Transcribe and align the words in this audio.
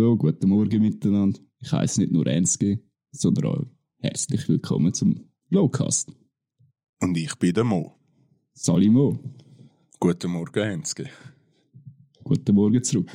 So, 0.00 0.16
guten 0.16 0.48
Morgen 0.48 0.80
miteinander. 0.80 1.38
Ich 1.58 1.70
heiße 1.70 2.00
nicht 2.00 2.10
nur 2.10 2.26
Ensge, 2.26 2.80
sondern 3.12 3.44
auch 3.44 3.66
herzlich 3.98 4.48
willkommen 4.48 4.94
zum 4.94 5.28
Lowcast. 5.50 6.10
Und 7.02 7.18
ich 7.18 7.34
bin 7.36 7.52
der 7.52 7.64
Mo. 7.64 7.98
Sali 8.54 8.88
Mo. 8.88 9.18
Guten 9.98 10.30
Morgen, 10.30 10.64
Henske. 10.64 11.10
Guten 12.24 12.54
Morgen 12.54 12.82
zurück. 12.82 13.10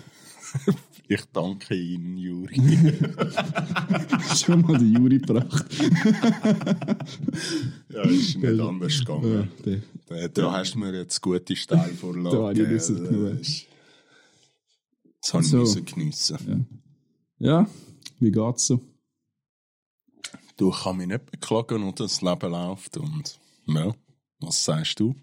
Ich 1.07 1.23
danke 1.33 1.75
Ihnen, 1.75 2.17
Juri. 2.17 2.55
Schon 4.35 4.61
mal 4.61 4.77
den 4.79 4.91
Juri 4.93 5.19
gebracht. 5.19 5.65
ja, 7.93 8.01
ist 8.01 8.37
nicht 8.37 8.59
anders 8.59 8.93
Ja, 8.97 8.99
gegangen. 9.05 9.49
der, 10.09 10.29
Da, 10.29 10.51
hast 10.51 10.73
du 10.73 10.79
mir 10.79 10.95
jetzt 10.95 11.21
gute 11.21 11.55
Steilvorlage. 11.55 12.35
Da 12.37 12.43
habe 12.47 12.59
ich. 12.63 12.69
Das 12.69 13.65
ist- 15.25 15.33
Das 15.33 15.33
habe 15.33 15.43
ich 15.43 15.49
So. 15.49 15.57
müssen 15.57 15.85
geniessen. 15.85 16.67
ja, 17.39 17.69
wie 18.19 18.31
geht's 18.31 18.67
so? 18.67 18.79
Du 20.57 20.69
ich 20.69 20.83
kann 20.83 20.97
mich 20.97 21.07
nicht 21.07 21.25
beklagen 21.31 21.83
und 21.83 21.99
das 21.99 22.21
Leben 22.21 22.51
läuft. 22.51 22.97
Und 22.97 23.39
ja, 23.67 23.93
was 24.39 24.63
sagst 24.63 24.99
du? 24.99 25.15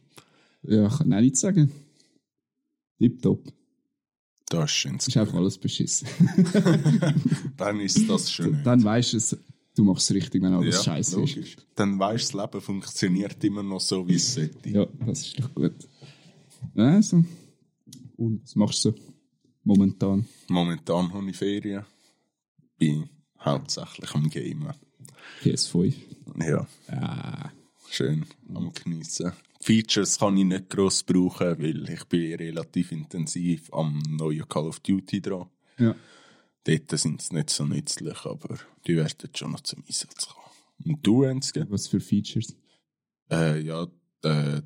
Ja, 0.63 0.87
ich 0.89 0.99
kann 0.99 1.13
auch 1.13 1.21
nichts 1.21 1.41
sagen. 1.41 1.73
Tipptopp. 2.99 3.53
Das 4.49 4.65
ist 4.65 4.71
schön. 4.73 4.97
Ist 4.97 5.17
einfach 5.17 5.35
alles 5.35 5.57
beschissen. 5.57 6.07
Dann 7.57 7.81
ist 7.81 8.07
das 8.09 8.31
schön. 8.31 8.63
Dann 8.63 8.85
weißt 8.85 9.15
du 9.15 9.17
es, 9.17 9.37
du 9.75 9.85
machst 9.85 10.11
es 10.11 10.15
richtig, 10.17 10.43
wenn 10.43 10.53
alles 10.53 10.85
scheiße 10.85 11.23
ist. 11.23 11.35
logisch. 11.37 11.57
Dann 11.75 11.99
weißt 11.99 12.35
du, 12.35 12.37
das 12.39 12.47
Leben 12.53 12.61
funktioniert 12.61 13.43
immer 13.45 13.63
noch 13.63 13.81
so, 13.81 14.07
wie 14.07 14.15
es 14.17 14.35
sollte. 14.35 14.69
Ja, 14.69 14.87
das 15.07 15.23
ist 15.23 15.41
doch 15.41 15.55
gut. 15.55 15.89
Also, 16.75 17.25
und 18.17 18.43
was 18.43 18.55
machst 18.55 18.85
du 18.85 18.91
so 18.91 18.97
momentan? 19.65 20.27
Momentan 20.49 21.13
habe 21.13 21.31
ich 21.31 21.37
Ferien. 21.37 21.85
Bin 22.79 23.09
hauptsächlich 23.41 24.15
am 24.15 24.29
Gamen. 24.29 24.75
PS5. 25.43 25.95
Ja. 26.45 26.67
Ah, 26.89 27.51
schön 27.91 28.27
am 28.55 28.73
Geniessen. 28.73 29.33
Features 29.61 30.19
kann 30.19 30.37
ich 30.37 30.45
nicht 30.45 30.71
gross 30.71 31.03
brauchen, 31.03 31.59
weil 31.61 31.89
ich 31.89 32.05
bin 32.07 32.35
relativ 32.35 32.91
intensiv 32.93 33.73
am 33.73 33.99
neuen 34.09 34.49
Call 34.49 34.67
of 34.67 34.81
Duty 34.81 35.21
dran. 35.21 35.49
ja. 35.79 35.95
Dort 36.65 36.97
sind 36.97 37.21
sie 37.21 37.35
nicht 37.35 37.51
so 37.51 37.65
nützlich, 37.65 38.25
aber 38.25 38.57
die 38.87 38.95
werden 38.95 39.31
schon 39.35 39.51
noch 39.51 39.63
zum 39.63 39.83
Einsatz 39.85 40.29
kommen. 40.29 40.47
Und 40.85 41.05
du, 41.05 41.25
Enzke? 41.25 41.67
Was 41.71 41.89
für 41.89 41.99
Features? 41.99 42.55
Äh, 43.29 43.63
ja, 43.63 43.89
äh, 44.23 44.63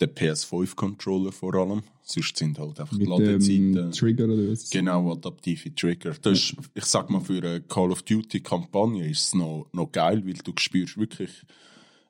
der 0.00 0.14
PS5-Controller 0.14 1.32
vor 1.32 1.54
allem. 1.54 1.82
Sonst 2.02 2.36
sind 2.36 2.58
halt 2.58 2.80
einfach 2.80 2.96
die 2.96 3.06
Mit 3.06 3.08
Ladezeiten. 3.08 3.72
dem 3.74 3.92
Trigger 3.92 4.24
oder 4.24 4.50
was? 4.50 4.70
Genau, 4.70 5.12
adaptive 5.12 5.74
Trigger. 5.74 6.14
Das 6.22 6.38
ist, 6.38 6.56
ich 6.74 6.84
sag 6.84 7.10
mal, 7.10 7.20
für 7.20 7.42
eine 7.42 7.60
Call 7.62 7.90
of 7.90 8.02
Duty-Kampagne 8.02 9.08
ist 9.08 9.26
es 9.26 9.34
noch, 9.34 9.68
noch 9.72 9.92
geil, 9.92 10.24
weil 10.24 10.34
du 10.34 10.52
spürst 10.58 10.96
wirklich 10.96 11.30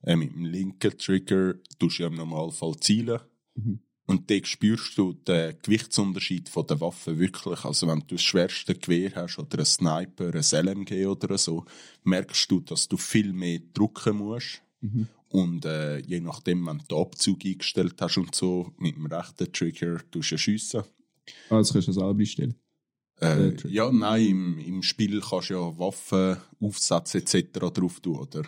äh, 0.03 0.15
mit 0.15 0.35
dem 0.35 0.45
linken 0.45 0.97
Trigger, 0.97 1.55
du 1.79 1.89
ja 1.89 2.07
im 2.07 2.15
Normalfall 2.15 2.77
zielen. 2.81 3.21
Mhm. 3.57 3.81
Und 4.07 4.31
dort 4.31 4.47
spürst 4.47 4.97
du 4.97 5.13
den 5.13 5.57
Gewichtsunterschied 5.61 6.49
von 6.49 6.67
der 6.67 6.81
Waffe 6.81 7.19
wirklich. 7.19 7.65
Also 7.67 7.87
wenn 7.89 8.01
du 8.01 8.15
das 8.15 8.23
schwerste 8.23 8.75
Gewehr 8.75 9.13
hast 9.15 9.39
oder 9.39 9.59
ein 9.59 9.67
Sniper, 9.67 10.33
ein 10.35 10.67
LMG 10.67 11.07
oder 11.07 11.37
so, 11.37 11.67
merkst 12.05 12.51
du, 12.51 12.61
dass 12.61 12.89
du 12.89 12.97
viel 12.97 13.35
mehr 13.35 13.61
drücken 13.75 14.17
musst. 14.17 14.63
Mhm. 14.81 15.09
Und 15.31 15.65
äh, 15.65 15.99
je 15.99 16.21
nachdem, 16.21 16.67
wenn 16.67 16.79
du 16.79 16.85
den 16.87 16.99
Abzug 16.99 17.45
eingestellt 17.45 18.01
hast 18.01 18.17
und 18.17 18.35
so, 18.35 18.73
mit 18.79 18.97
dem 18.97 19.07
rechten 19.07 19.53
Trigger 19.53 19.99
tust 20.11 20.33
du 20.33 20.39
schiessen. 20.39 20.83
Ah, 21.51 21.59
das 21.59 21.73
kannst 21.73 21.89
du 21.89 21.93
selber 21.93 22.19
einstellen. 22.19 22.55
Äh, 23.21 23.49
Äh, 23.49 23.57
ja, 23.69 23.91
nein, 23.93 24.27
im, 24.27 24.59
im 24.59 24.83
Spiel 24.83 25.21
kannst 25.21 25.51
du 25.51 25.55
ja 25.55 25.79
Waffen, 25.79 26.37
Aufsätze 26.61 27.19
etc. 27.19 27.59
drauf 27.59 28.01
tun, 28.01 28.17
oder? 28.17 28.43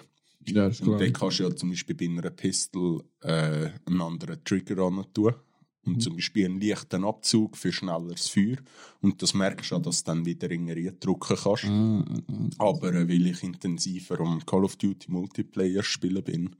Ja, 0.47 0.69
ist 0.69 0.81
Und 0.81 0.87
klar. 0.87 0.99
dann 1.01 1.13
kannst 1.13 1.39
du 1.39 1.43
ja 1.43 1.55
zum 1.55 1.71
Beispiel 1.71 1.95
bei 1.97 2.07
einer 2.07 2.31
Pistol 2.31 3.05
äh, 3.21 3.71
einen 3.85 4.01
anderen 4.01 4.43
Trigger 4.45 4.77
tun. 5.13 5.35
Und 5.83 5.97
Mhm. 5.97 6.01
zum 6.01 6.17
Beispiel 6.17 6.45
einen 6.45 6.61
leichten 6.61 7.05
Abzug 7.05 7.57
für 7.57 7.73
schnelleres 7.73 8.29
Feuer. 8.29 8.59
Und 9.01 9.23
das 9.23 9.33
merkst 9.33 9.71
du 9.71 9.77
auch, 9.77 9.83
dass 9.83 10.05
du 10.05 10.11
dann 10.11 10.27
wieder 10.27 10.51
in 10.51 10.67
drücken 11.01 11.37
kannst. 11.37 11.65
Ah, 11.65 12.05
ah. 12.29 12.49
Aber 12.59 12.93
äh, 12.95 13.09
weil 13.09 13.27
ich 13.27 13.43
intensiver 13.43 14.21
am 14.21 14.45
Call 14.45 14.65
of 14.65 14.77
Duty 14.77 15.11
Multiplayer 15.11 15.83
spielen 15.83 16.23
bin, 16.23 16.57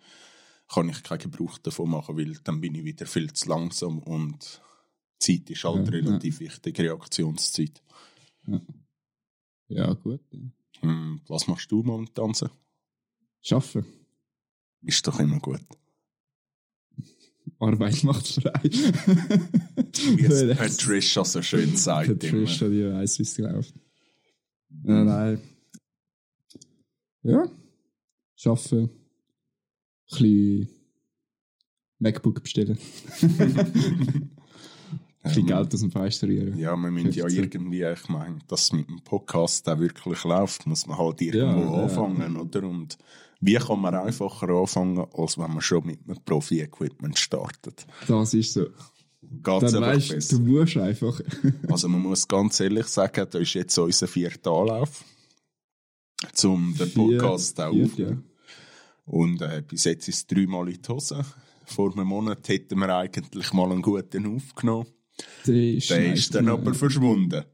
kann 0.69 0.89
ich 0.89 1.03
keinen 1.03 1.19
Gebrauch 1.19 1.59
davon 1.59 1.91
machen, 1.91 2.17
weil 2.17 2.33
dann 2.45 2.61
bin 2.61 2.75
ich 2.77 2.85
wieder 2.85 3.05
viel 3.05 3.31
zu 3.33 3.49
langsam 3.49 3.99
und 3.99 4.63
Zeit 5.19 5.51
ist 5.51 5.65
halt 5.65 5.87
Ja, 5.89 5.93
relativ 5.93 6.41
wichtig, 6.41 6.79
Reaktionszeit. 6.79 7.83
Ja, 9.69 9.93
gut. 9.93 10.23
Hm, 10.81 11.21
was 11.29 11.47
machst 11.47 11.71
du 11.71 11.83
momentan 11.83 12.33
so? 12.33 12.49
Schaffen. 13.43 13.85
Ist 14.83 15.07
doch 15.07 15.21
immer 15.21 15.41
gut. 15.41 15.61
Arbeit 17.61 18.03
macht 18.05 18.27
frei. 18.27 18.61
Wie 18.65 20.25
es 20.25 20.57
Patricia 20.57 21.25
so 21.25 21.43
schön 21.43 21.77
sagt. 21.77 22.09
immer. 22.09 22.17
Patricia, 22.19 22.69
die 22.69 22.93
weiss, 22.93 23.19
wie 23.19 23.23
es 23.23 23.39
läuft. 23.39 23.75
Ja, 24.85 25.05
nein. 25.05 25.41
Ja. 27.23 27.51
Schaffen. 28.35 28.79
Ein 28.81 28.89
bisschen 30.09 30.69
MacBook 31.99 32.43
bestellen. 32.43 32.79
Ein 33.23 33.35
bisschen 35.23 35.47
Ja, 35.49 35.59
Geld 35.59 35.75
aus 35.75 35.81
dem 35.81 35.91
Fenster 35.91 36.29
rühren. 36.29 36.57
Ja, 36.59 36.75
wir 36.77 36.91
müssen 36.91 37.13
ja 37.13 37.25
15. 37.25 37.45
irgendwie, 37.45 37.83
ich 37.83 38.09
meine, 38.09 38.39
dass 38.49 38.73
mit 38.73 38.89
dem 38.89 39.03
Podcast 39.03 39.69
auch 39.69 39.79
wirklich 39.79 40.25
läuft, 40.25 40.67
muss 40.67 40.87
man 40.87 40.97
halt 40.97 41.21
irgendwo 41.21 41.77
ja. 41.77 41.83
anfangen, 41.83 42.39
oder? 42.39 42.63
Und 42.67 42.97
wie 43.41 43.55
kann 43.55 43.81
man 43.81 43.95
einfacher 43.95 44.49
anfangen, 44.49 45.07
als 45.15 45.39
wenn 45.39 45.51
man 45.51 45.61
schon 45.61 45.87
mit 45.87 46.01
einem 46.07 46.23
Profi-Equipment 46.25 47.19
startet? 47.19 47.87
Das 48.07 48.35
ist 48.35 48.53
so. 48.53 48.67
Geht's 49.23 49.73
Dann 49.73 49.83
weißt 49.83 50.11
du, 50.11 50.15
besser. 50.15 50.37
du 50.39 50.43
musst 50.45 50.77
einfach. 50.77 51.21
Also 51.69 51.89
man 51.89 52.01
muss 52.03 52.27
ganz 52.27 52.59
ehrlich 52.61 52.87
sagen, 52.87 53.27
da 53.31 53.39
ist 53.39 53.55
jetzt 53.55 53.79
unser 53.79 54.09
vierter 54.09 54.51
Anlauf, 54.51 55.05
um 56.45 56.75
den 56.77 56.93
Podcast 56.93 57.61
auch 57.61 57.73
Vier, 57.73 57.85
aufzunehmen. 57.85 58.25
Und 59.05 59.41
äh, 59.43 59.63
bis 59.67 59.85
jetzt 59.85 60.09
ist 60.09 60.17
es 60.17 60.27
dreimal 60.27 60.69
in 60.69 60.81
die 60.83 60.89
Hose. 60.89 61.25
Vor 61.65 61.93
einem 61.93 62.07
Monat 62.09 62.49
hätten 62.49 62.79
wir 62.79 62.89
eigentlich 62.97 63.53
mal 63.53 63.71
einen 63.71 63.83
guten 63.83 64.37
aufgenommen. 64.37 64.87
Der 65.47 65.55
Der 65.55 65.75
ist, 65.77 65.91
ist 65.91 66.35
dann 66.35 66.49
aber 66.49 66.75
verschwunden. 66.75 67.45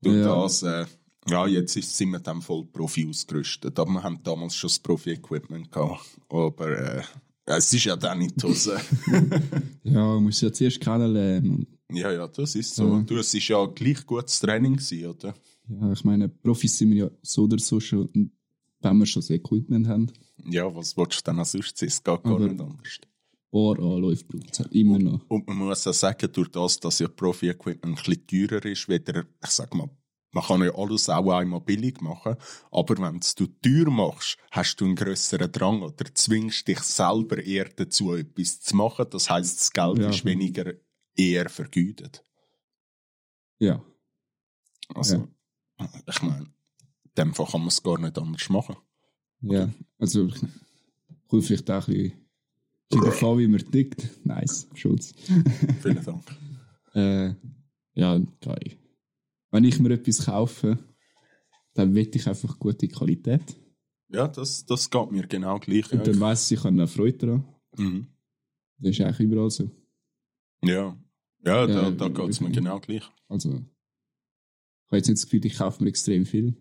Durch 0.00 0.16
Ja. 0.16 0.42
das, 0.42 0.62
äh, 0.62 0.86
ja, 1.28 1.46
jetzt 1.46 1.76
ist, 1.76 1.96
sind 1.96 2.10
wir 2.10 2.20
dann 2.20 2.42
voll 2.42 2.64
Profi 2.66 3.06
ausgerüstet. 3.08 3.78
Aber 3.78 3.90
wir 3.90 4.02
haben 4.02 4.20
damals 4.22 4.54
schon 4.54 4.68
das 4.68 4.78
Profi-Equipment 4.78 5.70
gehabt. 5.70 6.04
Aber 6.28 6.68
äh, 6.68 7.02
es 7.46 7.72
ist 7.72 7.84
ja 7.84 7.96
dann 7.96 8.20
in 8.20 8.32
die 8.36 8.46
Hose. 8.46 8.78
Ja, 9.84 10.04
man 10.04 10.24
muss 10.24 10.40
ja 10.42 10.52
zuerst 10.52 10.80
kennenlernen. 10.80 11.66
ja, 11.90 12.12
ja, 12.12 12.28
das 12.28 12.54
ist 12.54 12.74
so. 12.74 12.88
Ja. 12.88 13.00
Du, 13.00 13.16
es 13.16 13.32
ist 13.32 13.48
ja 13.48 13.64
gleich 13.66 14.04
gutes 14.04 14.38
Training 14.40 14.76
gewesen, 14.76 15.06
oder? 15.06 15.34
Ja, 15.68 15.92
ich 15.92 16.04
meine, 16.04 16.28
Profis 16.28 16.76
sind 16.76 16.90
wir 16.90 17.04
ja 17.04 17.10
so 17.22 17.44
oder 17.44 17.58
so 17.58 17.80
schon, 17.80 18.10
wenn 18.80 18.98
wir 18.98 19.06
schon 19.06 19.22
das 19.22 19.30
Equipment 19.30 19.88
haben. 19.88 20.12
Ja, 20.44 20.74
was 20.74 20.96
willst 20.96 21.26
du 21.26 21.30
denn 21.30 21.40
auch 21.40 21.46
sonst? 21.46 21.82
Es 21.82 22.02
geht 22.02 22.22
gar 22.22 22.38
nicht 22.38 22.60
anders. 22.60 23.00
Braucht 23.50 23.80
es 24.50 24.58
halt 24.58 24.74
immer 24.74 24.98
noch. 24.98 25.24
Und 25.28 25.46
man 25.48 25.56
muss 25.56 25.86
auch 25.86 25.94
sagen, 25.94 26.28
durch 26.32 26.50
das, 26.50 26.78
dass 26.80 26.98
ja 26.98 27.08
Profi-Equipment 27.08 27.98
ein 27.98 28.04
bisschen 28.04 28.48
teurer 28.48 28.64
ist, 28.66 28.88
weder, 28.88 29.24
ich 29.42 29.50
sag 29.50 29.74
mal, 29.74 29.88
man 30.32 30.44
kann 30.44 30.62
ja 30.62 30.74
alles 30.74 31.08
auch 31.08 31.30
einmal 31.32 31.60
billig 31.60 32.00
machen, 32.00 32.36
aber 32.70 32.98
wenn 32.98 33.20
du 33.36 33.46
teuer 33.46 33.90
machst, 33.90 34.36
hast 34.50 34.76
du 34.80 34.84
einen 34.84 34.94
grösseren 34.96 35.50
Drang 35.50 35.82
oder 35.82 36.04
zwingst 36.14 36.68
dich 36.68 36.80
selber 36.80 37.42
eher 37.42 37.68
dazu, 37.70 38.14
etwas 38.14 38.60
zu 38.60 38.76
machen. 38.76 39.06
Das 39.10 39.30
heisst, 39.30 39.58
das 39.60 39.72
Geld 39.72 39.98
Ja. 39.98 40.10
ist 40.10 40.24
weniger 40.24 40.74
eher 41.16 41.48
vergütet. 41.48 42.22
Ja. 43.58 43.82
Also, 44.94 45.28
ich 46.06 46.22
meine, 46.22 46.44
in 46.44 46.50
dem 47.16 47.34
Fall 47.34 47.46
kann 47.46 47.60
man 47.60 47.68
es 47.68 47.82
gar 47.82 47.98
nicht 47.98 48.16
anders 48.18 48.48
machen. 48.48 48.76
Ja, 49.40 49.68
also 49.98 50.26
ich 50.26 50.40
kommt 51.28 51.44
vielleicht 51.44 51.70
auch 51.70 51.86
ein 51.88 51.94
bisschen 51.94 52.28
in 52.90 53.00
der 53.02 53.12
Fall, 53.12 53.38
wie 53.38 53.46
man 53.48 53.70
tickt. 53.70 54.08
Nice, 54.24 54.66
Schulz. 54.74 55.12
Vielen 55.82 56.04
Dank. 56.04 56.24
Äh, 56.94 57.34
ja, 57.92 58.18
geil. 58.40 58.78
Wenn 59.50 59.64
ich 59.64 59.78
mir 59.78 59.90
etwas 59.90 60.26
kaufe, 60.26 60.78
dann 61.74 61.94
will 61.94 62.10
ich 62.12 62.26
einfach 62.26 62.58
gute 62.58 62.88
Qualität. 62.88 63.56
Ja, 64.10 64.26
das, 64.26 64.64
das 64.66 64.90
geht 64.90 65.10
mir 65.10 65.26
genau 65.26 65.58
gleich. 65.58 65.92
Und 65.92 66.06
dann 66.06 66.20
weiss 66.20 66.50
ich, 66.50 66.58
ich 66.58 66.64
habe 66.64 66.74
eine 66.74 66.86
Freude 66.86 67.18
daran. 67.18 67.44
mhm. 67.76 68.08
Das 68.78 68.90
ist 68.90 69.00
eigentlich 69.00 69.20
überall 69.20 69.50
so. 69.50 69.70
ja. 70.62 70.96
ja, 71.44 71.66
da, 71.66 71.82
Ja, 71.82 71.90
da 71.90 72.08
geht 72.08 72.28
es 72.30 72.40
mir 72.40 72.50
genau 72.50 72.78
gleich. 72.78 73.02
Also, 73.28 73.50
ich 73.50 74.86
habe 74.86 74.96
jetzt 74.96 75.08
nicht 75.08 75.18
das 75.18 75.24
Gefühl, 75.24 75.46
ich 75.46 75.56
kaufe 75.56 75.82
mir 75.82 75.90
extrem 75.90 76.24
viel. 76.24 76.56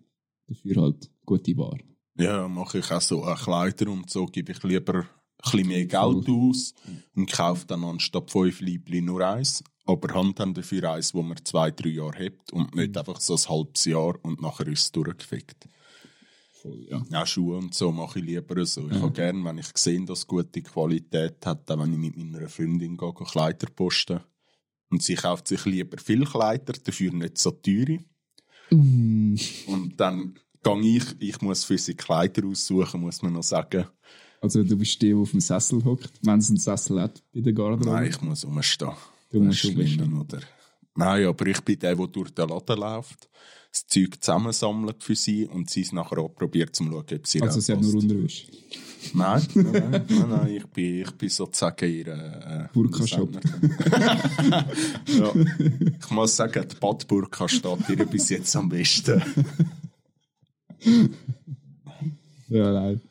Dafür 0.48 0.82
halt 0.82 1.12
gute 1.26 1.56
Ware. 1.58 1.80
Ja, 2.18 2.48
mache 2.48 2.80
ich 2.80 2.92
auch 2.92 3.02
so 3.02 3.26
äh, 3.26 3.36
Kleider 3.36 3.92
und 3.92 4.10
so 4.10 4.26
gebe 4.26 4.52
ich 4.52 4.64
lieber 4.64 4.96
ein 4.96 5.08
bisschen 5.44 5.68
mehr 5.68 5.86
Geld 5.86 6.28
aus 6.30 6.74
und 7.16 7.32
kaufe 7.32 7.68
dann 7.68 7.84
anstatt 7.84 8.32
fünf 8.32 8.60
Liebli 8.62 9.02
nur 9.02 9.26
eins. 9.26 9.64
Aber 9.88 10.14
haben 10.14 10.36
dann 10.36 10.54
dafür 10.54 10.92
eins, 10.92 11.14
wo 11.14 11.22
man 11.22 11.38
zwei, 11.44 11.72
drei 11.72 11.90
Jahre 11.90 12.26
hat 12.26 12.52
und 12.52 12.76
nicht 12.76 12.92
Mhm. 12.92 12.98
einfach 12.98 13.20
so 13.20 13.36
ein 13.36 13.50
halbes 13.50 13.86
Jahr 13.86 14.16
und 14.24 14.42
nachher 14.42 14.68
ist 14.68 14.82
es 14.82 14.92
durchgefickt. 14.92 15.68
Voll, 16.62 16.88
ja. 16.90 17.04
Ja, 17.10 17.26
Schuhe 17.26 17.58
und 17.58 17.74
so 17.74 17.92
mache 17.92 18.20
ich 18.20 18.26
lieber 18.26 18.66
so. 18.66 18.90
Ich 18.90 19.00
habe 19.00 19.12
gerne, 19.12 19.44
wenn 19.44 19.58
ich 19.60 19.68
sehe, 19.76 20.04
dass 20.06 20.20
es 20.20 20.28
gute 20.28 20.62
Qualität 20.62 21.46
hat, 21.46 21.70
auch 21.70 21.80
wenn 21.80 21.94
ich 21.94 22.00
mit 22.00 22.18
meiner 22.18 22.50
Freundin 22.50 22.98
gehe, 22.98 23.14
Kleider 23.14 23.68
posten. 23.74 24.20
Und 24.90 25.04
sie 25.04 25.16
kauft 25.16 25.48
sich 25.48 25.66
lieber 25.66 25.98
viel 25.98 26.26
Kleider, 26.26 26.74
dafür 26.74 27.12
nicht 27.14 27.38
so 27.38 27.52
teure. 27.52 28.00
Mm. 28.72 29.36
Und 29.68 29.94
dann 29.98 30.40
gehe 30.64 30.98
ich, 30.98 31.04
ich 31.20 31.42
muss 31.42 31.64
für 31.64 31.78
sie 31.78 31.94
Kleider 31.94 32.46
aussuchen, 32.48 33.02
muss 33.02 33.22
man 33.22 33.34
noch 33.34 33.44
sagen. 33.44 33.86
Also 34.42 34.64
du 34.64 34.78
bist 34.78 35.02
der, 35.02 35.10
der 35.10 35.18
auf 35.18 35.32
dem 35.32 35.40
Sessel 35.40 35.84
hockt, 35.84 36.12
wenn 36.22 36.40
es 36.40 36.50
einen 36.50 36.60
Sessel 36.60 37.02
hat 37.02 37.24
bei 37.34 37.42
der 37.42 37.54
Garderobe. 37.54 37.86
Nein, 37.86 38.10
ich 38.10 38.22
muss 38.22 38.46
rumstehen. 38.46 38.94
Du 39.32 39.42
musst 39.42 39.60
schlimm, 39.60 40.20
oder? 40.20 40.40
Nein, 40.96 41.26
aber 41.26 41.46
ich 41.48 41.62
bin 41.62 41.78
der, 41.80 41.96
der 41.96 42.08
durch 42.08 42.32
den 42.32 42.50
Laden 42.50 42.80
läuft, 42.80 43.30
das 43.72 43.86
Zeug 43.88 44.18
zusammensammelt 44.20 45.04
für 45.04 45.16
sie 45.16 45.46
und 45.46 45.70
sie 45.70 45.82
es 45.82 45.92
nachher 45.92 46.18
auch 46.18 46.34
probiert, 46.34 46.76
zu 46.76 46.84
schauen, 46.86 47.06
ob 47.12 47.28
sie 47.28 47.42
Also 47.42 47.60
sie 47.60 47.74
hat 47.74 47.82
nur. 47.82 47.94
Unterwäsche. 47.96 48.48
Nein, 49.14 49.48
nein, 49.54 49.72
nein, 49.72 50.06
nein, 50.10 50.30
nein, 50.30 50.56
ich 50.56 50.66
bin, 50.68 51.02
ich 51.02 51.12
bin 51.12 51.30
sozusagen 51.30 51.90
ihre 51.90 52.70
äh, 52.70 52.74
Burka-Shop. 52.74 53.30
ja. 55.08 55.34
Ich 56.00 56.10
muss 56.10 56.36
sagen, 56.36 56.66
die 56.68 56.76
Badburka 56.76 57.48
steht 57.48 57.90
ihr 57.90 58.06
bis 58.06 58.30
jetzt 58.30 58.56
am 58.56 58.70
besten. 58.70 59.22
Ja, 62.50 62.74
nein. 62.74 63.02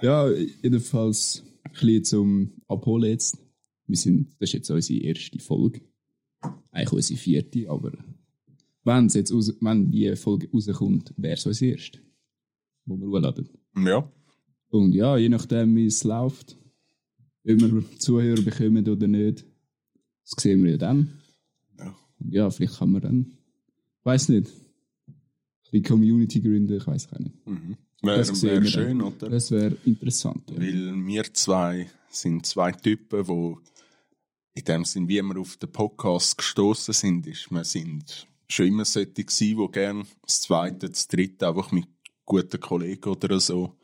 Ja, 0.00 0.28
jedenfalls 0.30 1.42
ein 1.64 1.72
bisschen 1.72 2.04
zum 2.04 2.52
Abholen 2.68 3.10
jetzt. 3.10 3.41
Wir 3.92 3.98
sind, 3.98 4.28
das 4.38 4.48
ist 4.48 4.52
jetzt 4.54 4.70
unsere 4.70 5.00
erste 5.00 5.38
Folge. 5.38 5.82
Eigentlich 6.70 6.92
unsere 6.92 7.20
vierte, 7.20 7.68
aber 7.68 7.92
wenn's 8.84 9.12
jetzt 9.12 9.34
raus, 9.34 9.52
wenn 9.60 9.90
die 9.90 10.16
Folge 10.16 10.48
rauskommt, 10.50 11.12
wäre 11.18 11.34
es 11.34 11.44
unsere 11.44 11.72
erste, 11.72 11.98
wo 12.86 12.96
wir 12.98 13.06
hochladen. 13.06 13.50
Ja, 13.76 14.10
Und 14.70 14.94
ja, 14.94 15.18
je 15.18 15.28
nachdem, 15.28 15.76
wie 15.76 15.84
es 15.84 16.04
läuft, 16.04 16.56
ob 17.46 17.60
wir 17.60 17.84
Zuhörer 17.98 18.40
bekommen 18.40 18.88
oder 18.88 19.06
nicht, 19.06 19.44
das 20.22 20.42
sehen 20.42 20.64
wir 20.64 20.70
ja 20.70 20.78
dann. 20.78 21.12
Ja. 21.78 21.94
Und 22.18 22.32
ja, 22.32 22.48
vielleicht 22.48 22.78
kann 22.78 22.92
man 22.92 23.02
dann, 23.02 23.26
ich 23.98 24.06
weiß 24.06 24.30
nicht, 24.30 24.50
die 25.70 25.82
Community 25.82 26.40
gründen, 26.40 26.78
ich 26.78 26.86
weiß 26.86 27.12
auch 27.12 27.18
nicht. 27.18 27.46
mhm. 27.46 27.76
Das 28.00 28.42
wäre 28.42 28.62
wär 28.62 28.70
schön, 28.70 29.02
oder? 29.02 29.28
Das 29.28 29.50
wäre 29.50 29.76
interessant. 29.84 30.50
Ja. 30.50 30.56
Weil 30.56 31.06
wir 31.06 31.24
zwei 31.34 31.90
sind 32.10 32.46
zwei 32.46 32.72
Typen, 32.72 33.28
wo 33.28 33.60
in 34.54 34.64
dem 34.64 34.84
Sinn, 34.84 35.08
wie 35.08 35.22
wir 35.22 35.40
auf 35.40 35.56
den 35.56 35.72
Podcast 35.72 36.36
gestoßen 36.36 36.94
sind, 36.94 37.26
ist, 37.26 37.50
wir 37.50 37.64
sind 37.64 38.26
schon 38.48 38.66
immer 38.66 38.84
solche 38.84 39.12
gewesen, 39.12 39.58
die 39.58 39.72
gerne 39.72 40.04
das 40.22 40.42
zweite, 40.42 40.90
das 40.90 41.08
dritte 41.08 41.48
einfach 41.48 41.72
mit 41.72 41.88
guten 42.24 42.60
Kollegen 42.60 43.08
oder 43.08 43.40
so 43.40 43.76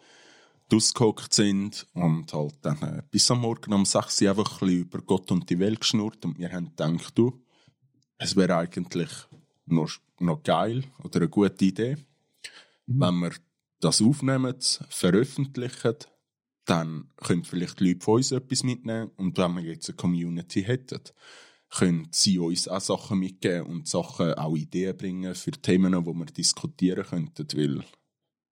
ausgehockt 0.70 1.32
sind 1.32 1.86
und 1.94 2.32
halt 2.34 2.56
dann 2.60 2.82
äh, 2.82 3.02
bis 3.10 3.30
am 3.30 3.40
Morgen 3.40 3.72
um 3.72 3.86
6 3.86 4.20
Uhr 4.22 4.30
einfach 4.30 4.52
ein 4.52 4.58
bisschen 4.66 4.80
über 4.80 4.98
Gott 5.00 5.30
und 5.30 5.48
die 5.48 5.58
Welt 5.58 5.80
geschnurrt 5.80 6.24
und 6.26 6.38
wir 6.38 6.52
haben 6.52 6.66
gedacht, 6.66 7.16
du, 7.16 7.42
es 8.18 8.36
wäre 8.36 8.56
eigentlich 8.56 9.10
noch, 9.64 9.90
noch 10.18 10.42
geil 10.42 10.84
oder 11.02 11.20
eine 11.20 11.28
gute 11.28 11.64
Idee, 11.64 11.96
wenn 12.86 13.18
wir 13.20 13.32
das 13.80 14.02
aufnehmen, 14.02 14.56
veröffentlichen, 14.90 15.96
dann 16.68 17.10
können 17.16 17.44
vielleicht 17.44 17.80
die 17.80 17.88
Leute 17.88 18.04
von 18.04 18.16
uns 18.16 18.32
etwas 18.32 18.62
mitnehmen 18.62 19.10
und 19.16 19.38
wenn 19.38 19.56
wir 19.56 19.62
jetzt 19.62 19.88
eine 19.88 19.96
Community 19.96 20.62
hätten, 20.62 21.00
können 21.70 22.08
sie 22.12 22.38
uns 22.38 22.68
auch 22.68 22.80
Sachen 22.80 23.18
mitgeben 23.18 23.66
und 23.66 23.88
Sachen, 23.88 24.34
auch 24.34 24.56
Ideen 24.56 24.96
bringen 24.96 25.34
für 25.34 25.50
Themen, 25.50 25.92
die 25.92 26.14
wir 26.14 26.26
diskutieren 26.26 27.04
könnten, 27.04 27.46
weil 27.54 27.84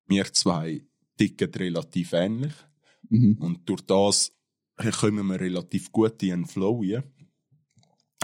wir 0.06 0.32
zwei 0.32 0.84
ticken 1.16 1.52
relativ 1.54 2.12
ähnlich 2.12 2.52
Mhm. 3.08 3.36
und 3.38 3.68
durch 3.68 3.82
das 3.82 4.32
kommen 4.98 5.26
wir 5.26 5.40
relativ 5.40 5.92
gut 5.92 6.22
in 6.24 6.32
einen 6.32 6.46
Flow 6.46 6.82
rein. 6.82 7.04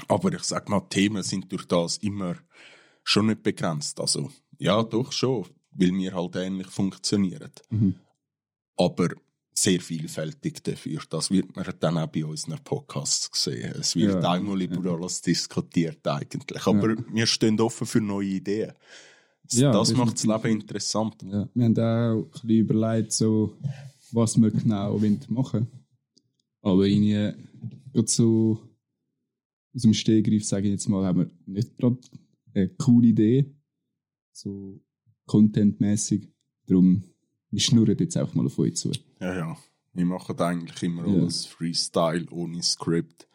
Aber 0.09 0.33
ich 0.33 0.43
sag 0.43 0.69
mal, 0.69 0.81
Themen 0.89 1.23
sind 1.23 1.51
durch 1.53 1.67
das 1.67 1.99
immer 1.99 2.37
schon 3.05 3.27
nicht 3.27 3.43
begrenzt. 3.43 4.01
Also, 4.01 4.31
ja, 4.59 4.83
doch 4.83 5.13
schon, 5.13 5.47
weil 5.71 5.93
wir 5.93 6.15
halt 6.15 6.37
ähnlich 6.37 6.67
funktionieren. 6.69 7.53
Mhm. 7.71 7.95
Aber 8.77 9.11
sehr 9.55 9.81
vielfältig 9.81 10.63
dafür. 10.65 11.01
Das 11.11 11.31
wird 11.31 11.55
man 11.55 11.67
dann 11.79 11.99
auch 11.99 12.07
bei 12.07 12.25
unseren 12.25 12.59
Podcasts 12.65 13.31
sehen. 13.45 13.75
Es 13.79 13.95
wird 13.95 14.23
Ja. 14.23 14.33
einmal 14.33 14.61
über 14.63 14.93
alles 14.93 15.21
diskutiert 15.21 16.07
eigentlich. 16.07 16.67
Aber 16.67 16.97
wir 17.13 17.27
stehen 17.27 17.61
offen 17.61 17.87
für 17.87 18.01
neue 18.01 18.29
Ideen. 18.29 18.73
Ja, 19.51 19.71
das 19.73 19.93
macht 19.93 20.15
das. 20.15 20.25
Leben 20.25 20.61
interessant. 20.61 21.23
Ja. 21.23 21.49
Wir 21.53 21.65
haben 21.65 21.79
auch 21.79 22.25
ein 22.25 22.31
bisschen 22.31 22.49
überlegt, 22.49 23.13
so, 23.13 23.57
was 24.13 24.41
wir 24.41 24.51
genau 24.51 24.95
wollen 25.01 25.21
machen 25.29 25.67
Aber 26.63 26.85
irgendwie, 26.87 27.33
gerade 27.93 28.09
so 28.09 28.59
aus 29.75 29.83
dem 29.83 29.93
Stehgreif, 29.95 30.45
sage 30.47 30.69
ich 30.69 30.73
jetzt 30.73 30.89
mal, 30.89 31.05
haben 31.05 31.19
wir 31.21 31.31
nicht 31.47 31.77
gerade 31.77 31.99
eine 32.55 32.69
coole 32.69 33.09
Idee. 33.09 33.55
So 34.33 34.81
contentmäßig. 35.27 36.29
Darum, 36.67 37.03
wir 37.53 37.61
schnurren 37.61 37.97
jetzt 37.99 38.17
einfach 38.17 38.35
mal 38.35 38.47
auf 38.47 38.59
euch 38.59 38.75
zu. 38.77 38.91
Ja, 39.21 39.35
ja. 39.37 39.57
Wir 39.93 40.05
machen 40.07 40.39
eigentlich 40.41 40.83
immer 40.83 41.07
Ja. 41.07 41.15
alles 41.21 41.45
Freestyle, 41.47 42.27
ohne 42.31 42.63
Skript. 42.63 43.29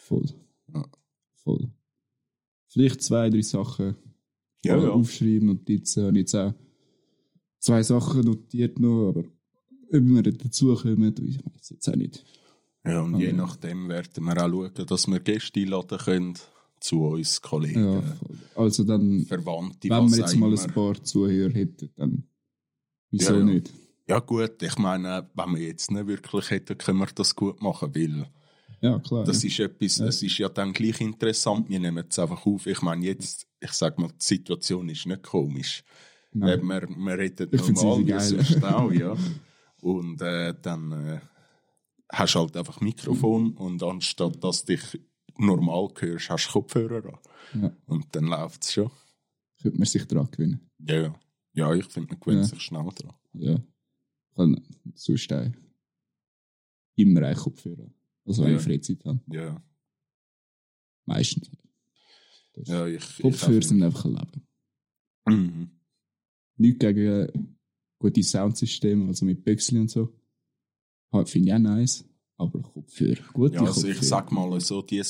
Voll. 0.00 0.26
Ja. 0.74 0.84
Voll. 1.44 1.70
Vielleicht 2.68 3.02
zwei, 3.02 3.30
drei 3.30 3.42
Sachen 3.42 3.96
Ja, 4.64 4.76
ja. 4.76 4.90
aufschreiben, 4.90 5.46
Notizen. 5.46 6.04
Habe 6.04 6.18
ich 6.18 6.22
jetzt 6.22 6.34
auch 6.34 6.52
zwei 7.60 7.82
Sachen 7.82 8.22
notiert 8.22 8.78
noch, 8.78 9.08
aber 9.10 9.20
ob 9.20 10.02
wir 10.04 10.22
dazukommen, 10.22 11.14
ich 11.26 11.38
weiß 11.44 11.70
jetzt 11.70 11.88
auch 11.88 11.94
nicht. 11.96 12.24
Ja, 12.84 13.02
und 13.02 13.18
je 13.18 13.28
Okay. 13.28 13.36
nachdem 13.36 13.88
werden 13.88 14.24
wir 14.24 14.44
auch 14.44 14.48
schauen, 14.50 14.86
dass 14.86 15.06
wir 15.06 15.20
Gäste 15.20 15.60
einladen 15.60 15.98
können 15.98 16.34
zu 16.80 17.02
uns, 17.04 17.40
Kollegen, 17.42 17.84
Ja, 17.84 18.00
voll. 18.02 18.38
also 18.54 18.84
dann, 18.84 19.26
Verwandte, 19.26 19.90
wenn 19.90 20.10
wir 20.10 20.18
jetzt 20.18 20.36
mal 20.36 20.56
ein 20.58 20.70
paar 20.72 21.02
Zuhörer 21.04 21.52
hätten, 21.52 21.90
dann 21.96 22.24
wieso 23.10 23.34
Ja, 23.34 23.38
ja. 23.38 23.44
nicht? 23.44 23.72
Ja 24.08 24.18
gut, 24.18 24.62
ich 24.62 24.76
meine, 24.78 25.30
wenn 25.34 25.54
wir 25.54 25.62
jetzt 25.62 25.90
nicht 25.90 26.06
wirklich 26.06 26.50
hätten, 26.50 26.76
können 26.78 26.98
wir 26.98 27.06
das 27.14 27.34
gut 27.36 27.62
machen, 27.62 27.94
weil 27.94 28.26
Ja, 28.80 28.98
klar. 28.98 29.24
das 29.24 29.42
ja. 29.42 29.48
ist 29.48 29.60
etwas, 29.60 30.00
es 30.00 30.22
ist 30.22 30.38
ja 30.38 30.48
dann 30.48 30.72
gleich 30.72 31.00
interessant, 31.00 31.68
wir 31.68 31.78
nehmen 31.78 32.04
es 32.08 32.18
einfach 32.18 32.44
auf. 32.44 32.66
Ich 32.66 32.82
meine 32.82 33.04
jetzt, 33.06 33.46
ich 33.60 33.72
sag 33.72 33.98
mal, 33.98 34.08
die 34.08 34.14
Situation 34.24 34.88
ist 34.88 35.06
nicht 35.06 35.22
komisch. 35.22 35.84
Nein. 36.32 36.60
Äh, 36.60 36.62
wir, 36.62 36.88
wir 36.88 37.18
reden 37.18 37.48
Ich 37.52 37.68
normal, 37.68 38.06
wie 38.06 38.20
sonst 38.20 38.64
auch, 38.64 38.92
ja. 38.92 39.16
Und 39.80 40.20
äh, 40.22 40.54
dann 40.60 40.92
äh, 40.92 41.20
hast 42.12 42.34
du 42.34 42.40
halt 42.40 42.56
einfach 42.56 42.80
Mikrofon 42.80 43.52
und 43.52 43.82
anstatt 43.82 44.42
dass 44.42 44.64
du 44.64 44.74
dich 44.76 45.00
normal 45.38 45.88
hörst, 45.98 46.30
hast 46.30 46.48
du 46.48 46.52
Kopfhörer 46.52 47.04
an. 47.54 47.62
Ja. 47.62 47.72
Und 47.86 48.06
dann 48.12 48.24
läuft 48.24 48.64
es 48.64 48.72
schon. 48.72 48.90
Könnte 49.62 49.78
man 49.78 49.86
sich 49.86 50.06
daran 50.06 50.28
gewinnen. 50.30 50.68
Ja, 50.78 51.00
ja. 51.02 51.14
Ja, 51.52 51.74
ich 51.74 51.84
finde, 51.86 52.10
man 52.10 52.20
gewöhnt 52.20 52.40
Ja. 52.42 52.44
sich 52.46 52.62
schnell 52.62 52.88
dran. 52.94 53.14
Ja. 53.34 53.62
Kann 54.36 54.60
sonst 54.94 55.32
auch 55.32 55.50
immer 56.96 57.22
einen 57.22 57.36
Kopfhörer. 57.36 57.90
Also 58.24 58.44
wenn 58.44 58.52
Ja. 58.52 58.58
ich 58.58 58.62
Freizeit 58.64 59.04
habe. 59.04 59.20
Ja, 59.26 59.62
Meistens. 61.06 61.50
Das 62.52 62.68
ja 62.68 62.86
ich. 62.86 63.18
Kopfhörer 63.18 63.58
ich 63.58 63.66
sind 63.66 63.82
einfach 63.82 64.04
ein 64.04 64.14
Leben. 64.14 64.46
Mhm. 65.26 65.70
Nichts 66.56 66.78
gegen 66.80 67.06
äh, 67.06 67.32
gute 67.98 68.22
Soundsysteme, 68.22 69.06
also 69.08 69.24
mit 69.24 69.42
Pixel 69.44 69.80
und 69.80 69.90
so. 69.90 70.12
Halt, 71.12 71.28
Finde 71.28 71.48
ich 71.48 71.54
auch 71.54 71.58
nice. 71.58 72.04
Aber 72.36 72.62
Kopfhörer, 72.62 73.22
gute 73.32 73.54
Ja, 73.56 73.60
also 73.62 73.72
Kopfhörer. 73.82 73.94
ich 74.00 74.08
sag 74.08 74.30
mal 74.32 74.60
so, 74.60 74.82
die, 74.82 75.02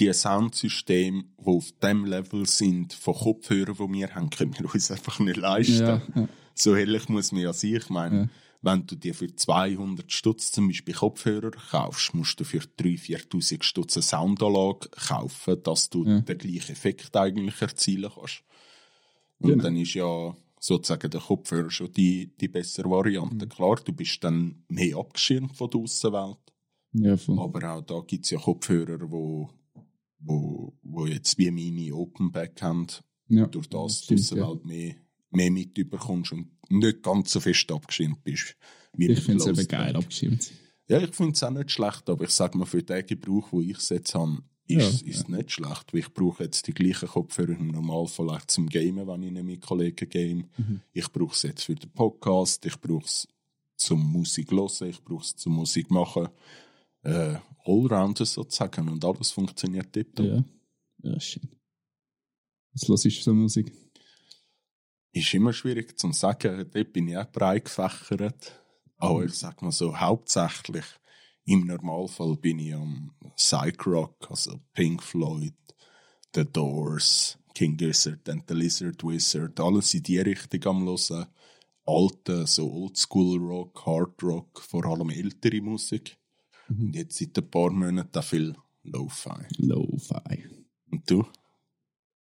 die 0.00 0.12
Soundsysteme, 0.12 1.24
die 1.38 1.46
auf 1.46 1.72
dem 1.82 2.04
Level 2.04 2.46
sind 2.46 2.92
von 2.92 3.14
Kopfhörern, 3.14 3.74
die 3.76 3.92
wir 3.98 4.14
haben, 4.14 4.30
können 4.30 4.56
wir 4.58 4.72
uns 4.72 4.90
einfach 4.90 5.18
nicht 5.18 5.36
leisten. 5.36 5.80
Ja, 5.86 6.02
ja. 6.14 6.28
So 6.54 6.74
ehrlich 6.74 7.08
muss 7.08 7.32
man 7.32 7.42
ja 7.42 7.52
sein. 7.52 7.76
Ich 7.76 7.88
meine, 7.90 8.16
Ja. 8.22 8.28
wenn 8.62 8.86
du 8.86 8.96
dir 8.96 9.14
für 9.14 9.34
200 9.34 10.10
Stutz 10.12 10.50
zum 10.52 10.68
Beispiel 10.68 10.94
Kopfhörer 10.94 11.50
kaufst, 11.50 12.14
musst 12.14 12.38
du 12.40 12.44
für 12.44 12.58
3.000, 12.58 12.98
4.000 13.28 13.62
Stutz 13.64 13.96
eine 13.96 14.02
Soundanlage 14.02 14.88
kaufen, 14.90 15.62
dass 15.62 15.90
du 15.90 16.04
den 16.04 16.24
gleichen 16.38 16.72
Effekt 16.72 17.16
eigentlich 17.16 17.60
erzielen 17.62 18.10
kannst. 18.14 18.42
Und 19.40 19.50
Genau. 19.50 19.62
dann 19.64 19.76
ist 19.76 19.94
ja 19.94 20.36
sozusagen 20.60 21.10
der 21.10 21.20
Kopfhörer 21.20 21.70
schon 21.70 21.92
die, 21.92 22.32
die 22.40 22.48
bessere 22.48 22.90
Variante. 22.90 23.46
Mhm. 23.46 23.48
Klar, 23.50 23.76
du 23.84 23.92
bist 23.92 24.22
dann 24.24 24.64
mehr 24.68 24.96
abgeschirmt 24.96 25.56
von 25.56 25.70
der 25.70 25.80
Außenwelt. 25.80 26.38
ja. 26.94 27.14
Aber 27.36 27.72
auch 27.74 27.82
da 27.82 28.00
gibt 28.06 28.24
es 28.24 28.30
ja 28.32 28.38
Kopfhörer, 28.40 28.98
wo, 29.08 29.48
wo, 30.18 30.74
wo 30.82 31.06
jetzt 31.06 31.38
wie 31.38 31.50
meine 31.50 31.94
Open 31.94 32.32
Back 32.32 32.60
haben, 32.62 32.86
ja. 33.28 33.46
durch 33.46 33.68
das 33.68 34.04
Stimmt, 34.04 34.30
du 34.30 34.36
ja. 34.36 34.46
halt 34.46 34.64
mehr, 34.64 34.94
mehr 35.30 35.50
mitbekommst 35.50 36.32
und 36.32 36.50
nicht 36.68 37.02
ganz 37.02 37.32
so 37.32 37.40
fest 37.40 37.70
abgeschirmt 37.70 38.22
bist. 38.24 38.56
Wie 38.94 39.08
Ich 39.08 39.20
finde 39.20 39.50
es 39.50 39.58
eben 39.58 39.68
geil 39.68 39.96
abgeschirmt. 39.96 40.50
Ja, 40.88 41.00
ich 41.00 41.14
finde 41.14 41.32
es 41.32 41.42
auch 41.42 41.50
nicht 41.50 41.70
schlecht, 41.70 42.08
aber 42.08 42.24
ich 42.24 42.30
sage 42.30 42.56
mal, 42.56 42.64
für 42.64 42.82
den 42.82 43.06
Gebrauch, 43.06 43.48
wo 43.52 43.60
ich 43.60 43.76
es 43.76 43.90
jetzt 43.90 44.14
habe, 44.14 44.42
ist, 44.66 45.02
Ja, 45.02 45.08
ist 45.08 45.28
nicht 45.28 45.52
schlecht, 45.52 45.92
weil 45.92 46.00
ich 46.00 46.12
brauche 46.12 46.44
jetzt 46.44 46.66
die 46.66 46.74
gleichen 46.74 47.08
Kopfhörer 47.08 47.58
im 47.58 47.68
Normalfall 47.68 48.30
auch 48.30 48.44
zum 48.46 48.68
Gamen, 48.68 49.06
wenn 49.06 49.22
ich 49.22 49.32
nicht 49.32 49.44
mit 49.44 49.60
Kollegen 49.62 50.08
game. 50.08 50.48
Mhm. 50.56 50.80
Ich 50.92 51.10
brauche 51.10 51.34
es 51.34 51.42
jetzt 51.42 51.64
für 51.64 51.74
den 51.74 51.90
Podcast, 51.90 52.64
ich 52.66 52.78
brauche 52.78 53.04
es 53.04 53.26
zum 53.76 54.00
Musik 54.12 54.50
hören, 54.50 54.88
ich 54.88 55.02
brauche 55.02 55.24
es 55.24 55.36
zum 55.36 55.54
Musik 55.54 55.90
machen. 55.90 56.28
Äh, 57.02 57.36
Allrounder 57.68 58.24
sozusagen 58.24 58.88
und 58.88 59.04
alles 59.04 59.30
funktioniert 59.30 59.94
dort. 59.94 60.18
Ja. 60.18 60.44
Ja, 61.02 61.20
schön. 61.20 61.48
Was 62.72 62.88
los 62.88 63.04
ist 63.04 63.22
so 63.22 63.34
Musik? 63.34 63.72
Ist 65.12 65.34
immer 65.34 65.52
schwierig 65.52 65.98
zu 65.98 66.12
sagen, 66.12 66.68
dort 66.72 66.92
bin 66.92 67.08
ich 67.08 67.16
auch 67.16 67.30
breit 67.30 67.64
gefächert. 67.64 68.52
Aber 68.96 69.24
ich 69.24 69.34
sag 69.34 69.62
mal 69.62 69.72
so, 69.72 69.96
hauptsächlich 69.96 70.84
im 71.44 71.66
Normalfall 71.66 72.36
bin 72.36 72.58
ich 72.58 72.74
am 72.74 73.12
Psych 73.36 73.86
Rock, 73.86 74.30
also 74.30 74.60
Pink 74.74 75.02
Floyd, 75.02 75.54
The 76.34 76.44
Doors, 76.44 77.38
King 77.54 77.76
Gizzard 77.76 78.28
and 78.28 78.44
the 78.48 78.54
Lizard 78.54 79.02
Wizard, 79.02 79.58
alles 79.58 79.94
in 79.94 80.02
die 80.02 80.18
Richtung 80.18 80.64
am 80.66 80.86
hören. 80.86 81.26
Alte, 81.86 82.46
so 82.46 82.70
Oldschool 82.70 83.38
Rock, 83.38 83.86
Hard 83.86 84.22
Rock, 84.22 84.60
vor 84.60 84.84
allem 84.84 85.08
ältere 85.08 85.62
Musik. 85.62 86.17
Und 86.68 86.94
jetzt 86.94 87.16
seit 87.16 87.36
ein 87.38 87.50
paar 87.50 87.70
Monaten 87.70 88.22
viel 88.22 88.54
Lo-Fi. 88.82 89.46
Lo-Fi. 89.58 90.44
Und 90.90 91.10
du? 91.10 91.24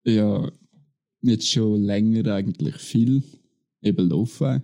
Ja, 0.04 0.52
jetzt 1.22 1.52
schon 1.52 1.84
länger 1.84 2.34
eigentlich 2.34 2.76
viel. 2.76 3.24
Eben 3.82 4.10
Lo-Fi. 4.10 4.62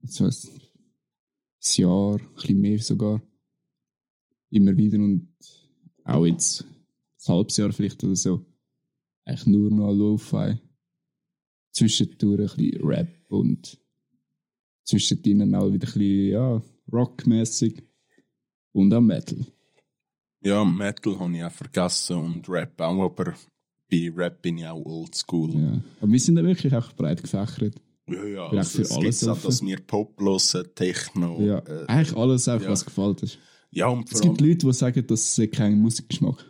Das 0.00 0.20
heißt, 0.20 0.48
ein 0.48 1.82
Jahr, 1.82 2.20
ein 2.20 2.34
bisschen 2.34 2.60
mehr 2.60 2.78
sogar. 2.78 3.22
Immer 4.50 4.76
wieder 4.76 4.98
und 4.98 5.28
auch 6.04 6.26
jetzt 6.26 6.62
ein 6.62 7.34
halbes 7.34 7.56
Jahr 7.56 7.72
vielleicht 7.72 8.02
oder 8.04 8.16
so. 8.16 8.44
Eigentlich 9.24 9.46
nur 9.46 9.70
noch 9.70 9.92
Lo-Fi. 9.92 10.58
Zwischendurch 11.72 12.52
ein 12.52 12.56
bisschen 12.56 12.84
Rap 12.84 13.30
und 13.30 13.78
zwischendrin 14.84 15.54
auch 15.54 15.72
wieder 15.72 15.86
ein 15.86 15.92
bisschen, 15.92 16.28
ja, 16.30 16.62
rockmäßig. 16.90 17.87
Und 18.78 18.94
auch 18.94 19.00
Metal. 19.00 19.38
Ja, 20.40 20.64
Metal 20.64 21.18
habe 21.18 21.36
ich 21.36 21.44
auch 21.44 21.50
vergessen 21.50 22.16
und 22.16 22.48
Rap 22.48 22.80
auch, 22.80 23.04
aber 23.04 23.34
bei 23.90 24.12
Rap 24.14 24.40
bin 24.42 24.58
ich 24.58 24.66
auch 24.66 24.84
oldschool. 24.84 25.54
Ja. 25.54 25.80
Aber 26.00 26.12
wir 26.12 26.20
sind 26.20 26.36
da 26.36 26.44
wirklich 26.44 26.74
auch 26.74 26.92
breit 26.92 27.22
gefächert. 27.22 27.74
Ja, 28.06 28.24
ja, 28.24 28.42
auch 28.42 28.52
also 28.52 28.82
es 28.82 28.92
alles 28.92 29.20
gibt 29.20 29.30
auch, 29.30 29.42
dass 29.42 29.62
wir 29.62 29.80
Pop 29.80 30.20
hören, 30.20 30.68
Techno. 30.74 31.40
Ja, 31.40 31.58
äh, 31.58 31.86
eigentlich 31.86 32.16
alles 32.16 32.48
einfach, 32.48 32.66
ja. 32.66 32.72
was 32.72 32.84
gefällt 32.84 33.22
ist. 33.22 33.38
ja, 33.70 33.88
und 33.88 34.10
Es 34.10 34.20
gibt 34.20 34.40
Leute, 34.40 34.66
die 34.66 34.72
sagen, 34.72 35.06
dass 35.06 35.34
sie 35.34 35.48
keinen 35.48 35.80
Musikgeschmack 35.80 36.44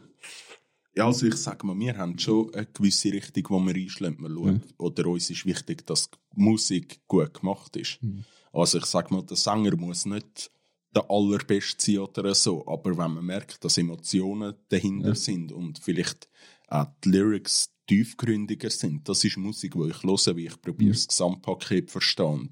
ja, 0.98 1.06
also 1.06 1.26
ich 1.26 1.36
sage 1.36 1.64
mal, 1.64 1.78
wir 1.78 1.96
haben 1.96 2.18
schon 2.18 2.52
eine 2.52 2.66
gewisse 2.66 3.12
Richtung, 3.12 3.44
wo 3.50 3.60
wir 3.60 3.74
einschlagen. 3.74 4.16
Man 4.18 4.34
schaut, 4.34 4.74
Oder 4.78 5.06
uns 5.06 5.30
ist 5.30 5.46
wichtig, 5.46 5.86
dass 5.86 6.10
Musik 6.34 7.00
gut 7.06 7.34
gemacht 7.34 7.76
ist. 7.76 8.02
Mhm. 8.02 8.24
Also 8.52 8.78
ich 8.78 8.84
sage 8.86 9.14
mal, 9.14 9.22
der 9.22 9.36
Sänger 9.36 9.76
muss 9.76 10.06
nicht 10.06 10.50
der 10.94 11.10
allerbeste 11.10 11.92
sein 11.92 11.98
oder 11.98 12.34
so, 12.34 12.66
aber 12.66 12.90
wenn 12.96 13.12
man 13.14 13.24
merkt, 13.24 13.64
dass 13.64 13.78
Emotionen 13.78 14.54
dahinter 14.68 15.08
Ja. 15.08 15.14
sind 15.14 15.52
und 15.52 15.78
vielleicht 15.78 16.28
auch 16.68 16.86
die 17.04 17.10
Lyrics 17.10 17.70
tiefgründiger 17.86 18.70
sind, 18.70 19.08
das 19.08 19.24
ist 19.24 19.36
Musik, 19.36 19.74
die 19.74 19.88
ich 19.90 20.02
höre, 20.02 20.36
wie 20.36 20.46
ich 20.46 20.60
probiere, 20.60 20.90
Mhm. 20.90 20.94
das 20.94 21.08
Gesamtpaket 21.08 21.90
verstehen. 21.90 22.50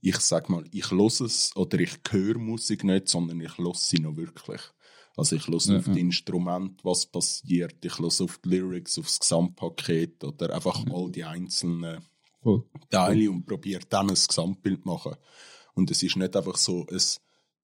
Ich 0.00 0.16
sag 0.18 0.48
mal, 0.48 0.64
ich 0.72 0.90
höre 0.90 1.06
es 1.24 1.54
oder 1.54 1.78
ich 1.78 1.98
höre 2.10 2.38
Musik 2.38 2.82
nicht, 2.84 3.08
sondern 3.08 3.40
ich 3.40 3.56
höre 3.58 3.74
sie 3.74 3.98
noch 4.00 4.16
wirklich. 4.16 4.60
Also 5.16 5.36
ich 5.36 5.46
höre 5.46 5.60
Ja, 5.60 5.78
auf 5.78 5.86
ja. 5.88 5.92
die 5.92 6.00
Instrumente, 6.00 6.82
was 6.84 7.06
passiert, 7.06 7.84
ich 7.84 7.98
höre 7.98 8.06
auf 8.06 8.38
die 8.44 8.48
Lyrics, 8.48 8.98
auf 8.98 9.06
das 9.06 9.20
Gesamtpaket 9.20 10.24
oder 10.24 10.54
einfach 10.54 10.84
all 10.90 11.10
die 11.12 11.22
einzelnen. 11.24 12.04
Teile 12.90 13.30
und 13.30 13.46
probiere 13.46 13.82
dann 13.88 14.08
ein 14.10 14.14
Gesamtbild 14.16 14.82
zu 14.82 14.88
machen. 14.88 15.14
Und 15.74 15.90
es 15.92 16.02
ist 16.02 16.16
nicht 16.16 16.34
einfach 16.34 16.56
so 16.56 16.84
ein 16.90 17.00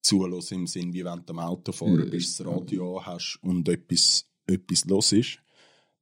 Zuhören 0.09 0.43
im 0.51 0.67
Sinn, 0.67 0.93
wie 0.93 1.05
wenn 1.05 1.23
du 1.25 1.33
am 1.33 1.39
Auto 1.39 1.71
fahren 1.71 2.07
Äh, 2.07 2.09
bist, 2.09 2.39
das 2.39 2.47
Radio 2.47 2.97
an 2.97 3.05
hast 3.05 3.39
und 3.41 3.67
etwas, 3.69 4.25
etwas 4.47 4.85
los 4.85 5.11
ist. 5.11 5.39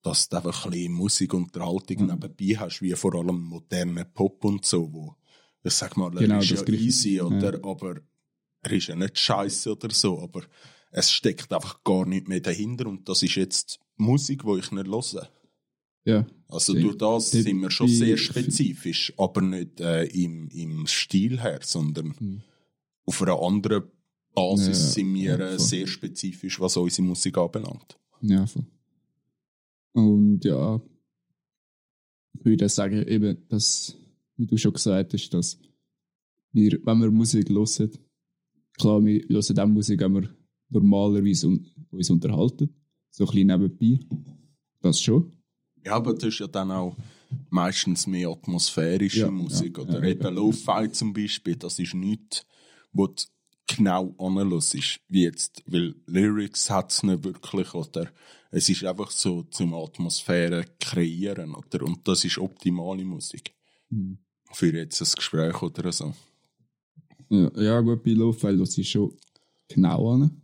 Dass 0.03 0.29
du 0.29 0.37
einfach 0.37 0.65
ein 0.65 0.71
bisschen 0.71 0.93
Musikunterhaltung 0.93 2.05
nebenbei 2.05 2.55
hast, 2.57 2.81
wie 2.81 2.93
vor 2.93 3.15
allem 3.15 3.41
moderne 3.41 4.05
Pop 4.05 4.45
und 4.45 4.65
so, 4.65 4.91
wo 4.93 5.15
ich 5.63 5.73
sag 5.73 5.97
mal, 5.97 6.13
er 6.15 6.21
Genau, 6.21 6.39
ist 6.39 6.49
ja 6.49 6.65
easy, 6.67 7.19
oder, 7.21 7.59
aber 7.63 7.95
er 8.61 8.71
ist 8.71 8.87
ja 8.87 8.95
nicht 8.95 9.17
scheiße 9.19 9.71
oder 9.71 9.89
so, 9.93 10.19
aber 10.21 10.43
es 10.91 11.11
steckt 11.11 11.51
einfach 11.51 11.83
gar 11.83 12.05
nicht 12.05 12.27
mehr 12.29 12.39
dahinter 12.39 12.87
und 12.87 13.09
das 13.09 13.21
ist 13.23 13.35
jetzt 13.35 13.79
Musik, 13.97 14.43
die 14.45 14.59
ich 14.59 14.71
nicht 14.71 14.87
höre. 14.87 15.29
Ja. 16.05 16.25
Also 16.47 16.73
durch 16.73 16.97
das 16.97 17.31
dort 17.31 17.43
sind 17.43 17.59
wir 17.61 17.69
schon 17.69 17.89
sehr 17.89 18.15
spezifisch, 18.17 19.13
aber 19.17 19.41
nicht 19.41 19.81
äh, 19.81 20.05
im, 20.05 20.47
im 20.49 20.87
Stil 20.87 21.41
her, 21.41 21.59
sondern 21.63 22.15
Hm. 22.17 22.41
auf 23.05 23.21
einer 23.21 23.41
anderen 23.41 23.83
Basis 24.37 24.67
Ja, 24.67 24.73
sind 24.91 25.13
wir 25.15 25.39
ja, 25.39 25.59
sehr 25.59 25.87
spezifisch, 25.87 26.59
was 26.59 26.77
unsere 26.77 27.07
Musik 27.07 27.37
anbelangt. 27.37 27.97
Ja, 28.21 28.45
voll. 28.45 28.65
Und 29.93 30.45
ja, 30.45 30.79
ich 32.39 32.45
würde 32.45 32.69
sagen, 32.69 33.07
eben, 33.07 33.47
dass, 33.49 33.95
wie 34.35 34.45
du 34.45 34.57
schon 34.57 34.73
gesagt 34.73 35.13
hast, 35.13 35.29
dass 35.31 35.59
wir, 36.51 36.79
wenn 36.83 36.99
wir 36.99 37.11
Musik 37.11 37.49
hören, 37.49 37.91
klar, 38.77 39.03
wir 39.03 39.21
hören 39.27 39.59
auch 39.59 39.67
Musik, 39.67 40.01
wenn 40.01 40.13
wir 40.13 40.29
normalerweise 40.69 41.47
un 41.47 41.65
uns 41.89 42.09
unterhalten, 42.09 42.69
so 43.09 43.23
ein 43.25 43.31
bisschen 43.31 43.47
nebenbei. 43.47 43.99
Das 44.81 45.01
schon. 45.01 45.31
Ja, 45.83 45.93
aber 45.95 46.13
das 46.13 46.25
ist 46.25 46.39
ja 46.39 46.47
dann 46.47 46.69
auch 46.69 46.95
meistens 47.49 48.05
mehr 48.05 48.29
atmosphärische 48.29 49.21
Ja, 49.21 49.31
Musik. 49.31 49.79
oder 49.79 50.03
eben. 50.03 50.35
Lo-Fi 50.35 50.91
zum 50.91 51.13
Beispiel, 51.13 51.55
das 51.55 51.79
ist 51.79 51.93
nichts, 51.95 52.45
wo 52.91 53.07
du 53.07 53.23
genau 53.67 54.15
anhörst, 54.17 54.75
ist, 54.75 54.99
wie 55.09 55.23
jetzt, 55.23 55.63
weil 55.67 55.95
Lyrics 56.05 56.69
hat 56.69 56.91
es 56.91 57.03
nicht 57.03 57.23
wirklich, 57.23 57.73
oder 57.73 58.09
es 58.51 58.69
ist 58.69 58.83
einfach 58.83 59.11
so 59.11 59.43
zum 59.43 59.73
Atmosphäre 59.73 60.65
kreieren, 60.79 61.53
oder? 61.53 61.83
Und 61.83 62.07
das 62.07 62.23
ist 62.23 62.37
optimale 62.37 63.03
Musik. 63.03 63.53
Mhm. 63.89 64.19
Für 64.53 64.73
jetzt 64.73 65.01
ein 65.01 65.11
Gespräch 65.15 65.61
oder 65.61 65.91
so. 65.91 66.13
Ja, 67.29 67.51
ja 67.61 67.81
gut, 67.81 68.03
bei 68.03 68.11
Lo-Fi 68.11 68.55
das 68.57 68.77
ist 68.77 68.87
schon 68.87 69.13
genau 69.67 70.13
an. 70.13 70.41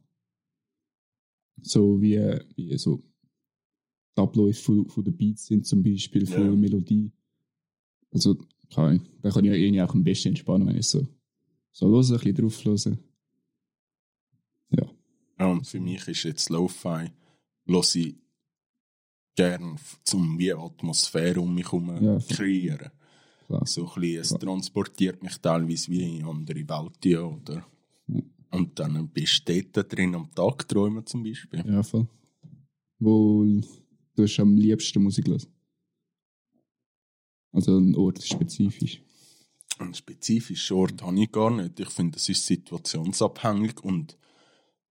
So 1.61 2.01
wie, 2.01 2.19
wie 2.57 2.77
so 2.77 3.01
die 4.17 4.21
Abläufe 4.21 4.61
von, 4.61 4.89
von 4.89 5.03
den 5.03 5.15
Beats 5.15 5.45
sind 5.45 5.65
zum 5.65 5.81
Beispiel, 5.81 6.25
von 6.25 6.41
Ja. 6.41 6.47
der 6.49 6.57
Melodie. 6.57 7.11
Also, 8.11 8.37
kann 8.73 8.97
ich, 8.97 9.01
da 9.21 9.29
kann 9.29 9.45
ich 9.45 9.51
ja 9.51 9.57
irgendwie 9.57 9.81
auch 9.81 9.93
am 9.93 10.03
besten 10.03 10.29
entspannen, 10.29 10.67
wenn 10.67 10.77
ich 10.77 10.87
so, 10.87 11.07
so 11.71 11.87
höre, 11.87 12.01
ein 12.01 12.19
bisschen 12.19 12.35
drauf 12.35 12.65
höre. 12.65 12.97
Und 15.51 15.67
für 15.67 15.79
mich 15.79 16.07
ist 16.07 16.23
jetzt 16.23 16.49
Lo-Fi, 16.49 17.11
höre 17.65 17.95
ich 17.95 18.15
gern, 19.35 19.77
um 20.13 20.39
wie 20.39 20.53
Atmosphäre 20.53 21.41
um 21.41 21.53
mich 21.53 21.65
herum 21.65 22.03
Ja, 22.03 22.19
kreieren. 22.19 22.91
Klar. 23.47 23.65
So 23.65 23.87
ein 23.87 24.01
bisschen, 24.01 24.21
es 24.21 24.27
Klar. 24.29 24.39
transportiert 24.39 25.23
mich 25.23 25.37
teilweise 25.37 25.91
wie 25.91 26.17
in 26.19 26.25
andere 26.25 26.67
Welten, 26.67 27.17
oder? 27.17 27.67
Ja. 28.07 28.21
Und 28.51 28.79
dann 28.79 29.09
bist 29.09 29.47
du 29.49 29.63
dort 29.63 29.91
drin 29.91 30.15
am 30.15 30.29
Tag 30.33 30.67
träumen 30.67 31.05
zum 31.05 31.23
Beispiel. 31.23 31.63
Ja, 31.65 31.81
voll. 31.81 32.07
Wo 32.99 33.43
du 34.15 34.25
am 34.37 34.55
liebsten 34.57 35.01
Musik 35.01 35.27
hören? 35.27 35.45
Also 37.51 37.77
ein 37.77 37.95
Ort 37.95 38.23
spezifisch. 38.23 39.01
Einen 39.79 39.93
spezifischen 39.93 40.77
Ort 40.77 41.01
habe 41.01 41.19
ich 41.19 41.31
gar 41.31 41.49
nicht. 41.51 41.79
Ich 41.79 41.89
finde, 41.89 42.17
es 42.17 42.29
ist 42.29 42.45
situationsabhängig 42.45 43.83
und 43.83 44.17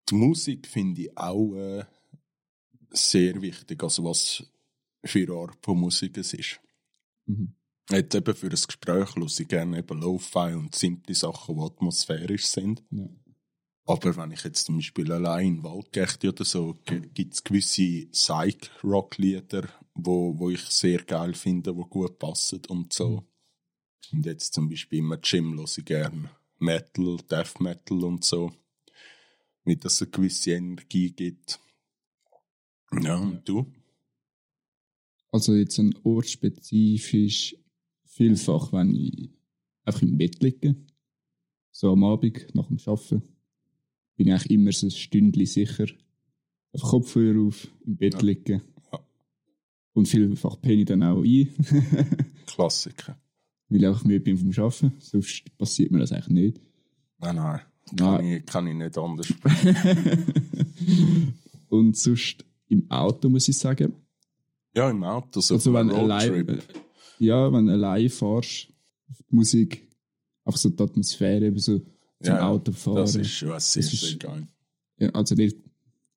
die 0.09 0.14
Musik 0.14 0.66
finde 0.66 1.02
ich 1.02 1.16
auch 1.16 1.54
äh, 1.54 1.85
sehr 2.90 3.40
wichtig, 3.40 3.82
also 3.82 4.04
was 4.04 4.44
für 5.04 5.21
eine 5.21 5.35
Art 5.35 5.59
von 5.62 5.78
Musik 5.78 6.18
es 6.18 6.35
ist. 6.35 6.61
Mhm. 7.26 7.54
Jetzt 7.90 8.14
eben 8.14 8.35
für 8.35 8.47
ein 8.47 8.50
Gespräch 8.50 9.16
höre 9.16 9.26
ich 9.26 9.49
gerne 9.49 9.78
eben 9.78 10.00
Lo-Fi 10.00 10.54
und 10.54 10.75
simple 10.75 11.14
Sachen, 11.14 11.56
die 11.56 11.62
atmosphärisch 11.62 12.47
sind. 12.47 12.82
Ja. 12.90 13.09
Aber 13.85 14.16
wenn 14.16 14.30
ich 14.30 14.44
jetzt 14.44 14.66
zum 14.66 14.76
Beispiel 14.76 15.11
allein 15.11 15.56
in 15.56 15.62
Wald 15.64 15.92
gehe 15.92 16.30
oder 16.30 16.44
so, 16.44 16.78
gibt 16.85 17.35
es 17.35 17.42
gewisse 17.42 18.06
Psych-Rock-Lieder, 18.06 19.68
wo, 19.94 20.38
wo 20.38 20.50
ich 20.50 20.61
sehr 20.66 21.02
geil 21.02 21.35
finde, 21.35 21.75
die 21.75 21.82
gut 21.90 22.18
passen 22.18 22.62
und 22.68 22.92
so. 22.92 23.25
Und 24.12 24.25
jetzt 24.25 24.54
zum 24.54 24.68
Beispiel 24.68 25.00
im 25.00 25.16
Gym 25.21 25.59
höre 25.59 25.64
ich 25.64 25.85
gerne 25.85 26.30
Metal, 26.59 27.16
Death 27.28 27.61
Metal 27.61 28.04
und 28.04 28.25
so. 28.25 28.52
Wie 29.64 29.76
das 29.76 30.02
eine 30.02 30.11
gewisse 30.11 30.52
Energie 30.52 31.11
gibt. 31.12 31.61
Ja, 33.00 33.16
und 33.16 33.49
du? 33.49 33.66
Also 35.31 35.54
jetzt 35.54 35.78
ein 35.78 35.95
Ort 36.02 36.28
spezifisch 36.28 37.57
vielfach, 38.04 38.73
wenn 38.73 38.95
ich 38.95 39.31
einfach 39.85 40.02
im 40.02 40.19
Bett 40.19 40.42
liege, 40.42 40.75
so 41.71 41.92
am 41.92 42.04
Abend 42.04 42.54
nach 42.54 42.66
dem 42.66 42.78
Arbeiten, 42.85 43.23
bin 44.16 44.26
ich 44.28 44.33
eigentlich 44.35 44.50
immer 44.50 44.73
so 44.73 44.87
ein 44.87 44.90
Stündchen 44.90 45.47
sicher, 45.47 45.87
Einfach 46.75 46.88
Kopfhörer 46.88 47.47
auf, 47.49 47.69
im 47.85 47.97
Bett 47.99 48.14
Ja. 48.14 48.21
liegen. 48.21 48.62
Ja. 48.92 49.07
Und 49.92 50.09
vielfach 50.09 50.59
penne 50.61 50.81
ich 50.83 50.87
dann 50.87 51.02
auch 51.02 51.23
ein, 51.23 51.49
Klassiker. 52.47 53.21
weil 53.69 53.81
ich 53.81 53.87
einfach 53.87 54.04
müde 54.04 54.21
bin 54.21 54.38
vom 54.38 54.50
Arbeiten. 54.64 54.95
Sonst 54.99 55.57
passiert 55.59 55.90
mir 55.90 55.99
das 55.99 56.12
eigentlich 56.12 56.28
nicht. 56.28 56.61
Nein, 57.19 57.37
nein. 57.37 57.61
Kann, 57.96 58.25
Nein. 58.25 58.32
ich, 58.38 58.46
kann 58.46 58.66
ich 58.66 58.75
nicht 58.75 58.99
anders. 58.99 59.26
Und 61.68 61.96
sonst 61.96 62.44
im 62.68 62.90
Auto 62.90 63.28
muss 63.28 63.49
ich 63.49 63.56
sagen, 63.56 63.94
Ja, 64.75 64.90
im 64.90 65.02
Auto, 65.04 65.40
so 65.40 65.54
also 65.54 65.72
wenn 65.75 65.90
allein, 65.90 66.61
ja, 67.18 67.52
wenn 67.52 67.66
du 67.66 67.72
allein 67.72 68.08
fährst, 68.08 68.68
die 69.30 69.34
Musik, 69.37 69.88
einfach 70.44 70.58
so 70.58 70.70
die 70.70 70.82
Atmosphäre, 70.82 71.46
eben 71.46 71.58
so 71.58 71.78
zum 71.78 71.87
Ja, 72.34 72.49
Autofahren. 72.49 72.96
Das 72.96 73.14
ist 73.16 73.30
schon 73.30 73.49
sehr, 73.49 73.54
Das 73.56 73.76
ist- 73.76 74.00
sehr 74.00 74.16
geil. 74.16 74.46
Ja, 74.99 75.08
also 75.11 75.34
der, 75.34 75.50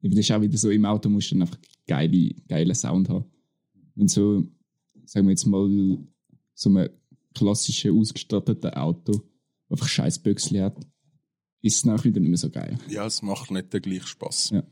das 0.02 0.18
ist 0.20 0.32
auch 0.32 0.42
wieder 0.42 0.58
so, 0.58 0.70
im 0.70 0.86
Auto 0.86 1.10
musst 1.10 1.32
du 1.32 1.36
dann 1.36 1.44
einfach 1.44 1.58
geile, 1.88 2.30
geilen 2.48 2.76
Sound 2.76 3.10
haben. 3.10 3.26
Wenn 3.96 4.08
so, 4.08 4.44
sagen 5.06 5.28
wir 5.28 5.32
jetzt 5.32 5.46
mal, 5.46 5.98
so 6.54 6.70
ein 6.70 6.90
klassisches 7.34 7.92
ausgestattetes 7.92 8.74
Auto, 8.74 9.22
einfach 9.70 9.88
scheiß 9.88 10.20
Büchsli 10.20 10.60
hat, 10.60 10.78
ist 11.66 11.84
es 11.84 11.90
auch 11.92 12.04
wieder 12.04 12.20
nicht 12.20 12.30
mehr 12.30 12.38
so 12.38 12.50
geil. 12.50 12.78
Ja, 12.90 13.06
es 13.06 13.22
macht 13.22 13.50
nicht 13.52 13.74
den 13.74 13.82
gleichen 13.82 14.08
Spass. 14.08 14.52
Ja. 14.52 14.64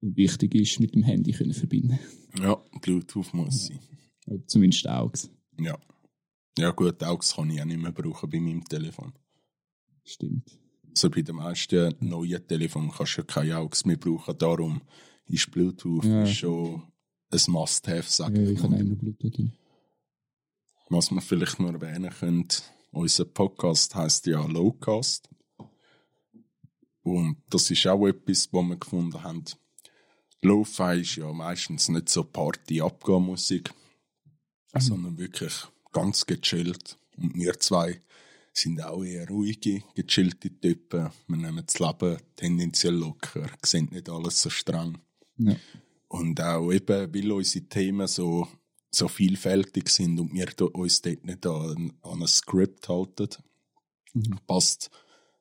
Und 0.00 0.16
wichtig 0.16 0.54
ist, 0.56 0.80
mit 0.80 0.94
dem 0.94 1.04
Handy 1.04 1.32
können 1.32 1.54
verbinden. 1.54 1.98
Ja, 2.38 2.56
Bluetooth 2.80 3.32
muss 3.34 3.66
sein. 3.66 3.78
Oder 4.26 4.46
zumindest 4.46 4.88
Augs. 4.88 5.30
Ja. 5.58 5.78
Ja, 6.58 6.70
gut, 6.72 7.02
Augs 7.04 7.34
kann 7.36 7.50
ich 7.50 7.60
auch 7.60 7.64
nicht 7.64 7.80
mehr 7.80 7.92
brauchen 7.92 8.28
bei 8.28 8.40
meinem 8.40 8.64
Telefon. 8.64 9.12
Stimmt. 10.04 10.58
Also 10.90 11.08
bei 11.08 11.22
den 11.22 11.36
meisten 11.36 11.94
neuen 12.00 12.46
Telefonen 12.46 12.90
kannst 12.90 13.16
du 13.16 13.20
ja 13.20 13.26
keine 13.26 13.56
Augs 13.58 13.84
mehr 13.84 13.96
brauchen. 13.96 14.36
Darum 14.36 14.82
ist 15.26 15.50
Bluetooth 15.50 16.04
Ja. 16.04 16.26
schon 16.26 16.82
ein 17.30 17.40
Must-Have, 17.46 18.04
sag 18.10 18.36
Ja, 18.36 18.42
ich 18.42 18.60
auch 18.60 18.68
noch 18.68 18.78
Bluetooth 18.78 19.38
drin. 19.38 19.52
Was 20.90 21.10
wir 21.10 21.20
vielleicht 21.22 21.60
noch 21.60 21.72
erwähnen 21.72 22.10
können, 22.10 22.48
unser 22.90 23.24
Podcast 23.24 23.94
heißt 23.94 24.26
ja 24.26 24.44
Lowcast. 24.44 25.30
Und 27.02 27.36
das 27.50 27.70
ist 27.70 27.86
auch 27.86 28.06
etwas, 28.06 28.48
was 28.52 28.64
wir 28.64 28.76
gefunden 28.76 29.22
haben. 29.22 29.44
Lo-Fi 30.42 31.00
ist 31.00 31.16
ja 31.16 31.32
meistens 31.32 31.88
nicht 31.88 32.08
so 32.08 32.24
Party-Abgehmusik, 32.24 33.72
sondern 34.78 35.18
wirklich 35.18 35.52
ganz 35.92 36.26
gechillt. 36.26 36.98
Und 37.16 37.34
wir 37.34 37.58
zwei 37.60 38.00
sind 38.52 38.82
auch 38.82 39.02
eher 39.04 39.28
ruhige, 39.28 39.82
gechillte 39.94 40.50
Typen. 40.60 41.10
Wir 41.26 41.36
nehmen 41.36 41.64
das 41.64 41.78
Leben 41.78 42.18
tendenziell 42.36 42.94
locker, 42.94 43.48
sehen 43.62 43.88
nicht 43.92 44.08
alles 44.08 44.42
so 44.42 44.50
streng. 44.50 44.98
Ja. 45.38 45.56
Und 46.08 46.40
auch 46.40 46.70
eben, 46.72 47.14
weil 47.14 47.32
unsere 47.32 47.64
Themen 47.66 48.06
so, 48.06 48.46
so 48.90 49.08
vielfältig 49.08 49.88
sind 49.88 50.20
und 50.20 50.34
wir 50.34 50.48
uns 50.74 51.00
dort 51.00 51.24
nicht 51.24 51.46
an, 51.46 51.92
an 52.02 52.20
ein 52.20 52.28
Skript 52.28 52.88
halten, 52.88 53.28
Mhm. 54.14 54.38
passt 54.46 54.90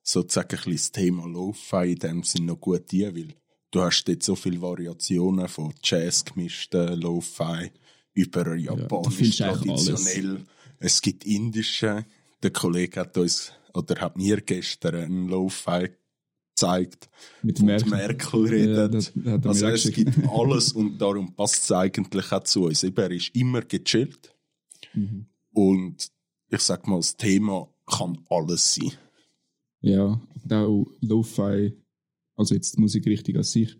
sozusagen 0.03 0.49
ein 0.51 0.55
bisschen 0.57 0.73
das 0.73 0.91
Thema 0.91 1.27
Lo-Fi 1.27 1.91
in 1.93 1.99
dem 1.99 2.23
Sinne 2.23 2.47
noch 2.47 2.59
gut 2.59 2.91
ein, 2.93 3.15
weil 3.15 3.35
du 3.71 3.81
hast 3.81 4.03
dort 4.05 4.23
so 4.23 4.35
viele 4.35 4.61
Variationen 4.61 5.47
von 5.47 5.73
Jazz 5.83 6.25
gemischten 6.25 6.99
Lo-Fi 6.99 7.71
über 8.13 8.55
japanisch 8.55 9.41
alles. 9.41 9.59
traditionell. 9.61 10.45
Es 10.79 11.01
gibt 11.01 11.25
indische. 11.25 12.05
Der 12.43 12.51
Kollege 12.51 12.99
hat 13.01 13.17
uns, 13.17 13.51
oder 13.73 14.01
hat 14.01 14.17
mir 14.17 14.41
gestern 14.41 14.95
ein 14.95 15.27
Lo-Fi 15.27 15.89
gezeigt, 16.49 17.09
Mit 17.43 17.61
wo 17.61 17.65
Merkel. 17.65 17.89
Merkel 17.89 18.45
Ja, 18.45 18.51
redet. 18.85 19.13
er 19.25 19.45
Also 19.45 19.67
es 19.67 19.83
geschickt. 19.83 20.13
gibt 20.15 20.27
alles 20.29 20.73
und 20.73 20.97
darum 20.97 21.33
passt 21.35 21.63
es 21.63 21.71
eigentlich 21.71 22.31
auch 22.31 22.43
zu 22.43 22.65
uns. 22.65 22.83
Er 22.83 23.11
ist 23.11 23.29
immer 23.35 23.61
gechillt 23.61 24.35
Mhm. 24.93 25.27
und 25.53 26.07
ich 26.49 26.59
sag 26.59 26.85
mal, 26.87 26.97
das 26.97 27.15
Thema 27.15 27.69
kann 27.85 28.25
alles 28.29 28.73
sein. 28.75 28.91
Ja, 29.81 30.21
und 30.43 30.53
auch 30.53 30.85
Lo-Fi, 31.01 31.73
also 32.35 32.53
jetzt 32.55 32.77
die 32.77 32.81
Musikrichtung 32.81 33.35
an 33.37 33.43
sich, 33.43 33.75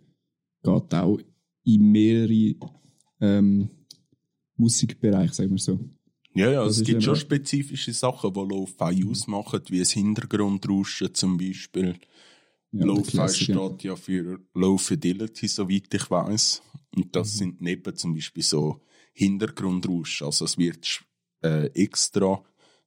geht 0.64 0.94
auch 0.94 1.20
in 1.64 1.92
mehrere 1.92 2.56
ähm, 3.20 3.70
Musikbereiche, 4.56 5.34
sagen 5.34 5.52
wir 5.52 5.58
so. 5.60 5.80
Ja, 6.34 6.50
ja, 6.50 6.64
Das 6.64 6.78
es 6.78 6.84
gibt 6.84 7.04
schon 7.04 7.16
spezifische 7.16 7.94
Sachen, 7.94 8.34
die 8.34 8.40
Lo-Fi 8.40 9.06
ausmachen, 9.10 9.62
wie 9.70 9.80
das 9.80 9.92
Hintergrundrauschen 9.92 11.14
zum 11.14 11.38
Beispiel. 11.38 11.96
Ja, 12.72 12.86
Lo-Fi 12.86 13.28
steht 13.30 13.84
ja 13.84 13.96
für 13.96 14.40
Low 14.54 14.78
Fidelity, 14.78 15.48
soweit 15.48 15.94
ich 15.94 16.10
weiß. 16.10 16.62
Und 16.96 17.06
Mhm. 17.08 17.12
das 17.12 17.38
sind 17.38 17.62
neben 17.62 17.96
zum 17.96 18.14
Beispiel 18.14 18.44
so 18.44 18.82
Hintergrundrauschen. 19.14 20.26
Also 20.28 20.46
es 20.46 20.58
wird 20.58 21.04
äh, 21.44 21.66
extra 21.74 22.42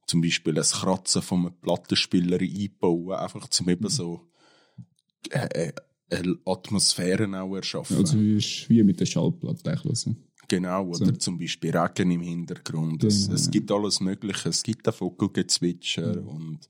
zum 0.07 0.21
Beispiel 0.21 0.57
ein 0.59 0.65
Kratzen 0.65 1.23
von 1.23 1.41
einem 1.47 1.55
Plattenspieler 1.61 2.39
einbauen, 2.41 3.13
einfach 3.19 3.49
zum 3.49 3.69
eben 3.69 3.89
so 3.89 4.21
äh, 5.31 5.69
äh, 5.69 5.73
eine 6.11 6.39
Atmosphäre 6.45 7.27
auch 7.41 7.55
erschaffen. 7.57 7.97
Also 7.97 8.19
wie 8.19 8.83
mit 8.83 9.01
der 9.01 9.07
Schallplatte 9.07 9.71
eigentlich. 9.73 10.07
Genau, 10.49 10.89
oder 10.89 11.07
So. 11.07 11.13
zum 11.13 11.39
Beispiel 11.39 11.75
Regen 11.75 12.11
im 12.11 12.21
Hintergrund. 12.21 13.03
Es, 13.03 13.25
Genau, 13.25 13.35
es 13.35 13.45
ja. 13.47 13.51
gibt 13.51 13.73
alles 13.73 14.01
Mögliche. 14.01 14.51
Es 14.51 14.63
gibt 14.63 14.87
auch 14.89 14.95
Vogelgezwitscher 14.95 16.21
Mhm. 16.21 16.29
und 16.29 16.69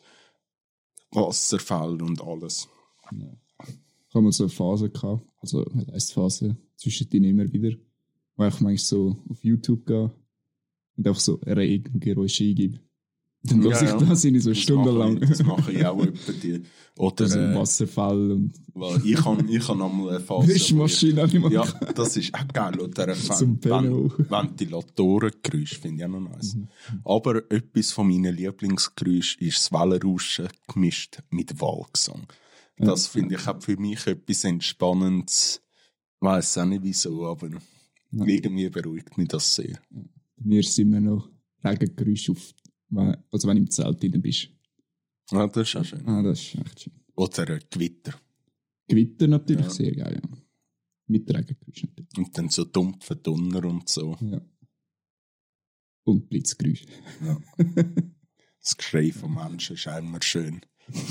Wasserfall 1.10 2.00
und 2.02 2.22
alles. 2.22 2.68
Ich 3.10 4.14
habe 4.14 4.22
mal 4.24 4.32
so 4.32 4.44
eine 4.44 4.50
Phase 4.50 4.90
gehabt, 4.90 5.26
also 5.40 5.64
heisst 5.92 6.12
Phase, 6.12 6.56
zwischendrin 6.76 7.24
immer 7.24 7.52
wieder, 7.52 7.76
wo 8.36 8.44
ich 8.44 8.60
manchmal 8.60 8.76
so 8.78 9.16
auf 9.28 9.42
YouTube 9.44 9.86
gehe 9.86 10.12
und 10.96 11.06
einfach 11.06 11.20
so 11.20 11.34
Regengeräusche 11.44 12.44
eingebe. 12.44 12.78
Dann 13.46 13.62
Ja, 13.62 13.68
lasse 13.70 13.84
ich 13.84 13.90
ja. 13.90 13.96
das 13.98 14.24
in 14.24 14.40
so 14.40 14.54
stundenlang. 14.54 15.14
mache 15.14 15.24
ich- 15.24 15.30
Das 15.30 15.42
mache 15.44 15.72
ich 15.72 15.84
auch 15.86 16.02
etwa 16.02 16.32
die. 16.32 16.62
Oder 16.96 17.24
Also 17.24 17.38
äh, 17.40 17.54
Wasserfall 17.54 18.30
und 18.32 18.52
weil 18.72 19.04
ich 19.04 19.22
habe 19.24 19.44
ich 19.50 19.68
hab 19.68 19.80
einmal 19.80 20.08
eine 20.10 20.20
Phase. 20.24 20.48
Wischmaschine 20.48 21.24
ich 21.26 21.32
Ja, 21.52 21.64
das 21.94 22.16
ist 22.16 22.32
auch 22.34 22.48
geil. 22.52 22.80
Oder 22.80 23.12
Zum 23.14 23.58
ein 23.64 23.92
auch. 23.92 24.18
Ventilatorengeräusch 24.18 25.78
finde 25.78 25.98
ich 25.98 26.04
auch 26.04 26.20
noch 26.20 26.20
nice. 26.30 26.54
Mhm. 26.54 26.68
Aber 27.04 27.50
etwas 27.50 27.92
von 27.92 28.08
meinen 28.08 28.34
Lieblingsgeräuschen 28.34 29.46
ist 29.46 29.58
das 29.58 29.72
Wellenrauschen 29.72 30.48
gemischt 30.72 31.18
mit 31.30 31.60
Wahlgesang. 31.60 32.26
Das 32.78 33.06
finde 33.06 33.36
ich 33.36 33.46
auch 33.46 33.62
für 33.62 33.76
mich 33.76 34.06
etwas 34.06 34.44
Entspannendes. 34.44 35.60
Ich 36.20 36.26
weiss 36.26 36.56
auch 36.58 36.64
nicht 36.64 36.82
wieso, 36.82 37.26
aber 37.26 37.48
irgendwie 38.10 38.68
beruhigt 38.70 39.16
mich 39.18 39.28
das 39.28 39.54
sehr. 39.54 39.78
Mir 40.38 40.62
sind 40.62 40.88
immer 40.88 41.00
noch 41.00 41.28
Regengeräusche 41.62 42.32
auf, 42.32 42.52
also 43.30 43.48
wenn 43.48 43.56
du 43.56 43.62
im 43.62 43.70
Zelt 43.70 44.02
drin 44.02 44.20
bist. 44.20 44.48
Ja, 45.30 45.46
das 45.46 45.68
ist 45.68 45.76
auch 45.76 45.84
schön. 45.84 46.06
Ah, 46.06 46.22
das 46.22 46.40
ist 46.40 46.54
echt 46.56 46.80
schön. 46.82 46.92
Oder 47.16 47.58
Gewitter. 47.70 48.14
Gewitter 48.88 49.26
natürlich 49.26 49.64
Ja. 49.66 49.70
sehr 49.70 49.92
geil, 49.94 50.20
ja. 50.22 50.38
Mit 51.06 51.28
Regengeräusch 51.28 51.84
natürlich. 51.84 52.16
Und 52.18 52.36
dann 52.38 52.48
so 52.48 52.64
dumpfe 52.64 53.16
Donner 53.16 53.64
und 53.64 53.88
so. 53.88 54.16
Ja. 54.20 54.40
Und 56.04 56.28
Blitzgeräusch. 56.28 56.84
Das 58.60 58.76
Geschrei 58.76 59.12
von 59.12 59.34
Menschen 59.34 59.76
ist 59.76 59.86
immer 59.86 60.22
schön. 60.22 60.60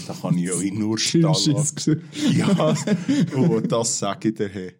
Da 0.07 0.13
kann 0.13 0.37
ich 0.37 0.51
euch 0.51 0.71
nur 0.73 0.97
stehen. 0.99 1.21
Ja, 1.21 2.75
oh, 3.35 3.59
das 3.59 3.99
sage 3.99 4.29
ich 4.29 4.35
dir. 4.35 4.73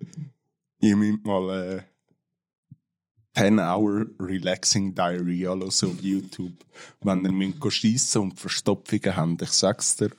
Ihr 0.81 0.95
müsst 0.95 1.25
mal 1.25 1.49
äh, 1.79 1.83
10-Hour 3.35 4.07
Relaxing 4.19 4.93
Diary 4.93 5.43
so 5.71 5.87
auf 5.87 6.01
YouTube. 6.01 6.53
Wenn 7.01 7.25
ihr 7.25 7.31
müsst 7.31 7.73
schiessen 7.73 8.21
und 8.21 8.39
Verstopfungen 8.39 9.15
habt, 9.15 9.41
ich 9.41 9.49
sag's 9.49 9.95
dir, 9.95 10.11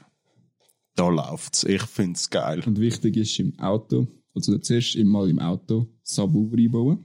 da 0.97 1.09
läuft's. 1.09 1.65
Ich 1.65 1.83
find's 1.83 2.29
geil. 2.31 2.63
Und 2.67 2.79
wichtig 2.81 3.17
ist 3.17 3.39
im 3.39 3.59
Auto, 3.61 4.09
also 4.35 4.59
zuerst 4.59 4.97
immer 4.97 5.27
im 5.27 5.39
Auto 5.39 5.87
Subwoofer 6.03 6.57
einbauen 6.57 7.05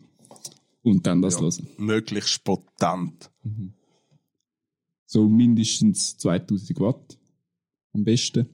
und 0.82 1.06
dann 1.06 1.22
das 1.22 1.36
Ja. 1.36 1.42
hören. 1.42 1.68
Möglichst 1.78 2.44
potent. 2.44 3.30
So 5.06 5.28
mindestens 5.28 6.18
2000 6.18 6.80
Watt 6.80 7.18
am 7.94 8.04
besten. 8.04 8.48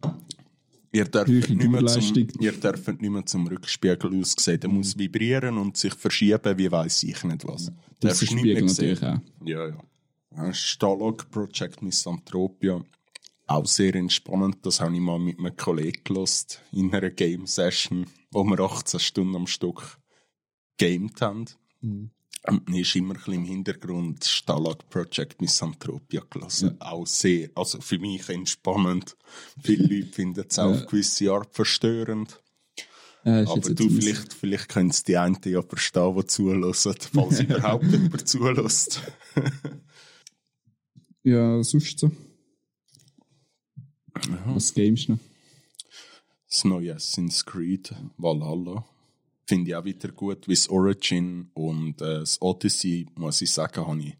Ihr 0.96 1.06
dürft, 1.06 1.50
nicht 1.50 1.70
mehr 1.70 1.86
zum, 1.86 2.28
ihr 2.40 2.52
dürft 2.54 3.02
nicht 3.02 3.10
mehr 3.10 3.26
zum 3.26 3.48
Rückspiegel 3.48 4.18
aussehen. 4.22 4.62
Der 4.62 4.70
muss 4.70 4.98
vibrieren 4.98 5.58
und 5.58 5.76
sich 5.76 5.94
verschieben, 5.94 6.58
wie 6.58 6.72
weiß 6.72 7.04
ich 7.04 7.22
nicht 7.26 7.46
was. 7.46 7.70
Das 8.00 8.22
nicht 8.22 8.32
Spiegel 8.32 8.64
natürlich 8.64 9.04
auch. 9.04 9.20
Ja, 9.44 9.68
ja. 9.68 10.54
Stalag 10.54 11.30
Project 11.32 11.82
Misanthropia. 11.82 12.82
Auch 13.48 13.66
sehr 13.66 13.94
entspannend. 13.96 14.66
Das 14.66 14.80
habe 14.80 14.94
ich 14.94 15.02
mal 15.02 15.20
mit 15.20 15.38
einem 15.38 15.56
Kollegen 15.58 16.02
gelost 16.06 16.62
in 16.72 16.94
einer 16.94 17.10
Game 17.10 17.46
Session, 17.46 18.06
wo 18.32 18.46
wir 18.46 18.60
18 18.60 19.00
Stunden 19.00 19.36
am 19.36 19.48
Stück 19.48 20.00
gamed 20.78 21.20
haben. 21.20 21.46
Mhm. 21.82 22.12
Dann 22.46 22.62
ist 22.76 22.96
immer 22.96 23.14
ein 23.14 23.18
bisschen 23.18 23.34
im 23.34 23.46
Hintergrund 23.46 24.24
Stalag 24.24 24.88
Project 24.90 25.42
Misanthropia 25.42 26.22
gelassen. 26.30 26.80
Auch 26.80 27.08
sehr, 27.08 27.50
also 27.56 27.82
für 27.82 27.98
mich 27.98 28.30
entspannend. 28.30 29.18
Viele 29.64 29.88
Leute 29.96 30.14
finden 30.14 30.46
es 30.48 30.60
auch 30.60 30.72
auf 30.72 30.86
gewisse 30.86 31.32
Art 31.32 31.54
verstörend. 31.56 32.40
Ist 33.24 33.50
Aber 33.50 33.74
du, 33.74 33.90
vielleicht, 33.90 34.34
vielleicht 34.34 34.70
können 34.70 34.92
es 34.92 35.04
die 35.04 35.18
einen 35.18 35.40
ja 35.46 35.64
verstehen, 35.64 36.16
die 36.16 36.28
zulassen, 36.28 36.94
falls 37.12 37.40
überhaupt 37.42 37.86
jemand 37.86 38.28
zulässt. 38.28 39.02
Ja, 41.28 41.64
sonst 41.64 41.98
so. 41.98 42.12
Ja. 44.30 44.44
Was 44.46 44.76
games 44.76 45.10
noch? 45.10 45.18
Das 46.48 46.64
neue 46.64 46.94
Assassin's 46.94 47.44
Creed 47.44 47.96
Valhalla 48.16 48.86
finde 49.46 49.72
ich 49.72 49.76
auch 49.76 49.86
wieder 49.86 50.12
gut, 50.12 50.48
wie 50.48 50.54
das 50.54 50.70
Origin 50.70 51.52
und 51.54 52.02
äh, 52.02 52.20
das 52.20 52.42
Odyssey, 52.42 53.08
muss 53.16 53.42
ich 53.42 53.52
sagen, 53.52 53.88
habe 53.88 54.02
ich 54.02 54.18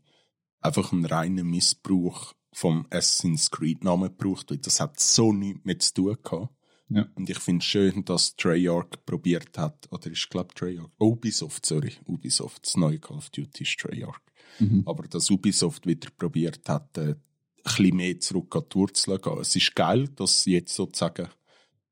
einfach 0.62 0.92
einen 0.92 1.06
reinen 1.06 1.48
Missbrauch 1.48 2.34
vom 2.54 2.88
Assassin's 2.90 3.52
Creed 3.52 3.84
Namen 3.84 4.10
gebraucht, 4.10 4.50
weil 4.50 4.58
das 4.58 4.80
hat 4.80 5.00
so 5.00 5.34
nichts 5.34 5.66
mit 5.66 5.82
zu 5.82 5.94
tun 5.94 6.18
gehabt. 6.24 6.56
Ja. 6.90 7.08
Und 7.16 7.30
ich 7.30 7.40
finde 7.40 7.64
es 7.64 7.66
schön, 7.66 8.06
dass 8.06 8.36
Treyarch 8.36 9.06
probiert 9.06 9.58
hat, 9.58 9.92
oder 9.92 10.12
ist 10.12 10.30
glaube 10.30 10.54
Treyarch, 10.54 10.92
Ubisoft, 11.00 11.66
sorry, 11.66 11.94
Ubisoft, 12.06 12.66
das 12.66 12.78
neue 12.78 13.00
Call 13.00 13.18
of 13.18 13.30
Duty 13.32 13.64
ist 13.64 13.80
Treyarch. 13.80 14.20
Mhm. 14.60 14.84
Aber 14.86 15.08
dass 15.08 15.32
Ubisoft 15.32 15.88
wieder 15.88 16.10
probiert 16.16 16.70
hat, 16.70 16.98
äh, 16.98 17.02
ein 17.02 17.18
bisschen 17.64 17.98
mehr 17.98 18.20
zurück 18.20 18.56
an 18.56 18.64
die 18.72 18.76
Wurzeln 18.76 19.22
zu 19.22 19.30
gehen. 19.30 19.42
Es 19.42 19.56
ist 19.56 19.76
geil, 19.76 20.08
dass 20.10 20.46
jetzt 20.46 20.76
sozusagen, 20.76 21.30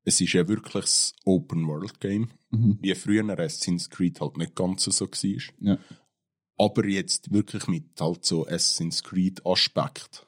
es 0.04 0.20
ist 0.20 0.32
ja 0.34 0.46
wirklich 0.48 0.72
das 0.84 1.14
Open-World-Game, 1.24 2.30
Mhm. 2.50 2.78
wie 2.80 2.94
früher 2.94 3.28
Assassin's 3.38 3.90
Creed 3.90 4.20
halt 4.20 4.36
nicht 4.36 4.54
ganz 4.54 4.84
so 4.84 5.06
war. 5.06 5.54
Ja. 5.60 5.78
Aber 6.56 6.86
jetzt 6.86 7.32
wirklich 7.32 7.66
mit 7.66 8.00
halt 8.00 8.24
so 8.24 8.46
Assassin's 8.46 9.02
Creed-Aspekt. 9.02 10.26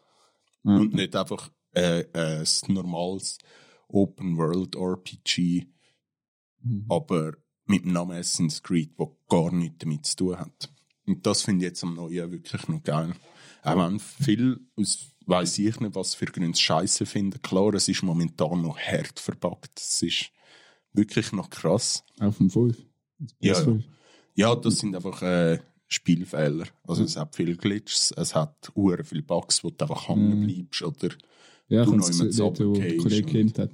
Ja. 0.64 0.76
Und 0.76 0.94
nicht 0.94 1.14
einfach 1.14 1.50
äh, 1.74 2.00
äh, 2.14 2.40
ein 2.44 2.74
normales 2.74 3.38
Open-World-RPG, 3.88 5.66
Mhm. 6.62 6.86
aber 6.88 7.34
mit 7.66 7.84
dem 7.84 7.92
Namen 7.92 8.16
Assassin's 8.16 8.62
Creed, 8.62 8.92
wo 8.96 9.18
gar 9.28 9.52
nichts 9.52 9.78
damit 9.78 10.06
zu 10.06 10.16
tun 10.16 10.38
hat. 10.38 10.72
Und 11.06 11.24
das 11.26 11.42
finde 11.42 11.64
ich 11.64 11.70
jetzt 11.70 11.84
am 11.84 11.94
Neuen 11.94 12.32
wirklich 12.32 12.66
noch 12.68 12.82
geil. 12.82 13.14
Auch 13.62 13.76
wenn 13.76 14.00
viel 14.00 14.58
aus 14.76 15.12
weiß 15.26 15.58
ich 15.58 15.80
nicht, 15.80 15.94
was 15.94 16.14
für 16.14 16.26
Gründe 16.26 16.56
Scheiße 16.58 17.04
finden. 17.06 17.40
Klar, 17.42 17.74
es 17.74 17.88
ist 17.88 18.02
momentan 18.02 18.62
noch 18.62 18.78
hart 18.78 19.18
verpackt. 19.20 19.78
Es 19.78 20.02
ist 20.02 20.30
wirklich 20.92 21.32
noch 21.32 21.50
krass. 21.50 22.04
Auf 22.20 22.38
dem 22.38 22.48
5. 22.50 22.76
Ja, 23.40 23.54
PS5. 23.54 23.82
Ja, 24.34 24.54
das 24.54 24.78
sind 24.78 24.94
einfach 24.94 25.20
äh, 25.22 25.58
Spielfehler. 25.88 26.66
Also 26.84 27.04
es 27.04 27.16
hat 27.16 27.34
viele 27.36 27.56
Glitches, 27.56 28.12
es 28.16 28.34
hat 28.34 28.72
hure 28.74 29.04
viele 29.04 29.22
Bugs, 29.22 29.62
wo 29.64 29.70
du 29.70 29.76
einfach 29.84 30.08
hängen 30.08 30.40
Mhm. 30.40 30.46
bleibst 30.46 30.82
oder 30.82 31.08
Ja, 31.68 31.84
Du 31.84 31.92
ich 31.92 31.96
noch 31.96 32.04
habe 32.04 32.12
jemand 32.14 32.30
es 32.30 32.36
dort, 32.36 32.58
wo 32.60 32.62
der 32.62 32.66
runtergehst 32.82 33.02
Kollege 33.02 33.22
gekämpft 33.26 33.58
hat. 33.58 33.70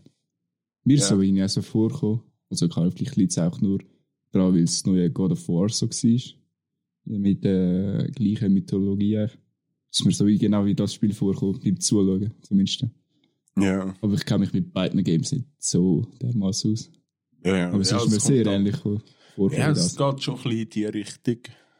Mir 0.85 0.97
Ja. 0.99 1.05
so 1.05 1.17
auch 1.21 1.49
so 1.49 1.63
vorgekommen. 1.63 2.23
Also 2.51 2.69
klar, 2.69 2.91
vielleicht 2.91 3.17
liegt 3.17 3.33
es 3.33 3.39
auch 3.39 3.61
nur 3.61 3.79
daran, 4.31 4.55
weil 4.55 4.63
es 4.63 4.85
neue 4.87 5.11
God 5.11 5.33
of 5.33 5.49
War 5.49 5.69
so 5.69 5.89
war. 5.89 6.39
Mit 7.05 7.45
der 7.45 8.09
gleichen 8.13 8.53
Mythologie. 8.55 9.27
Ist 9.93 10.05
mir 10.05 10.13
so 10.13 10.27
wie 10.27 10.39
genau 10.39 10.65
wie 10.65 10.75
das 10.75 10.95
Spiel 10.95 11.13
vorkommt, 11.13 11.63
beim 11.63 11.79
Zuschauen 11.79 12.33
zumindest. 12.43 12.87
ja, 13.59 13.95
Aber 14.01 14.15
ich 14.15 14.25
kenne 14.25 14.41
mich 14.41 14.53
mit 14.53 14.73
beiden 14.73 15.03
Games 15.05 15.33
nicht 15.33 15.47
so 15.59 16.07
dermaßen 16.21 16.73
aus. 16.73 16.91
ja, 17.45 17.57
ja. 17.57 17.69
Aber 17.71 17.81
es 17.81 17.91
ja, 17.91 17.99
ist 17.99 18.11
mir 18.11 18.21
sehr 18.21 18.47
ähnlich 18.47 18.77
vor- 18.77 19.03
vorgekommen. 19.35 19.75
Ja, 19.77 19.81
es 19.81 19.97
geht 19.97 20.23
schon 20.23 20.35
ein 20.37 20.43
bisschen 20.43 20.59
in 20.61 20.69
die 20.71 20.85
Richtung. 20.87 21.37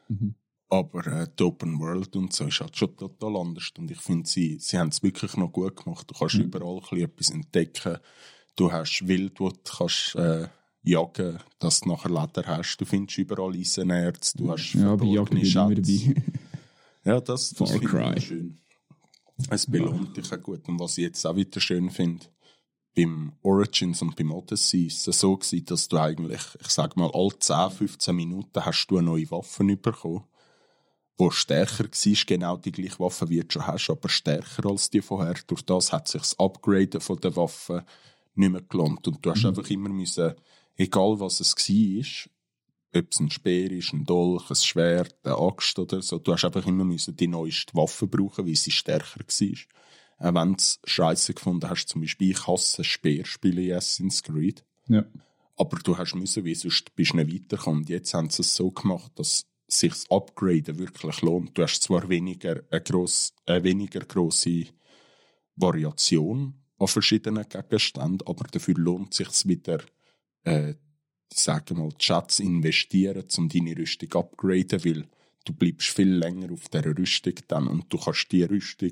Mhm. 0.09 0.35
Aber 0.69 1.05
äh, 1.05 1.27
die 1.37 1.43
Open 1.43 1.79
World 1.79 2.15
und 2.15 2.33
so 2.33 2.45
ist 2.45 2.59
halt 2.59 2.75
schon 2.75 2.95
total 2.97 3.35
anders. 3.37 3.71
Und 3.77 3.91
ich 3.91 3.99
finde, 3.99 4.27
sie, 4.27 4.57
sie 4.59 4.77
haben 4.79 4.89
es 4.89 5.03
wirklich 5.03 5.37
noch 5.37 5.51
gut 5.51 5.75
gemacht. 5.83 6.09
Du 6.09 6.15
kannst 6.17 6.35
Mhm. 6.35 6.41
überall 6.45 6.77
ein 6.77 6.81
bisschen 6.81 7.01
etwas 7.03 7.29
entdecken. 7.29 7.97
Du 8.55 8.71
hast 8.71 9.07
Wild, 9.07 9.39
wo 9.39 9.49
du 9.49 9.55
kannst, 9.77 10.15
äh, 10.15 10.47
jagen, 10.83 11.37
dass 11.59 11.79
du 11.81 11.89
nachher 11.89 12.09
Leder 12.09 12.43
hast. 12.47 12.77
Du 12.77 12.85
findest 12.85 13.17
überall 13.19 13.53
Eisenerz. 13.55 14.33
Du 14.33 14.51
hast 14.51 14.73
Ja, 14.73 14.93
immer 14.95 15.45
Schätze. 15.45 16.13
Ja, 17.05 17.19
das, 17.19 17.49
das 17.49 17.57
Far 17.57 17.67
finde 17.67 17.85
ich 17.85 17.91
Cry. 17.91 18.17
auch 18.17 18.21
schön. 18.21 18.59
Es 19.49 19.65
belohnt 19.65 20.15
dich 20.15 20.31
auch 20.31 20.41
gut. 20.41 20.67
Und 20.67 20.79
was 20.79 20.97
ich 20.97 21.05
jetzt 21.05 21.25
auch 21.25 21.35
wieder 21.35 21.59
schön 21.59 21.89
finde, 21.89 22.25
beim 22.95 23.33
Origins 23.41 24.01
und 24.01 24.15
beim 24.15 24.31
Odyssey 24.31 24.85
ist 24.85 25.07
es 25.07 25.19
so 25.19 25.35
gewesen, 25.35 25.65
dass 25.65 25.87
du 25.87 25.97
eigentlich, 25.97 26.41
ich 26.61 26.69
sag 26.69 26.95
mal, 26.95 27.09
alle 27.11 27.37
10, 27.37 27.71
15 27.71 28.15
Minuten 28.15 28.63
hast 28.63 28.87
du 28.87 28.97
eine 28.97 29.07
neue 29.07 29.29
Waffe 29.31 29.63
bekommen, 29.63 30.23
die 31.19 31.31
stärker 31.31 31.85
war, 31.85 32.25
genau 32.25 32.57
die 32.57 32.71
gleiche 32.71 32.99
Waffe, 32.99 33.29
wie 33.29 33.39
du 33.39 33.47
schon 33.49 33.67
hast, 33.67 33.89
aber 33.89 34.09
stärker 34.09 34.69
als 34.69 34.89
die 34.89 35.01
vorher. 35.01 35.35
Durch 35.47 35.63
das 35.63 35.91
hat 35.91 36.07
sich 36.07 36.21
das 36.21 36.39
Upgraden 36.39 37.01
von 37.01 37.19
der 37.19 37.35
Waffe 37.35 37.85
nicht 38.35 38.51
mehr 38.51 38.61
gelohnt. 38.61 39.07
Und 39.07 39.23
du 39.25 39.31
hast 39.31 39.45
einfach 39.45 39.69
immer 39.69 39.89
müssen, 39.89 40.33
egal 40.75 41.19
was 41.19 41.39
es 41.39 41.55
war, 41.55 42.31
ob 42.95 43.11
es 43.11 43.19
ein 43.19 43.31
Speer 43.31 43.71
ist, 43.71 43.93
ein 43.93 44.05
Dolch, 44.05 44.49
ein 44.49 44.55
Schwert, 44.55 45.15
eine 45.23 45.37
Axt 45.37 45.77
oder 45.79 46.01
so, 46.01 46.19
du 46.19 46.33
hast 46.33 46.45
einfach 46.45 46.65
immer 46.65 46.83
müssen 46.83 47.15
die 47.15 47.27
neueste 47.27 47.73
Waffe 47.73 48.07
brauchen, 48.07 48.45
weil 48.45 48.55
sie 48.55 48.71
stärker 48.71 49.19
war. 49.19 50.29
Auch 50.29 50.35
wenn 50.35 50.49
du 50.53 50.57
es 50.57 50.79
scheisse 50.85 51.33
gefunden 51.33 51.69
hast, 51.69 51.87
zum 51.87 52.01
Beispiel, 52.01 52.31
ich 52.31 52.47
hasse 52.47 52.83
Speerspiele 52.83 53.63
in 53.63 53.73
Assassin's 53.73 54.23
Creed, 54.23 54.63
ja. 54.87 55.03
aber 55.57 55.79
du 55.79 55.97
hast 55.97 56.15
müssen, 56.15 56.45
weil 56.45 56.55
sonst 56.55 56.95
bist 56.95 57.13
du 57.13 57.17
nicht 57.17 57.33
weitergekommen. 57.33 57.81
Und 57.81 57.89
jetzt 57.89 58.13
haben 58.13 58.29
sie 58.29 58.41
es 58.41 58.55
so 58.55 58.71
gemacht, 58.71 59.11
dass 59.15 59.45
sich 59.67 59.91
das 59.91 60.11
Upgraden 60.11 60.77
wirklich 60.77 61.21
lohnt. 61.21 61.57
Du 61.57 61.63
hast 61.63 61.81
zwar 61.81 62.07
weniger, 62.09 62.61
eine, 62.69 62.81
gross, 62.81 63.33
eine 63.45 63.63
weniger 63.63 64.01
grosse 64.01 64.65
Variation 65.55 66.53
an 66.77 66.87
verschiedenen 66.87 67.47
Gegenständen, 67.47 68.27
aber 68.27 68.45
dafür 68.45 68.75
lohnt 68.75 69.11
es 69.11 69.17
sich 69.17 69.47
wieder, 69.47 69.81
äh, 70.43 70.75
ich 71.33 71.43
sage 71.43 71.73
mal, 71.73 71.89
die 71.89 72.03
Schätze 72.05 72.43
investieren, 72.43 73.25
um 73.37 73.49
deine 73.49 73.75
Rüstung 73.77 74.13
upgraden, 74.13 74.85
weil 74.85 75.07
du 75.45 75.53
bleibst 75.53 75.89
viel 75.89 76.13
länger 76.13 76.51
auf 76.51 76.69
dieser 76.69 76.97
Rüstung 76.97 77.33
dann 77.47 77.67
und 77.67 77.91
du 77.91 77.97
kannst 77.97 78.31
die 78.31 78.43
Rüstung, 78.43 78.91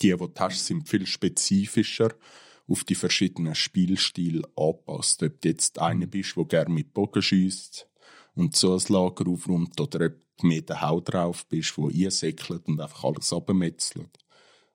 die, 0.00 0.10
die 0.10 0.16
du 0.16 0.32
hast, 0.38 0.66
sind 0.66 0.88
viel 0.88 1.06
spezifischer 1.06 2.14
auf 2.68 2.84
die 2.84 2.94
verschiedenen 2.94 3.54
Spielstile 3.54 4.42
anpasst. 4.56 5.22
Ob 5.22 5.40
du 5.40 5.48
jetzt 5.48 5.78
einer 5.78 6.06
bist, 6.06 6.36
der 6.36 6.44
gerne 6.44 6.74
mit 6.74 6.94
Bogen 6.94 7.22
schießt 7.22 7.88
und 8.34 8.56
so 8.56 8.74
ein 8.74 8.82
Lager 8.88 9.28
aufräumt, 9.28 9.80
oder 9.80 10.06
ob 10.06 10.14
du 10.38 10.46
mehr 10.46 10.62
der 10.62 10.80
Hau 10.80 11.00
drauf 11.00 11.46
bist, 11.46 11.76
der 11.76 11.84
einsäckelt 11.84 12.66
und 12.66 12.80
einfach 12.80 13.04
alles 13.04 13.32
abmetzelt. 13.32 14.18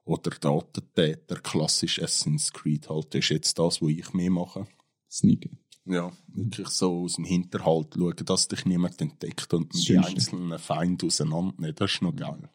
Oder 0.04 0.32
der 0.32 0.52
Attentäter, 0.52 1.36
klassisch 1.36 2.02
Assassin's 2.02 2.52
Creed 2.52 2.90
halt, 2.90 3.14
das 3.14 3.20
ist 3.20 3.30
jetzt 3.30 3.60
das, 3.60 3.82
was 3.82 3.90
ich 3.90 4.14
mehr 4.14 4.32
mache. 4.32 4.68
Sneaken. 5.10 5.61
Ja, 5.86 6.12
wirklich 6.28 6.67
so 6.67 7.04
aus 7.04 7.15
dem 7.15 7.26
Hinterhalt 7.26 7.96
schauen, 7.96 8.26
dass 8.26 8.48
dich 8.48 8.65
niemand 8.65 9.02
entdeckt 9.02 9.54
und 9.54 9.74
die 9.74 9.98
einzelnen 9.98 10.60
Feinde 10.60 11.08
auseinandernehmen. 11.08 11.76
Das 11.76 11.94
ist 11.94 12.02
noch 12.02 12.15
geil. 12.15 12.50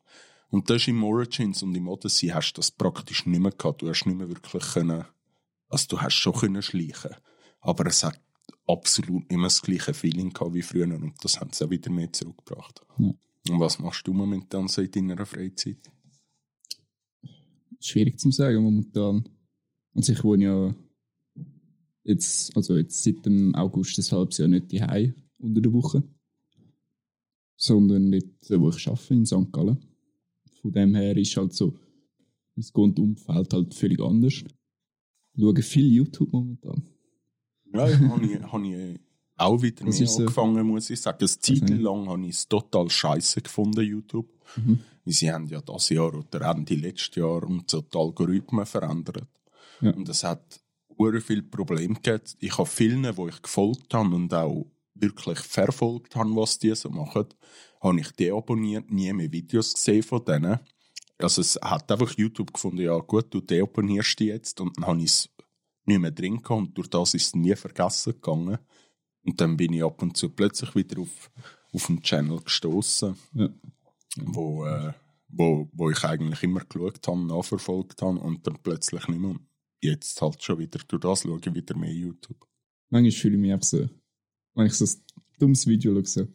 Und 0.49 0.71
das 0.71 0.83
ist 0.83 0.89
im 0.89 1.03
Origins 1.03 1.63
und 1.63 1.75
im 1.75 1.89
Odyssey 1.89 2.29
hast 2.29 2.53
du 2.53 2.61
das 2.61 2.71
praktisch 2.71 3.27
nicht 3.27 3.41
mehr 3.41 3.51
gehabt. 3.51 3.83
Du 3.83 3.89
hast 3.89 4.07
nicht 4.07 4.17
mehr 4.17 4.29
wirklich 4.29 4.63
können, 4.63 5.05
also 5.69 5.87
du 5.89 6.01
hast 6.01 6.15
schon 6.15 6.35
können 6.35 6.63
schleichen. 6.63 7.17
Aber 7.61 7.87
es 7.87 8.05
hat 8.05 8.21
absolut 8.69 9.29
nicht 9.29 9.39
mehr 9.39 9.47
das 9.47 9.61
gleiche 9.61 9.93
Feeling 9.93 10.33
gehabt 10.33 10.55
wie 10.55 10.63
früher 10.63 10.87
und 10.87 11.15
das 11.23 11.41
haben 11.41 11.53
sie 11.53 11.65
auch 11.65 11.71
wieder 11.71 11.91
mehr 11.91 12.13
zurückgebracht. 12.13 12.81
Ja. 12.99 13.13
Und 13.51 13.61
was 13.61 13.81
machst 13.81 14.07
du 14.07 14.13
momentan 14.13 14.69
so 14.69 14.83
in 14.83 14.91
deiner 14.91 15.27
Freizeit? 15.27 15.79
schwierig 17.81 18.19
zu 18.19 18.31
sagen 18.31 18.63
momentan. 18.63 19.29
Also 19.95 20.13
ich 20.13 20.25
wohne 20.25 20.45
ja 20.45 20.75
jetzt, 22.07 22.57
also 22.57 22.77
jetzt 22.77 23.03
seit 23.03 23.25
dem 23.27 23.55
August 23.55 23.99
ein 23.99 24.17
halbes 24.17 24.39
Jahr 24.39 24.49
nicht 24.49 24.73
daheim 24.73 25.15
unter 25.39 25.61
der 25.61 25.73
Woche, 25.73 26.03
sondern 27.57 28.11
dort, 28.13 28.61
wo 28.61 28.69
ich 28.71 28.89
arbeite, 28.89 29.15
in 29.15 29.27
St. 29.27 29.53
Gallen. 29.53 29.79
Von 30.61 30.73
dem 30.73 30.95
her 30.95 31.17
ist 31.17 31.37
halt 31.37 31.53
so 31.53 31.75
mein 32.55 32.67
Grundumfeld 32.73 33.53
halt 33.53 33.75
völlig 33.75 34.01
anders. 34.01 34.35
Ich 35.35 35.43
schaue 35.43 35.63
viel 35.63 35.93
YouTube 35.93 36.33
momentan. 36.33 36.83
Ja, 37.75 37.87
habe 38.09 38.25
ich, 38.27 38.41
hab 38.43 38.63
ich 38.63 39.01
auch 39.37 39.61
wieder 39.63 39.85
Das 39.85 39.97
mehr 39.99 40.05
ist 40.05 40.15
so- 40.15 40.21
angefangen, 40.21 40.67
muss 40.67 40.89
ich 40.89 41.01
sagen. 41.01 41.19
Eine 41.21 41.29
Zeit 41.29 41.69
lang 41.69 42.09
habe 42.09 42.23
ich 42.25 42.31
es 42.31 42.49
total 42.49 42.89
scheiße 42.89 43.43
gefunden, 43.43 43.85
YouTube. 43.85 44.29
Mhm. 44.57 44.79
Sie 45.05 45.31
haben 45.31 45.47
ja 45.49 45.61
das 45.61 45.91
Jahr 45.91 46.15
oder 46.15 46.51
Ende 46.51 46.75
letzten 46.75 47.21
Jahr 47.21 47.43
und 47.45 47.71
so 47.71 47.83
die 47.83 47.97
Algorithmen 47.99 48.65
verändert. 48.65 49.29
Ja. 49.83 49.93
Und 49.93 50.09
es 50.09 50.25
hat 50.25 50.61
sehr 50.99 51.21
viele 51.21 51.43
Probleme 51.43 51.95
gegeben. 51.95 52.23
Ich 52.41 52.57
habe 52.59 52.69
vielen, 52.69 53.17
wo 53.17 53.29
ich 53.29 53.41
gefolgt 53.43 53.93
habe 53.95 54.15
und 54.15 54.33
auch 54.33 54.67
wirklich 54.95 55.39
verfolgt 55.41 56.17
habe, 56.17 56.35
was 56.37 56.59
die 56.59 56.75
so 56.75 56.91
machen, 56.91 57.27
habe 57.81 58.01
ich 58.01 58.11
deabonniert, 58.13 58.91
nie 58.91 59.13
mehr 59.13 59.31
Videos 59.31 59.75
gesehen 59.75 60.03
von 60.03 60.25
denen. 60.25 60.59
Also 61.19 61.41
es 61.41 61.59
hat 61.63 61.91
einfach 61.91 62.13
YouTube 62.17 62.53
gefunden, 62.53 62.83
ja 62.83 62.97
gut, 62.99 63.33
du 63.33 63.41
deabonnierst 63.41 64.19
die 64.19 64.27
jetzt 64.27 64.61
und 64.61 64.77
dann 64.77 64.87
habe 64.87 64.99
ich 65.01 65.07
es 65.07 65.29
nicht 65.85 66.01
mehr 66.01 66.11
drin 66.11 66.43
gehabt 66.43 66.51
und 66.51 66.77
durch 66.77 66.89
das 66.89 67.15
ist 67.15 67.27
es 67.27 67.35
nie 67.35 67.55
vergessen 67.55 68.13
gegangen. 68.15 68.59
Und 69.25 69.41
dann 69.41 69.57
bin 69.57 69.73
ich 69.73 69.83
ab 69.83 70.03
und 70.03 70.17
zu 70.17 70.31
plötzlich 70.31 70.75
wieder 70.75 71.01
auf, 71.01 71.31
auf 71.73 71.89
einen 71.89 72.03
Channel 72.03 72.41
gestoßen 72.43 73.17
Ja. 73.35 73.49
wo, 74.17 74.65
äh, 74.67 74.93
wo, 75.29 75.69
wo 75.73 75.91
ich 75.91 76.05
eigentlich 76.05 76.43
immer 76.43 76.61
geschaut 76.61 77.07
habe, 77.07 77.27
nachverfolgt 77.27 78.03
habe 78.03 78.19
und 78.21 78.47
dann 78.47 78.59
plötzlich 78.63 79.09
nicht 79.09 79.21
mehr. 79.21 79.37
Jetzt 79.87 80.21
halt 80.21 80.43
schon 80.43 80.59
wieder, 80.59 80.79
durch 80.89 81.01
das 81.01 81.23
schaue 81.23 81.39
ich 81.45 81.55
wieder 81.55 81.77
mehr 81.77 81.93
YouTube. 81.93 82.47
manchmal 82.91 83.13
fühle 83.13 83.35
ich 83.37 83.41
mich 83.41 83.53
einfach 83.53 83.67
so, 83.69 83.89
wenn 84.55 84.67
ich 84.67 84.73
so 84.75 84.85
ein 84.85 85.03
dummes 85.39 85.67
Video 85.67 85.93
schaue, 85.95 86.07
so, 86.07 86.27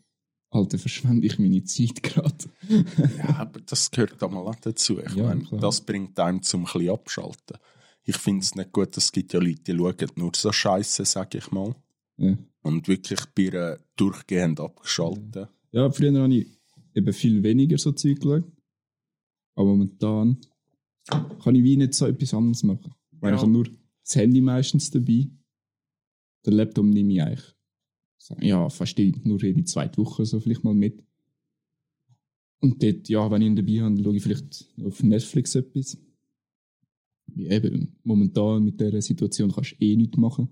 Alter, 0.54 0.78
verschwende 0.78 1.26
ich 1.28 1.40
meine 1.40 1.64
Zeit 1.64 2.04
gerade. 2.04 2.46
Ja, 3.18 3.38
aber 3.38 3.62
das 3.62 3.90
gehört 3.90 4.22
da 4.22 4.28
mal 4.28 4.46
auch 4.48 4.56
dazu. 4.56 5.00
Ich 5.00 5.14
Ja, 5.16 5.28
meine, 5.28 5.44
klar. 5.44 5.62
das 5.62 5.82
bringt 5.82 6.20
einem 6.20 6.42
zum 6.44 6.66
ein 6.66 6.90
abschalten. 6.90 7.58
Ich 8.04 8.18
finde 8.18 8.42
es 8.44 8.56
nicht 8.56 8.72
gut, 8.74 8.98
es 8.98 9.12
gibt 9.12 9.32
ja 9.34 9.40
Leute, 9.40 9.62
die 9.64 9.78
schauen 9.78 10.08
nur 10.16 10.32
so 10.36 10.52
Scheiße, 10.52 11.06
sag 11.06 11.36
ich 11.36 11.52
mal. 11.52 11.74
Ja. 12.18 12.38
Und 12.64 12.88
wirklich 12.88 13.20
bei 13.34 13.44
ihr 13.44 13.80
durchgehend 13.96 14.60
abgeschaltet. 14.60 15.48
ja, 15.72 15.90
früher 15.92 16.22
habe 16.22 16.34
ich 16.36 16.48
eben 16.96 17.14
viel 17.14 17.42
weniger 17.44 17.78
so 17.78 17.92
Zeug 17.94 18.20
geschaut. 18.20 18.44
Aber 19.56 19.68
momentan 19.76 20.38
kann 21.44 21.56
ich 21.56 21.64
wie 21.64 21.78
nicht 21.78 21.94
so 21.94 22.08
etwas 22.08 22.34
anderes 22.34 22.64
machen. 22.64 22.94
Weil 23.22 23.32
Ja. 23.32 23.36
ich 23.38 23.42
habe 23.42 23.52
nur 23.52 23.64
das 24.04 24.16
Handy 24.16 24.42
meistens 24.42 24.92
dabei. 24.92 25.30
Den 26.46 26.54
Laptop 26.54 26.86
nehme 26.86 27.14
ich 27.14 27.22
eigentlich 27.22 27.56
ja, 28.40 28.70
fast 28.70 28.98
die- 28.98 29.14
nur 29.24 29.42
jede 29.42 29.64
zweite 29.64 29.98
Woche 29.98 30.26
so 30.26 30.40
vielleicht 30.40 30.64
mal 30.64 30.74
mit. 30.76 31.04
Und 32.60 32.82
dort, 32.84 33.10
ja, 33.10 33.30
wenn 33.32 33.42
ich 33.42 33.48
ihn 33.48 33.56
dabei 33.56 33.82
habe, 33.82 34.04
schaue 34.04 34.16
ich 34.16 34.24
vielleicht 34.24 34.68
auf 34.84 35.02
Netflix 35.04 35.56
etwas. 35.56 35.98
Wie 37.34 37.48
eben, 37.48 37.96
momentan 38.04 38.64
mit 38.64 38.80
dieser 38.80 39.02
Situation 39.02 39.52
kannst 39.52 39.72
du 39.80 39.84
eh 39.86 39.96
nichts 39.96 40.18
machen. 40.18 40.50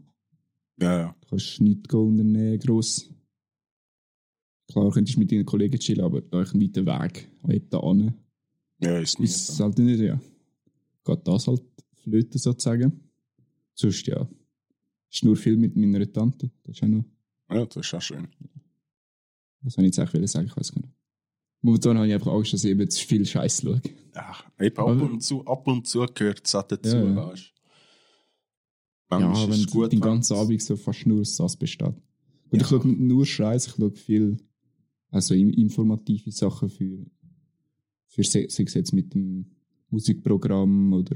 Ja, 0.81 0.99
ja. 0.99 1.15
Du 1.21 1.27
kannst 1.29 1.61
nichts 1.61 1.93
unternehmen, 1.93 2.57
gross. 2.59 3.09
Klar, 4.71 4.89
könntest 4.91 5.15
du 5.17 5.19
mit 5.19 5.31
deinen 5.31 5.45
Kollegen 5.45 5.79
chillen, 5.79 6.03
aber 6.05 6.21
da 6.21 6.41
ist 6.41 6.53
ein 6.55 6.61
weiter 6.61 6.85
Weg 6.85 7.69
da 7.69 7.81
hin. 7.81 8.13
Ja, 8.81 8.97
ist 8.99 9.19
Ist 9.19 9.49
nicht. 9.49 9.59
halt 9.59 9.77
nicht, 9.79 9.99
ja. 9.99 10.19
Geht 11.05 11.27
das 11.27 11.47
halt 11.47 11.61
flöten 12.09 12.39
sozusagen. 12.39 12.99
Sonst, 13.73 14.05
ja. 14.07 14.27
Ist 15.11 15.23
nur 15.23 15.35
viel 15.35 15.57
mit 15.57 15.75
meiner 15.75 16.11
Tante. 16.11 16.51
Das 16.63 16.75
ist 16.75 16.83
auch 16.83 16.87
noch, 16.87 17.05
Ja, 17.51 17.65
das 17.65 17.77
ist 17.85 17.93
auch 17.93 18.01
schön. 18.01 18.27
was 19.61 19.73
soll 19.73 19.85
ich 19.85 19.95
jetzt 19.95 19.99
eigentlich 19.99 20.31
sagen, 20.31 20.47
ich 20.47 20.55
weiß 20.57 20.71
gar 20.73 20.81
nicht. 20.81 20.93
Momentan 21.61 21.97
habe 21.97 22.07
ich 22.07 22.13
einfach 22.13 22.31
Angst, 22.31 22.53
dass 22.53 22.63
ich 22.63 22.71
eben 22.71 22.89
zu 22.89 23.05
viel 23.05 23.25
Scheiß 23.25 23.61
schaue. 23.61 23.81
Ja, 24.15 24.35
eben 24.59 24.77
ab 24.77 24.87
Aber- 24.87 25.03
und 25.11 25.21
zu, 25.21 25.45
ab 25.45 25.67
und 25.67 25.85
zu 25.87 26.05
gehört 26.13 26.41
es 26.45 26.55
auch 26.55 26.63
dazu, 26.63 26.95
Ja, 26.95 27.03
ja. 27.03 27.15
weißt 27.15 27.53
Ja, 29.11 29.19
wenn 29.47 29.51
es 29.51 29.67
gut, 29.67 29.91
den 29.91 29.99
ganzen 30.01 30.35
Abend 30.37 30.61
so 30.61 30.75
fast 30.77 31.05
nur 31.05 31.19
das 31.23 31.57
besteht. 31.57 31.87
Und 31.87 31.95
Ja. 32.53 32.61
ich 32.61 32.67
schaue 32.67 32.87
nur 32.87 33.25
Scheiß, 33.25 33.67
ich 33.67 33.73
schaue 33.73 33.91
viel, 33.91 34.37
also 35.09 35.33
in- 35.33 35.53
informative 35.53 36.31
Sachen 36.31 36.69
für, 36.69 37.05
für 38.07 38.23
sei 38.23 38.43
es 38.45 38.57
jetzt 38.57 38.93
mit 38.93 39.13
dem 39.13 39.45
Musikprogramm 39.89 40.93
oder 40.93 41.15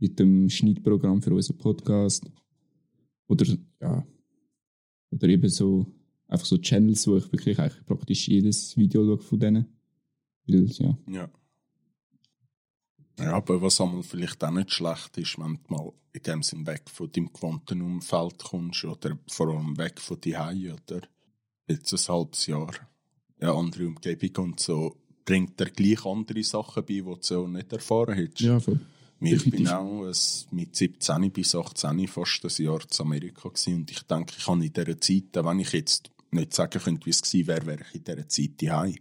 mit 0.00 0.18
dem 0.18 0.48
Schnittprogramm 0.48 1.22
für 1.22 1.32
unseren 1.32 1.58
Podcast. 1.58 2.24
Oder, 3.28 3.46
ja, 3.80 4.06
oder 5.10 5.28
eben 5.28 5.48
so, 5.48 5.86
einfach 6.26 6.46
so 6.46 6.58
Channels, 6.58 7.06
wo 7.06 7.16
ich 7.16 7.30
wirklich 7.32 7.58
eigentlich 7.58 7.84
praktisch 7.86 8.28
jedes 8.28 8.76
Video 8.76 9.04
schaue 9.04 9.18
von 9.18 9.38
denen. 9.38 9.66
Weil, 10.46 10.66
ja, 10.66 10.98
Ja. 11.06 11.30
Ja, 13.18 13.34
aber 13.34 13.60
was 13.60 13.80
einmal 13.80 14.02
vielleicht 14.02 14.42
auch 14.42 14.50
nicht 14.50 14.72
schlecht 14.72 15.18
ist, 15.18 15.38
wenn 15.38 15.58
du 15.68 15.74
mal 15.74 15.92
in 16.12 16.22
dem 16.22 16.42
Sinn 16.42 16.66
weg 16.66 16.88
von 16.88 17.12
deinem 17.12 17.30
gewohnten 17.30 17.82
Umfeld 17.82 18.38
kommst 18.38 18.84
oder 18.84 19.18
vor 19.28 19.48
allem 19.48 19.76
weg 19.76 20.00
von 20.00 20.18
die 20.22 20.34
oder 20.34 21.02
jetzt 21.68 21.92
ein 21.92 22.14
halbes 22.14 22.46
Jahr 22.46 22.72
eine 23.38 23.52
andere 23.52 23.86
Umgebung 23.86 24.44
und 24.44 24.60
so, 24.60 24.96
bringt 25.24 25.58
dir 25.60 25.66
gleich 25.66 26.04
andere 26.04 26.42
Sachen 26.42 26.84
bei, 26.84 26.94
die 26.94 27.02
du 27.02 27.16
so 27.20 27.46
nicht 27.46 27.72
erfahren 27.72 28.14
hättest. 28.14 28.40
ja 28.40 28.58
voll. 28.58 28.80
Ich 29.22 29.44
bin 29.44 29.64
definitiv. 29.64 29.72
auch 29.72 30.06
ein, 30.06 30.56
mit 30.56 30.74
17 30.74 31.30
bis 31.30 31.54
18 31.54 32.08
fast 32.08 32.42
ein 32.42 32.64
Jahr 32.64 32.88
zu 32.88 33.02
Amerika 33.02 33.48
gewesen 33.50 33.74
und 33.74 33.90
ich 33.90 34.02
denke, 34.02 34.32
ich 34.36 34.46
habe 34.46 34.64
in 34.64 34.72
dieser 34.72 35.00
Zeit, 35.00 35.44
wenn 35.44 35.60
ich 35.60 35.72
jetzt 35.72 36.10
nicht 36.30 36.54
sagen 36.54 36.80
könnte, 36.80 37.04
wie 37.04 37.10
es 37.10 37.20
gewesen 37.20 37.46
wäre, 37.46 37.66
wäre 37.66 37.84
ich 37.86 37.94
in 37.96 38.04
dieser 38.04 38.28
Zeit 38.28 38.62
daheim. 38.62 38.96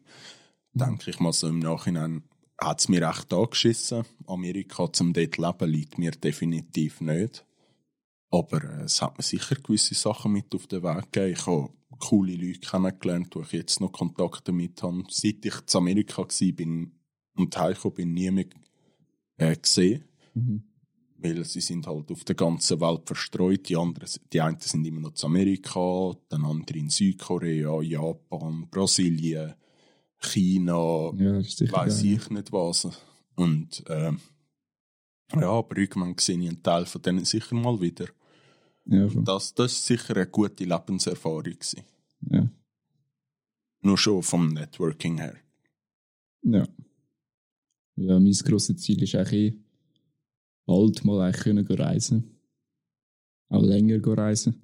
Denke 0.74 1.10
ich 1.10 1.20
mal 1.22 1.32
so 1.32 1.48
im 1.48 1.60
Nachhinein, 1.60 2.24
hat 2.60 2.82
es 2.82 2.90
mir 2.90 3.08
echt 3.10 3.32
angeschissen. 3.34 4.04
Amerika 4.28 4.92
zum 4.92 5.14
dort 5.14 5.38
leben 5.38 5.70
liegt 5.70 5.98
mir 5.98 6.12
definitiv 6.12 7.00
nicht. 7.00 7.46
Aber 8.30 8.62
äh, 8.64 8.84
es 8.84 9.02
hat 9.02 9.18
mir 9.18 9.24
sicher 9.24 9.56
gewisse 9.56 9.96
Sachen 9.96 10.34
mit 10.34 10.54
auf 10.54 10.68
den 10.68 10.84
Weg 10.84 11.12
gegeben. 11.14 11.34
Ich 11.34 11.48
habe 11.48 11.70
coole 12.00 12.36
Leute 12.36 12.60
kennengelernt, 12.60 13.36
wo 13.36 13.42
ich 13.42 13.54
jetzt 13.54 13.80
noch 13.80 13.94
Kontakte 13.94 14.52
mit 14.52 14.84
habe. 14.84 15.04
Seit 15.10 15.46
ich 15.46 15.66
zu 15.66 15.78
Amerika 15.78 16.24
war 16.24 16.52
bin 16.52 16.92
und 17.36 17.58
heimgekommen 17.58 17.96
bin, 17.96 18.14
nie 18.14 18.32
mehr 18.32 18.46
äh, 19.38 19.56
gesehen 19.56 20.09
Mhm. 20.40 20.64
weil 21.18 21.44
sie 21.46 21.62
sind 21.62 21.86
halt 21.88 22.12
auf 22.12 22.24
der 22.24 22.36
ganzen 22.36 22.80
Welt 22.80 23.02
verstreut. 23.06 23.68
Die 23.70 23.76
anderen, 23.76 24.08
die 24.32 24.42
einen 24.42 24.60
sind 24.60 24.86
immer 24.86 25.02
noch 25.02 25.14
zu 25.14 25.28
Amerika, 25.28 26.16
dann 26.30 26.46
andere 26.46 26.78
in 26.78 26.90
Südkorea, 26.90 27.82
Japan, 27.82 28.68
Brasilien, 28.70 29.54
China, 30.18 31.12
Ja, 31.18 31.40
weiß 31.40 32.04
ich 32.04 32.30
nicht 32.30 32.52
was. 32.52 32.88
Und 33.36 33.84
ähm, 33.88 34.20
ja, 35.34 35.50
aber 35.50 35.78
irgendwann 35.78 36.16
sehe 36.18 36.38
ich 36.40 36.48
einen 36.50 36.64
Teil 36.64 36.86
von 36.86 37.02
denen 37.02 37.26
sicher 37.26 37.56
mal 37.56 37.80
wieder. 37.80 38.08
Ja. 38.86 39.08
Das, 39.08 39.54
das 39.54 39.74
ist 39.74 39.86
sicher 39.86 40.16
eine 40.16 40.28
gute 40.28 40.64
Lebenserfahrung 40.66 41.44
gewesen. 41.44 41.84
ja. 42.32 42.50
Nur 43.82 43.98
schon 43.98 44.22
vom 44.24 44.50
Networking 44.50 45.20
her. 45.20 45.38
Ja. 46.42 46.68
Ja, 47.96 48.20
mein 48.20 48.32
grosses 48.34 48.76
Ziel 48.78 49.02
ist 49.04 49.16
eigentlich 49.16 49.54
eh, 49.54 49.58
bald 50.70 51.04
mal 51.04 51.22
eigentlich 51.22 51.44
können 51.44 51.66
reisen. 51.66 52.24
Auch 53.50 53.64
länger 53.64 54.00
reisen. 54.06 54.62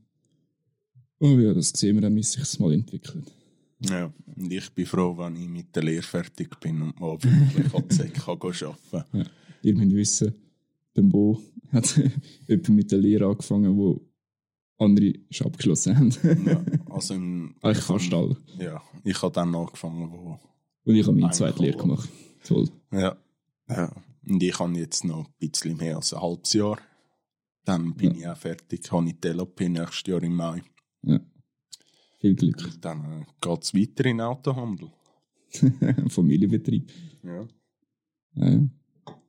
Oh 1.19 1.39
ja, 1.39 1.53
das 1.53 1.69
sehen 1.69 1.95
wir 1.95 2.01
dann, 2.01 2.15
wie 2.15 2.21
sich 2.21 2.39
das 2.39 2.59
mal 2.59 2.73
entwickelt. 2.73 3.33
Ja, 3.79 4.13
und 4.35 4.51
ich 4.51 4.69
bin 4.71 4.85
froh, 4.85 5.17
wenn 5.17 5.35
ich 5.35 5.47
mit 5.47 5.75
der 5.75 5.83
Lehre 5.83 6.03
fertig 6.03 6.59
bin 6.59 6.81
und 6.81 6.99
mal 6.99 7.17
wirklich 7.23 7.73
an 7.73 7.83
die 7.89 8.09
kann 8.09 8.37
arbeiten 8.37 8.77
Ja. 9.13 9.25
Ihr 9.63 9.75
müsst 9.75 9.95
wissen, 9.95 10.35
der 10.95 11.01
Bo 11.01 11.41
hat 11.71 11.99
jemand 12.47 12.69
mit 12.69 12.91
der 12.91 12.99
Lehre 12.99 13.25
angefangen, 13.25 13.75
wo 13.75 14.07
andere 14.77 15.13
schon 15.31 15.47
abgeschlossen 15.47 15.97
haben. 15.97 16.45
Ja, 16.45 16.63
also 16.93 17.13
im, 17.15 17.55
Eigentlich 17.61 17.83
fast 17.83 18.13
alle. 18.13 18.37
Ja, 18.59 18.81
ich 19.03 19.19
habe 19.23 19.33
dann 19.33 19.55
angefangen, 19.55 20.11
wo. 20.11 20.39
Und 20.83 20.95
ich 20.95 21.07
habe 21.07 21.17
meine 21.17 21.33
zweite 21.33 21.63
Lehre 21.63 21.77
gemacht. 21.77 22.07
Toll. 22.43 22.69
Ja. 22.91 23.17
ja. 23.69 23.91
Und 24.27 24.41
ich 24.41 24.57
habe 24.59 24.77
jetzt 24.77 25.03
noch 25.03 25.25
ein 25.27 25.33
bisschen 25.39 25.77
mehr 25.77 25.97
als 25.97 26.13
ein 26.13 26.21
halbes 26.21 26.53
Jahr. 26.53 26.79
Dann 27.63 27.93
bin 27.95 28.15
ich 28.15 28.27
auch 28.27 28.37
fertig, 28.37 28.91
habe 28.91 29.09
ich 29.09 29.23
LAP 29.23 29.61
nächstes 29.61 30.03
Jahr 30.07 30.21
im 30.23 30.35
Mai. 30.35 30.63
Ja. 31.03 31.19
Viel 32.19 32.35
Glück. 32.35 32.63
Und 32.63 32.83
dann 32.85 33.21
äh, 33.21 33.25
geht 33.41 33.63
es 33.63 33.73
weiter 33.73 34.05
in 34.05 34.17
den 34.17 34.21
Autohandel. 34.21 34.91
Familienbetrieb. 36.09 36.91
Ja. 37.23 37.47
Ja, 38.35 38.49
ja. 38.49 38.59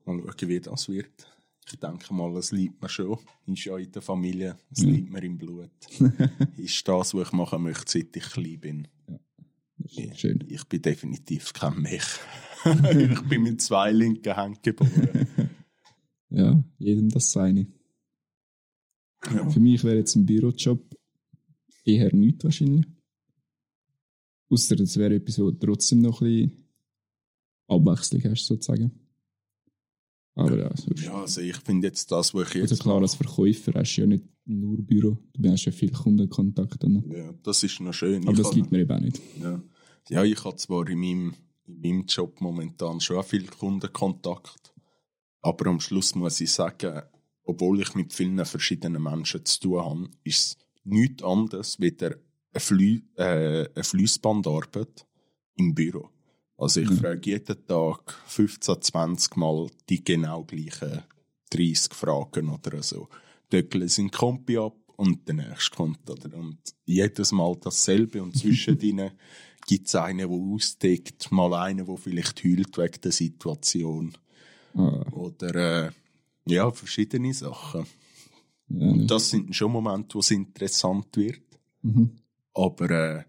Mal 0.04 0.22
schauen, 0.22 0.48
wie 0.48 0.60
das 0.60 0.88
wird. 0.88 1.32
Ich 1.68 1.78
denke 1.80 2.14
mal, 2.14 2.36
es 2.36 2.52
liegt 2.52 2.80
mir 2.80 2.88
schon. 2.88 3.18
Ist 3.46 3.64
ja 3.64 3.76
in 3.76 3.90
der 3.90 4.02
Familie, 4.02 4.56
es 4.70 4.82
Ja. 4.82 4.88
liegt 4.90 5.10
mir 5.10 5.22
im 5.22 5.36
Blut. 5.36 5.70
ist 6.56 6.86
das, 6.86 7.14
was 7.14 7.26
ich 7.28 7.32
machen 7.32 7.62
möchte, 7.62 7.90
seit 7.98 8.16
ich 8.16 8.30
klein 8.30 8.60
bin. 8.60 8.88
Ist 9.78 10.20
schön. 10.20 10.44
Ich 10.48 10.64
bin 10.64 10.82
definitiv 10.82 11.52
kein 11.52 11.80
Mech. 11.80 12.04
ich 12.98 13.20
bin 13.28 13.42
mit 13.42 13.60
zwei 13.60 13.92
linken 13.92 14.34
Händen 14.34 14.60
geboren. 14.62 15.26
Ja, 16.28 16.60
jedem 16.78 17.08
das 17.08 17.30
seine. 17.30 17.68
Ja. 19.32 19.48
Für 19.48 19.60
mich 19.60 19.84
wäre 19.84 19.98
jetzt 19.98 20.16
ein 20.16 20.26
Bürojob 20.26 20.82
eher 21.84 22.12
nichts 22.12 22.44
wahrscheinlich. 22.44 22.84
Außer 24.50 24.78
es 24.80 24.96
wäre 24.96 25.14
etwas, 25.14 25.38
wo 25.38 25.52
trotzdem 25.52 26.00
noch 26.00 26.20
ein 26.20 26.26
bisschen 26.26 26.68
Abwechslung 27.68 28.24
hast, 28.24 28.46
sozusagen. 28.46 28.90
Aber 30.34 30.58
ja, 30.58 30.76
sonst. 30.76 31.02
Ja, 31.02 31.14
also 31.14 31.40
ich 31.40 31.56
finde 31.56 31.86
jetzt 31.86 32.12
das, 32.12 32.34
was 32.34 32.50
ich 32.50 32.62
Also 32.62 32.74
jetzt 32.74 32.82
klar, 32.82 33.00
als 33.00 33.14
Verkäufer 33.14 33.72
hast 33.74 33.96
du 33.96 34.02
ja 34.02 34.06
nicht 34.06 34.24
nur 34.44 34.76
Büro, 34.82 35.16
du 35.32 35.50
hast 35.50 35.64
ja 35.64 35.72
viel 35.72 35.90
Kundenkontakt. 35.90 36.82
Dann. 36.82 37.02
Ja, 37.10 37.32
das 37.42 37.62
ist 37.62 37.80
noch 37.80 37.94
schön. 37.94 38.22
Aber 38.22 38.32
ich 38.32 38.38
das 38.38 38.54
liegt 38.54 38.70
mir 38.70 38.80
eben 38.80 38.92
auch 38.92 39.00
nicht. 39.00 39.20
ja. 39.40 39.62
ja, 40.10 40.24
ich 40.24 40.44
habe 40.44 40.56
zwar 40.56 40.86
in 40.88 40.98
meinem, 40.98 41.34
in 41.66 41.80
meinem 41.80 42.04
Job 42.06 42.40
momentan 42.40 43.00
schon 43.00 43.22
viel 43.24 43.46
Kundenkontakt, 43.46 44.72
aber 45.42 45.66
am 45.66 45.80
Schluss 45.80 46.14
muss 46.14 46.40
ich 46.40 46.52
sagen, 46.52 47.02
obwohl 47.44 47.80
ich 47.80 47.94
mit 47.94 48.12
vielen 48.12 48.44
verschiedenen 48.44 49.02
Menschen 49.02 49.44
zu 49.44 49.60
tun 49.60 49.84
habe, 49.84 50.10
ist 50.24 50.38
es 50.38 50.56
nichts 50.84 51.22
anderes 51.22 51.80
wie 51.80 51.92
der 51.92 52.18
eine, 52.52 52.60
Flü 52.60 53.00
äh, 53.16 53.68
eine 53.74 53.84
Fließbandarbeit 53.84 55.06
im 55.56 55.74
Büro. 55.74 56.10
Also 56.58 56.80
ich 56.80 56.90
Mhm. 56.90 56.98
frage 56.98 57.30
jeden 57.30 57.66
Tag 57.66 58.14
15, 58.26 58.80
20 58.82 59.36
Mal 59.36 59.68
die 59.88 60.02
genau 60.02 60.42
gleichen 60.44 61.02
30 61.50 61.94
Fragen 61.94 62.48
oder 62.48 62.82
so. 62.82 63.08
Döckle 63.52 63.88
sind 63.88 64.10
Kompi 64.12 64.56
ab 64.56 64.76
und 64.96 65.28
der 65.28 65.34
nächste 65.34 65.76
kommt. 65.76 66.08
Oder? 66.08 66.34
Und 66.36 66.58
jedes 66.86 67.30
Mal 67.32 67.54
dasselbe 67.60 68.22
und 68.22 68.36
zwischen 68.36 68.80
ihnen 68.80 69.12
gibt 69.66 69.88
es 69.88 69.94
einen, 69.96 70.18
der 70.18 70.28
ausdeckt, 70.28 71.30
mal 71.32 71.52
einen, 71.54 71.86
der 71.86 71.96
vielleicht 71.96 72.42
heult 72.44 72.78
wegen 72.78 73.00
der 73.02 73.12
Situation. 73.12 74.16
Ah, 74.74 75.04
Oder 75.12 75.86
äh, 75.86 75.90
ja, 76.46 76.70
verschiedene 76.70 77.34
Sachen. 77.34 77.86
Ja, 78.68 78.88
Und 78.88 79.06
das 79.08 79.30
sind 79.30 79.54
schon 79.54 79.72
Momente, 79.72 80.14
wo 80.14 80.20
es 80.20 80.30
interessant 80.30 81.16
wird. 81.16 81.40
Mhm. 81.82 82.16
Aber 82.54 82.90
äh, 82.90 83.24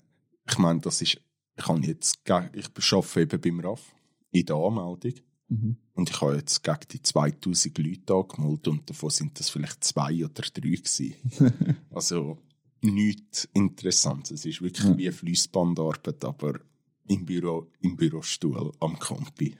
ich 0.50 0.58
meine, 0.58 0.80
das 0.80 1.02
ist, 1.02 1.20
ich 1.58 1.68
habe 1.68 1.82
jetzt, 1.86 2.20
ich 2.54 2.94
arbeite 2.94 3.22
eben 3.22 3.42
beim 3.42 3.60
RAF 3.60 3.94
in 4.32 4.46
der 4.46 4.56
Anmeldung 4.56 5.14
Mhm. 5.50 5.78
und 5.94 6.10
ich 6.10 6.20
habe 6.20 6.36
jetzt 6.36 6.62
gegen 6.62 6.78
die 6.92 7.02
2000 7.02 7.78
Leute 7.78 8.14
angemeldet 8.14 8.68
und 8.68 8.90
davon 8.90 9.10
sind 9.10 9.40
das 9.40 9.50
vielleicht 9.50 9.82
zwei 9.82 10.26
oder 10.26 10.42
drei 10.42 10.72
gewesen. 10.72 11.14
also 11.90 12.38
nichts 12.82 13.48
Interessantes. 13.54 14.40
Es 14.42 14.46
ist 14.46 14.62
wirklich 14.62 14.86
Ja. 14.86 14.98
wie 14.98 15.12
Fließbandarbeit, 15.12 16.24
aber 16.26 16.60
im 17.08 17.26
Büro, 17.26 17.68
im 17.82 17.96
Bürostuhl 17.96 18.72
am 18.80 19.00
Campi. 19.00 19.56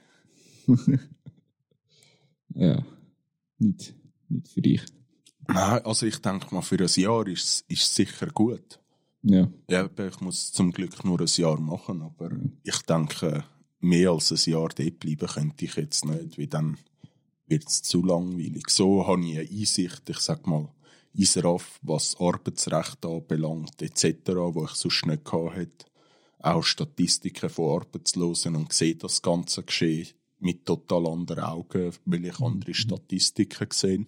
ja. 2.54 2.84
Nicht, 3.58 3.94
nicht 4.28 4.48
für 4.48 4.62
dich. 4.62 4.82
Nein, 5.48 5.84
also 5.84 6.06
ich 6.06 6.18
denke 6.18 6.54
mal, 6.54 6.62
für 6.62 6.78
ein 6.78 6.88
Jahr 7.00 7.26
ist 7.26 7.44
es 7.44 7.64
ist 7.68 7.94
sicher 7.94 8.26
gut. 8.28 8.78
Ja. 9.22 9.50
Ja, 9.68 9.88
ich 9.96 10.20
muss 10.20 10.52
zum 10.52 10.72
Glück 10.72 11.04
nur 11.04 11.20
ein 11.20 11.26
Jahr 11.26 11.58
machen, 11.58 12.02
aber 12.02 12.30
ich 12.62 12.78
denke, 12.82 13.44
mehr 13.80 14.10
als 14.10 14.30
ein 14.30 14.50
Jahr 14.52 14.68
dort 14.68 14.98
bleiben 15.00 15.26
könnte 15.26 15.64
ich 15.64 15.74
jetzt 15.76 16.04
nicht, 16.04 16.38
weil 16.38 16.46
dann 16.46 16.76
wird 17.46 17.66
es 17.66 17.82
zu 17.82 18.04
langweilig. 18.04 18.68
So 18.68 19.06
habe 19.06 19.24
ich 19.24 19.38
eine 19.38 19.48
Einsicht, 19.48 20.02
ich 20.08 20.18
sag 20.18 20.46
mal, 20.46 20.68
ISRAF, 21.18 21.80
was 21.82 22.16
Arbeitsrecht 22.20 23.04
anbelangt, 23.04 23.82
etc., 23.82 24.04
wo 24.28 24.64
ich 24.64 24.70
sonst 24.70 25.06
nicht 25.06 25.32
hätte. 25.32 25.86
Auch 26.40 26.62
Statistiken 26.62 27.50
von 27.50 27.80
Arbeitslosen 27.80 28.54
und 28.54 28.72
sehe 28.72 28.94
das 28.94 29.20
ganze 29.20 29.64
Geschehen 29.64 30.08
mit 30.38 30.64
total 30.64 31.08
anderen 31.08 31.44
Augen, 31.44 31.92
weil 32.04 32.24
ich 32.24 32.38
andere 32.40 32.72
Statistiken 32.74 33.68
sehe. 33.72 34.06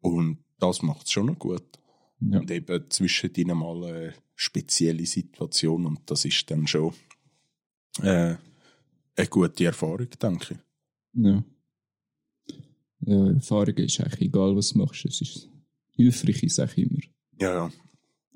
Und 0.00 0.38
das 0.58 0.82
macht 0.82 1.06
es 1.06 1.12
schon 1.12 1.26
noch 1.26 1.38
gut. 1.38 1.78
Ja. 2.20 2.40
Und 2.40 2.50
eben 2.50 2.90
zwischen 2.90 3.32
ihnen 3.34 3.58
mal 3.58 3.84
eine 3.84 4.14
spezielle 4.34 5.06
Situation 5.06 5.86
und 5.86 6.00
das 6.06 6.24
ist 6.24 6.50
dann 6.50 6.66
schon 6.66 6.92
äh, 8.02 8.34
eine 9.16 9.28
gute 9.28 9.64
Erfahrung, 9.64 10.10
denke 10.20 10.54
ich. 10.54 11.24
Ja. 11.24 11.44
Ja, 13.02 13.32
Erfahrung 13.32 13.76
ist 13.76 14.00
eigentlich 14.00 14.28
egal, 14.28 14.56
was 14.56 14.70
du 14.70 14.78
machst. 14.78 15.06
Es 15.06 15.20
ist 15.20 15.48
hilfreich, 15.92 16.42
ich 16.42 16.54
sage 16.54 16.82
immer. 16.82 17.00
Ja, 17.40 17.54
ja. 17.54 17.64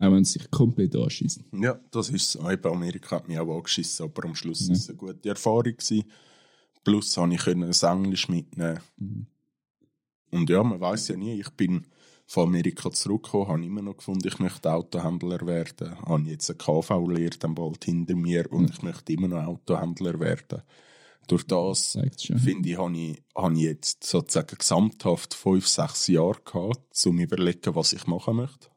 Auch 0.00 0.12
wenn 0.12 0.22
es 0.22 0.32
sich 0.32 0.50
komplett 0.50 0.96
anschießt. 0.96 1.40
Ja, 1.52 1.78
das 1.90 2.10
ist 2.10 2.34
es. 2.34 2.40
Amerika 2.40 3.16
hat 3.16 3.28
mich 3.28 3.38
auch 3.38 3.56
angeschissen, 3.56 4.04
aber 4.06 4.24
am 4.24 4.34
Schluss 4.34 4.60
Ja. 4.62 4.68
war 4.68 4.74
es 4.76 4.88
eine 4.88 4.98
gute 4.98 5.28
Erfahrung. 5.28 5.62
Gewesen. 5.62 6.04
Plus 6.82 7.16
habe 7.16 7.34
ich 7.34 7.42
das 7.44 7.82
Englisch 7.82 8.28
mitnehmen. 8.28 8.80
Mhm. 8.96 9.26
Und 10.30 10.50
ja, 10.50 10.62
man 10.64 10.80
weiß 10.80 11.08
ja 11.08 11.16
nie, 11.16 11.40
ich 11.40 11.50
bin 11.50 11.86
von 12.26 12.48
Amerika 12.48 12.90
zurückgekommen, 12.90 13.48
habe 13.48 13.64
immer 13.64 13.82
noch 13.82 13.96
gefunden, 13.98 14.26
ich 14.26 14.38
möchte 14.38 14.72
Autohändler 14.72 15.46
werden. 15.46 15.98
Habe 16.00 16.22
jetzt 16.24 16.50
eine 16.50 16.56
KV-Lehre 16.58 17.38
dann 17.38 17.54
bald 17.54 17.84
hinter 17.84 18.16
mir 18.16 18.50
und 18.52 18.70
ich 18.70 18.82
möchte 18.82 19.12
immer 19.12 19.28
noch 19.28 19.44
Autohändler 19.44 20.18
werden. 20.18 20.62
Durch 21.26 21.44
das 21.44 21.98
finde 22.36 22.68
ich, 22.68 22.78
habe 22.78 22.96
ich, 22.96 23.22
habe 23.36 23.54
ich 23.54 23.60
jetzt 23.60 24.04
sozusagen 24.04 24.58
gesamthaft 24.58 25.34
fünf, 25.34 25.66
sechs 25.66 26.06
Jahre 26.08 26.40
gehabt, 26.44 27.06
um 27.06 27.18
überlegen, 27.18 27.74
was 27.74 27.92
ich 27.92 28.06
machen 28.06 28.36
möchte. 28.36 28.68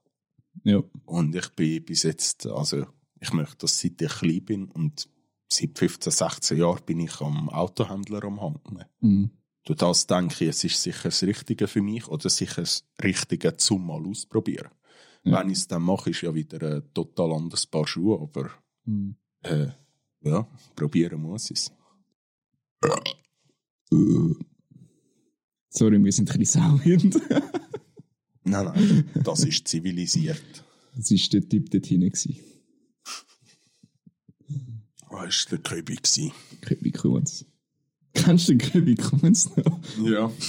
Ja. 0.63 0.81
Und 1.05 1.35
ich 1.35 1.49
bin 1.49 1.83
bis 1.85 2.03
jetzt, 2.03 2.45
also 2.47 2.85
ich 3.19 3.33
möchte 3.33 3.57
das 3.59 3.79
seit 3.79 4.01
ich 4.01 4.09
klein 4.11 4.45
bin 4.45 4.65
und 4.69 5.09
seit 5.47 5.77
15, 5.77 6.11
16 6.11 6.57
Jahren 6.57 6.83
bin 6.85 6.99
ich 6.99 7.21
am 7.21 7.49
Autohändler 7.49 8.23
am 8.23 8.41
Handeln. 8.41 8.85
Mhm. 8.99 9.31
Durch 9.63 9.79
das 9.79 10.07
denke 10.07 10.45
ich, 10.45 10.49
es 10.49 10.63
ist 10.63 10.81
sicher 10.81 11.09
das 11.09 11.23
Richtige 11.23 11.67
für 11.67 11.81
mich 11.81 12.07
oder 12.07 12.29
sicher 12.29 12.61
das 12.61 12.85
Richtige 13.03 13.57
zum 13.57 13.85
mal 13.85 14.05
ausprobieren. 14.05 14.69
Ja. 15.23 15.39
Wenn 15.39 15.49
ich 15.49 15.57
es 15.57 15.67
dann 15.67 15.83
mache, 15.83 16.11
ist 16.11 16.21
ja 16.21 16.33
wieder 16.33 16.77
ein 16.77 16.93
total 16.93 17.33
anderes 17.33 17.65
Paar 17.65 17.85
Schuhe, 17.87 18.19
aber 18.21 18.49
Mhm. 18.85 19.17
äh, 19.43 19.67
ja, 20.21 20.47
probieren 20.75 21.21
muss 21.21 21.51
ich 21.51 21.57
es. 21.59 21.71
Sorry, 25.69 26.03
wir 26.03 26.11
sind 26.11 26.29
ein 26.31 26.39
bisschen 26.39 26.61
sauernd. 26.61 27.15
Nein, 28.43 28.65
nein, 28.65 29.09
das 29.25 29.43
ist 29.43 29.67
zivilisiert. 29.67 30.41
Das 30.95 31.11
war 31.11 31.17
der 31.33 31.49
Typ 31.49 31.69
dort 31.69 31.85
hinten. 31.85 32.09
gewesen. 32.09 32.37
Das 35.09 35.11
war 35.11 35.27
der 35.51 35.57
Köbi. 35.59 35.95
gewesen. 35.97 36.31
Köbi 36.61 36.91
Kunz. 36.91 37.43
Kennst 38.13 38.47
du 38.47 38.53
den 38.55 38.59
Köbi 38.71 38.95
Kunz 38.95 39.53
noch? 39.57 39.79
Ja. 40.01 40.31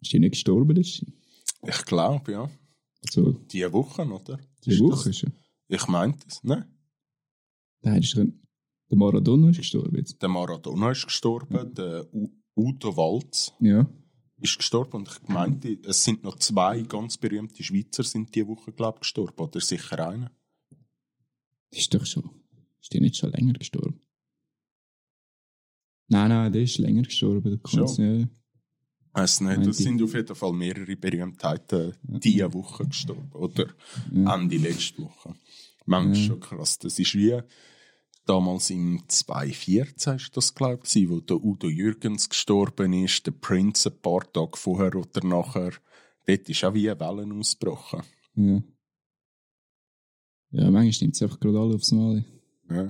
Ist 0.00 0.12
der 0.12 0.20
nicht 0.20 0.30
gestorben? 0.32 0.80
Jahr? 0.80 1.06
Ich 1.66 1.84
glaube, 1.86 2.32
ja. 2.32 2.48
Also, 3.06 3.32
Die 3.50 3.70
Woche, 3.72 4.02
oder? 4.06 4.38
die 4.64 4.70
Ist 4.70 4.80
Woche 4.80 5.10
ist 5.10 5.24
er. 5.24 5.32
Ich 5.68 5.88
meinte 5.88 6.24
es, 6.28 6.42
ne? 6.44 6.66
Nein, 7.82 8.00
ist 8.00 8.16
er, 8.16 8.26
der 8.90 8.98
Maradona 8.98 9.50
ist 9.50 9.58
gestorben 9.58 9.96
jetzt. 9.96 10.20
Der 10.20 10.28
Maradona 10.28 10.90
ist 10.90 11.04
gestorben, 11.06 11.74
der 11.74 12.12
U 12.12 12.28
Udo 12.56 12.96
Walz 12.96 13.52
Ja. 13.60 13.88
ist 14.38 14.58
gestorben 14.58 14.96
und 14.98 15.08
ich 15.08 15.28
meinte, 15.28 15.78
es 15.84 16.04
sind 16.04 16.24
noch 16.24 16.36
zwei 16.36 16.82
ganz 16.82 17.16
berühmte 17.16 17.62
Schweizer 17.62 18.02
sind 18.02 18.34
die 18.34 18.46
Woche, 18.46 18.72
glaube 18.72 18.96
ich, 18.96 19.00
gestorben. 19.02 19.40
Oder 19.40 19.60
sicher 19.60 20.08
einer. 20.08 20.30
Ist 21.70 21.94
doch 21.94 22.04
schon. 22.04 22.28
Ist 22.82 22.92
der 22.92 23.00
nicht 23.00 23.16
schon 23.16 23.30
länger 23.30 23.52
gestorben? 23.54 24.00
Nein, 26.08 26.28
nein, 26.30 26.52
der 26.52 26.62
ist 26.62 26.78
länger 26.78 27.02
gestorben. 27.02 27.60
Der 27.62 27.74
ja. 27.84 28.28
Weiß 29.12 29.40
nicht, 29.40 29.66
ich. 29.66 29.76
sind 29.76 30.02
auf 30.02 30.14
jeden 30.14 30.34
Fall 30.34 30.52
mehrere 30.52 30.96
Berühmtheiten 30.96 31.94
diese 32.02 32.52
Woche 32.52 32.86
gestorben. 32.86 33.30
Oder 33.32 33.66
Ja. 34.12 34.34
Ende 34.34 34.56
letzte 34.56 35.02
Woche. 35.02 35.34
Manchmal 35.86 36.16
Ja. 36.16 36.26
schon 36.26 36.40
krass. 36.40 36.78
Das 36.78 36.98
ist 36.98 37.14
wie 37.14 37.40
damals 38.26 38.70
im 38.70 39.02
2014 39.08 40.16
ist 40.16 40.36
das, 40.36 40.54
glaube 40.54 40.82
ich, 40.86 41.08
wo 41.08 41.20
der 41.20 41.42
Udo 41.42 41.68
Jürgens 41.68 42.28
gestorben 42.28 42.92
ist, 42.92 43.26
der 43.26 43.32
Prince 43.32 43.90
ein 43.90 44.00
paar 44.00 44.30
Tage 44.32 44.56
vorher 44.56 44.94
oder 44.94 45.24
nachher. 45.26 45.72
Dort 46.26 46.48
ist 46.48 46.64
auch 46.64 46.74
wie 46.74 46.90
eine 46.90 47.00
Welle 47.00 47.34
ausgebrochen. 47.38 48.02
Ja. 48.34 48.62
Ja, 50.52 50.70
manchmal 50.70 50.98
nimmt 51.02 51.14
es 51.14 51.22
einfach 51.22 51.38
gerade 51.40 51.58
alle 51.60 51.74
aufs 51.74 51.92
Mal. 51.92 52.24
Ja, 52.70 52.88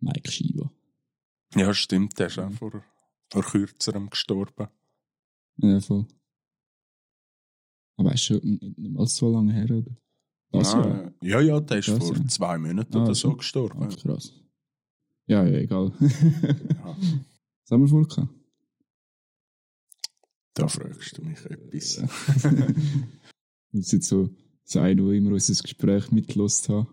Mike 0.00 0.30
Shiva. 0.30 0.70
ja 1.54 1.72
stimmt, 1.74 2.18
der 2.18 2.26
ist 2.28 2.38
auch 2.38 2.50
vor, 2.52 2.82
vor 3.30 3.42
kürzerem 3.42 4.10
gestorben. 4.10 4.68
Ja, 5.58 5.80
voll. 5.80 6.06
Aber 7.96 8.12
ist 8.14 8.24
schon 8.24 8.40
nicht 8.42 8.78
mal 8.78 9.06
so 9.06 9.30
lange 9.32 9.52
her, 9.52 9.70
oder? 9.70 9.96
Das 10.52 10.74
Ah, 10.74 10.78
Jahr? 10.86 11.12
ja, 11.22 11.40
ja, 11.40 11.60
der 11.60 11.78
ist 11.78 11.88
Das 11.88 11.98
vor 11.98 12.26
zwei 12.28 12.58
Monaten 12.58 12.96
Ah, 12.96 13.04
oder 13.04 13.14
so 13.14 13.30
so. 13.30 13.36
gestorben. 13.36 13.88
Ach, 13.88 13.96
krass. 13.96 14.32
Ja, 15.30 15.46
ja, 15.46 15.58
egal. 15.58 15.92
Ja, 16.00 16.08
Was 17.62 17.70
haben 17.70 17.82
wir 17.82 17.88
vorgehabt? 17.88 18.34
da 20.54 20.66
fragst 20.66 21.16
du 21.16 21.22
mich 21.22 21.38
etwas. 21.46 22.02
Wir 23.72 23.82
sind 23.82 24.02
so, 24.02 24.28
so 24.64 24.80
einer, 24.80 25.02
der 25.04 25.12
immer 25.12 25.30
unser 25.30 25.62
Gespräch 25.62 26.10
mitgelost 26.10 26.68
hat 26.68 26.88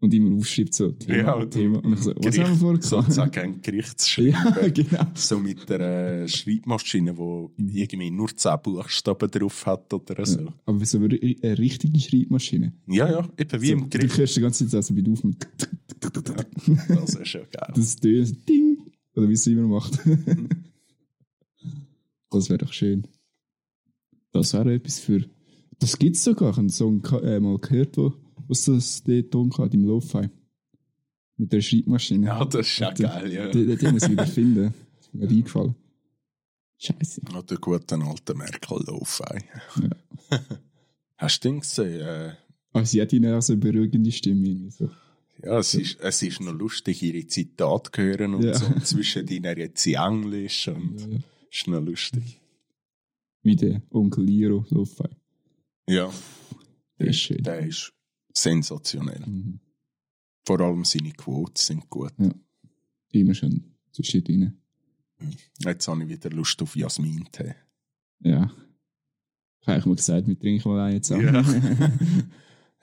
und 0.00 0.12
immer 0.12 0.36
aufschreibt, 0.36 0.74
so 0.74 0.92
Thema, 0.92 1.16
Ja, 1.18 1.38
du- 1.38 1.46
Thema. 1.46 1.82
Und 1.82 1.94
ich 1.94 2.00
so, 2.00 2.10
was 2.16 2.20
Gericht- 2.22 2.40
haben 2.44 2.50
wir 2.50 2.56
vorgehabt? 2.58 2.84
Sozusagen 2.84 3.40
ein 3.40 3.62
Gerichtsschreiben. 3.62 4.32
ja, 4.32 4.68
genau. 4.74 5.06
So 5.14 5.38
mit 5.38 5.68
der 5.70 5.80
äh, 6.24 6.28
Schreibmaschine, 6.28 7.14
die 7.56 7.80
irgendwie 7.80 8.10
nur 8.10 8.28
10 8.36 8.58
Buchstaben 8.62 9.30
drauf 9.30 9.64
hat 9.66 9.92
oder 9.94 10.26
so. 10.26 10.40
Ja. 10.40 10.52
Aber 10.66 10.84
so 10.84 10.98
eine, 10.98 11.08
ri- 11.08 11.42
eine 11.42 11.58
richtige 11.58 11.98
Schreibmaschine. 11.98 12.74
Ja, 12.88 13.10
ja, 13.10 13.28
eben 13.38 13.62
wie 13.62 13.66
so, 13.68 13.72
im 13.72 13.80
Du 13.90 13.98
Gericht. 13.98 14.18
hörst 14.18 14.36
die 14.36 14.40
ganze 14.42 14.68
Zeit 14.68 14.84
so 14.84 14.94
bei 14.94 15.02
auf 15.10 15.24
und 15.24 15.36
Das 16.88 17.14
ist 17.14 17.28
schon 17.28 17.42
geil. 17.50 17.72
das 17.74 17.92
so 17.92 17.98
Ding. 18.00 18.78
Oder 19.14 19.28
wie 19.30 19.32
es 19.32 19.46
immer 19.46 19.66
macht. 19.66 19.98
das 22.30 22.48
wäre 22.50 22.58
doch 22.58 22.72
schön. 22.72 23.06
Das 24.32 24.52
wäre 24.52 24.74
etwas 24.74 24.98
für. 24.98 25.24
Das 25.78 25.98
gibt 25.98 26.16
es 26.16 26.24
sogar. 26.24 26.50
Ich 26.50 26.56
habe 26.56 26.60
einen 26.60 26.68
Song 26.70 27.02
äh, 27.22 27.40
mal 27.40 27.56
gehört, 27.58 27.96
wo, 27.96 28.12
was 28.48 28.64
das 28.64 29.02
der 29.04 29.28
Ton 29.28 29.52
hat 29.58 29.74
im 29.74 29.84
Lo-Fi. 29.84 30.28
Mit 31.38 31.52
der 31.52 31.60
Schreibmaschine. 31.60 32.26
Ja, 32.26 32.44
das 32.44 32.66
ist 32.66 32.80
Den- 32.80 32.94
geil, 33.06 33.32
ja. 33.32 33.48
Den, 33.50 33.66
den, 33.68 33.78
den 33.78 33.92
muss 33.92 34.04
ich 34.04 34.10
wieder 34.10 34.26
finden. 34.26 34.74
Das 34.96 35.06
ist 35.06 35.14
mir 35.14 35.28
eingefallen. 35.28 35.74
Scheiße. 36.78 37.20
Ja, 37.32 37.42
der 37.42 37.58
gute 37.58 37.96
alte 37.98 38.34
Merkel 38.34 38.78
Lo-Fi. 38.86 39.38
Hast 41.16 41.44
du 41.44 41.48
den 41.48 41.60
gesehen? 41.60 42.00
Äh, 42.00 42.34
Aber 42.72 42.84
sie 42.86 43.00
hat 43.00 43.12
ihnen 43.12 43.34
auch 43.34 43.40
so 43.42 43.52
eine 43.54 43.60
beruhigende 43.60 44.12
Stimme. 44.12 44.46
irgendwie 44.48 44.70
So. 44.70 44.90
ja, 45.42 45.58
es 45.58 45.74
ist, 45.74 46.00
es 46.00 46.22
ist 46.22 46.40
noch 46.40 46.52
lustig, 46.54 47.02
ihre 47.02 47.26
Zitate 47.26 47.90
zu 47.92 48.02
hören 48.02 48.34
und 48.34 48.44
Ja. 48.44 48.54
so. 48.54 48.66
Und 48.66 48.86
zwischen 48.86 49.26
ihnen 49.28 49.56
jetzt 49.58 49.82
sie 49.82 49.94
Englisch 49.94 50.68
und 50.68 51.00
Ja, 51.00 51.06
ja. 51.08 51.18
ist 51.50 51.66
noch 51.68 51.80
lustig. 51.80 52.40
Wie 53.42 53.56
der 53.56 53.82
Onkel 53.90 54.24
Liro 54.24 54.64
Lo-Fi. 54.70 55.08
Ja, 55.88 56.12
Der 56.98 57.06
ist 57.08 57.20
schön. 57.20 57.42
der 57.42 57.60
ist 57.60 57.92
sensationell. 58.36 59.24
Mhm. 59.26 59.60
Vor 60.44 60.60
allem 60.60 60.84
seine 60.84 61.12
Quotes 61.12 61.66
sind 61.66 61.88
gut. 61.88 62.12
Immer 63.10 63.34
schön 63.34 63.74
zwischendrin. 63.92 64.60
Jetzt 65.58 65.88
habe 65.88 66.02
ich 66.04 66.08
wieder 66.10 66.30
Lust 66.30 66.60
auf 66.62 66.76
Jasmin-Tee. 66.76 67.54
Ja. 68.20 68.52
Ich 69.62 69.68
habe 69.68 69.88
mal 69.88 69.96
gesagt, 69.96 70.28
wir 70.28 70.38
trinken 70.38 70.68
mal 70.68 70.80
einen 70.90 71.02
zusammen. 71.02 71.34
Ja. 71.34 71.92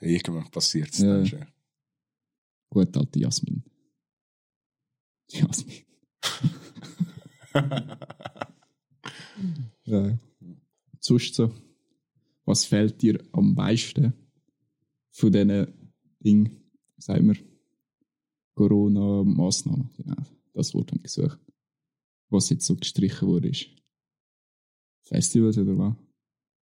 Irgendwann 0.00 0.50
passiert 0.50 0.90
es 0.92 0.98
Ja. 0.98 1.14
dann 1.16 1.26
schon. 1.26 1.46
Gut, 2.68 2.96
alte 2.96 3.20
Jasmin. 3.20 3.62
Jasmin. 5.30 5.84
ja. 9.84 10.18
Sonst 11.00 11.34
so, 11.34 11.54
was 12.44 12.64
fällt 12.64 13.00
dir 13.00 13.22
am 13.32 13.54
meisten 13.54 14.12
von 15.14 15.32
diesen 15.32 15.90
Dingen, 16.20 16.70
sagen 16.98 17.28
wir, 17.28 17.36
Corona-Massnahmen? 18.56 19.90
Genau, 19.96 20.16
das 20.52 20.74
Wort 20.74 20.90
habe 20.90 20.98
ich 20.98 21.14
gesucht. 21.14 21.38
Was 22.30 22.50
jetzt 22.50 22.66
so 22.66 22.76
gestrichen 22.76 23.28
wurde. 23.28 23.48
ist. 23.48 23.66
Festivals 25.06 25.58
oder 25.58 25.76
was? 25.78 25.94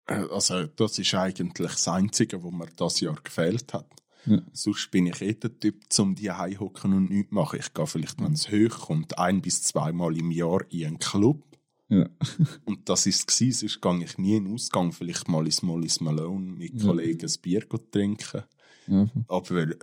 Äh, 0.09 0.27
Also, 0.33 0.67
das 0.67 0.99
ist 0.99 1.13
eigentlich 1.13 1.53
das 1.53 1.87
Einzige, 1.87 2.43
was 2.43 2.51
mir 2.51 2.67
das 2.75 2.99
Jahr 2.99 3.15
gefehlt 3.23 3.73
hat. 3.73 3.89
Ja. 4.25 4.41
Sonst 4.51 4.91
bin 4.91 5.07
ich 5.07 5.21
eh 5.21 5.33
der 5.33 5.57
Typ, 5.57 5.85
zum 5.89 6.13
die 6.15 6.31
hocken 6.31 6.93
und 6.93 7.09
nichts 7.09 7.31
machen. 7.31 7.59
Ich 7.59 7.73
gehe 7.73 7.87
vielleicht, 7.87 8.19
wenn 8.21 8.33
es 8.33 8.49
hoch 8.51 8.87
kommt, 8.87 9.17
ein- 9.17 9.41
bis 9.41 9.61
zweimal 9.63 10.17
im 10.17 10.31
Jahr 10.31 10.69
in 10.69 10.85
einen 10.87 10.99
Club. 10.99 11.43
Ja. 11.89 12.09
Und 12.65 12.87
das 12.89 13.05
ist 13.05 13.29
es 13.41 13.59
sonst 13.59 13.81
gehe 13.81 14.03
ich 14.03 14.17
nie 14.17 14.35
in 14.35 14.45
den 14.45 14.53
Ausgang. 14.53 14.91
Vielleicht 14.91 15.27
mal 15.27 15.45
ins 15.45 15.61
Mollis 15.61 16.01
Malone 16.01 16.51
mit 16.51 16.73
Ja. 16.75 16.85
Kollegen 16.87 17.25
ein 17.27 17.41
Bier 17.41 17.63
trinken. 17.91 18.43
ja. 18.87 19.07
Aber 19.27 19.57
äh, 19.57 19.75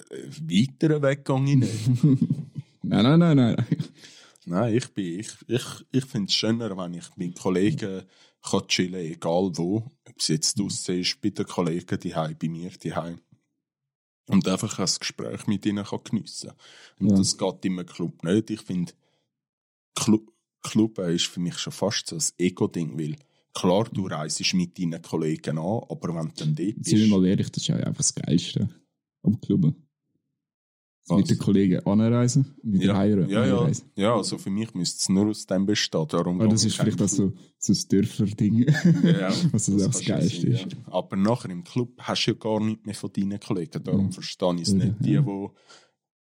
weiter 0.42 1.00
weg 1.02 1.24
gehe 1.24 1.44
ich 1.44 1.56
nicht. 1.56 1.88
Nein, 2.86 3.02
nein, 3.02 3.18
nein, 3.18 3.36
nein. 3.36 3.66
Nein, 4.44 4.74
ich, 4.74 4.88
bin- 4.92 5.20
ich, 5.20 5.30
ich, 5.48 5.64
ich 5.90 6.04
finde 6.04 6.28
es 6.28 6.34
schöner, 6.34 6.76
wenn 6.76 6.92
ich 6.92 7.16
mit 7.16 7.38
Kollegen 7.38 8.02
kann 8.42 8.68
chillen 8.68 9.00
egal 9.00 9.50
wo. 9.54 9.76
Ob 10.04 10.18
es 10.18 10.28
jetzt 10.28 10.58
draussen 10.58 11.00
ist, 11.00 11.18
bei 11.22 11.30
den 11.30 11.46
Kollegen 11.46 11.98
daheim, 11.98 12.36
bei 12.38 12.48
mir 12.50 12.70
daheim. 12.82 13.20
Und 14.28 14.46
einfach 14.46 14.78
ein 14.78 14.90
Gespräch 15.00 15.46
mit 15.46 15.64
ihnen 15.64 15.84
kann 15.84 16.00
geniessen 16.04 16.52
Und 17.00 17.10
Ja. 17.12 17.16
das 17.16 17.38
geht 17.38 17.64
im 17.64 17.86
Club 17.86 18.22
nicht. 18.22 18.50
Ich 18.50 18.60
finde, 18.60 18.92
Club, 19.94 20.30
Club 20.64 20.98
ist 20.98 21.26
für 21.26 21.40
mich 21.40 21.56
schon 21.58 21.72
fast 21.72 22.08
so 22.08 22.16
ein 22.16 22.22
Ego-Ding, 22.38 22.98
weil 22.98 23.14
klar, 23.52 23.84
du 23.92 24.06
reist 24.08 24.42
mit 24.54 24.76
deinen 24.78 25.00
Kollegen 25.00 25.58
an, 25.58 25.80
aber 25.88 26.14
wenn 26.14 26.28
du 26.28 26.32
dann 26.36 26.54
dort 26.56 26.84
Sind 26.84 26.86
wir 26.86 26.98
bist... 26.98 27.10
mal 27.10 27.24
ehrlich, 27.26 27.50
das 27.52 27.62
ist 27.62 27.68
ja 27.68 27.76
einfach 27.76 27.98
das 27.98 28.14
Geilste 28.14 28.68
am 29.22 29.40
Club. 29.40 29.74
Was? 31.06 31.18
Mit 31.18 31.28
den 31.28 31.38
Kollegen 31.38 31.86
anreisen 31.86 32.54
wieder 32.62 32.86
ja, 32.86 32.96
heim 32.96 33.28
ja, 33.28 33.44
ja, 33.44 33.56
heimreisen. 33.58 33.90
ja, 33.94 34.16
also 34.16 34.38
für 34.38 34.48
mich 34.48 34.72
müsste 34.72 34.96
es 35.02 35.08
nur 35.10 35.28
aus 35.28 35.44
dem 35.44 35.66
bestehen. 35.66 36.08
Darum 36.08 36.40
Aber 36.40 36.48
das 36.48 36.64
ist 36.64 36.72
ich 36.72 36.80
vielleicht 36.80 37.02
auch 37.02 37.08
so, 37.08 37.34
so 37.58 37.72
ein 37.74 37.88
Dörfler-Ding. 37.90 38.66
Ja, 39.02 39.28
was 39.52 39.66
das, 39.66 39.82
auch 39.82 39.86
das 39.88 40.02
schon 40.02 40.16
Geilste 40.16 40.46
ist. 40.48 40.60
ja. 40.62 40.78
Aber 40.86 41.16
nachher 41.16 41.50
im 41.50 41.62
Club 41.62 41.90
hast 41.98 42.24
du 42.24 42.30
ja 42.30 42.36
gar 42.38 42.58
nicht 42.58 42.86
mehr 42.86 42.94
von 42.94 43.12
deinen 43.12 43.38
Kollegen. 43.38 43.84
Darum 43.84 44.06
Ja. 44.06 44.12
verstehe 44.12 44.54
ich 44.54 44.62
es 44.62 44.72
nicht. 44.72 44.94
Die, 45.00 45.18
die 45.20 45.48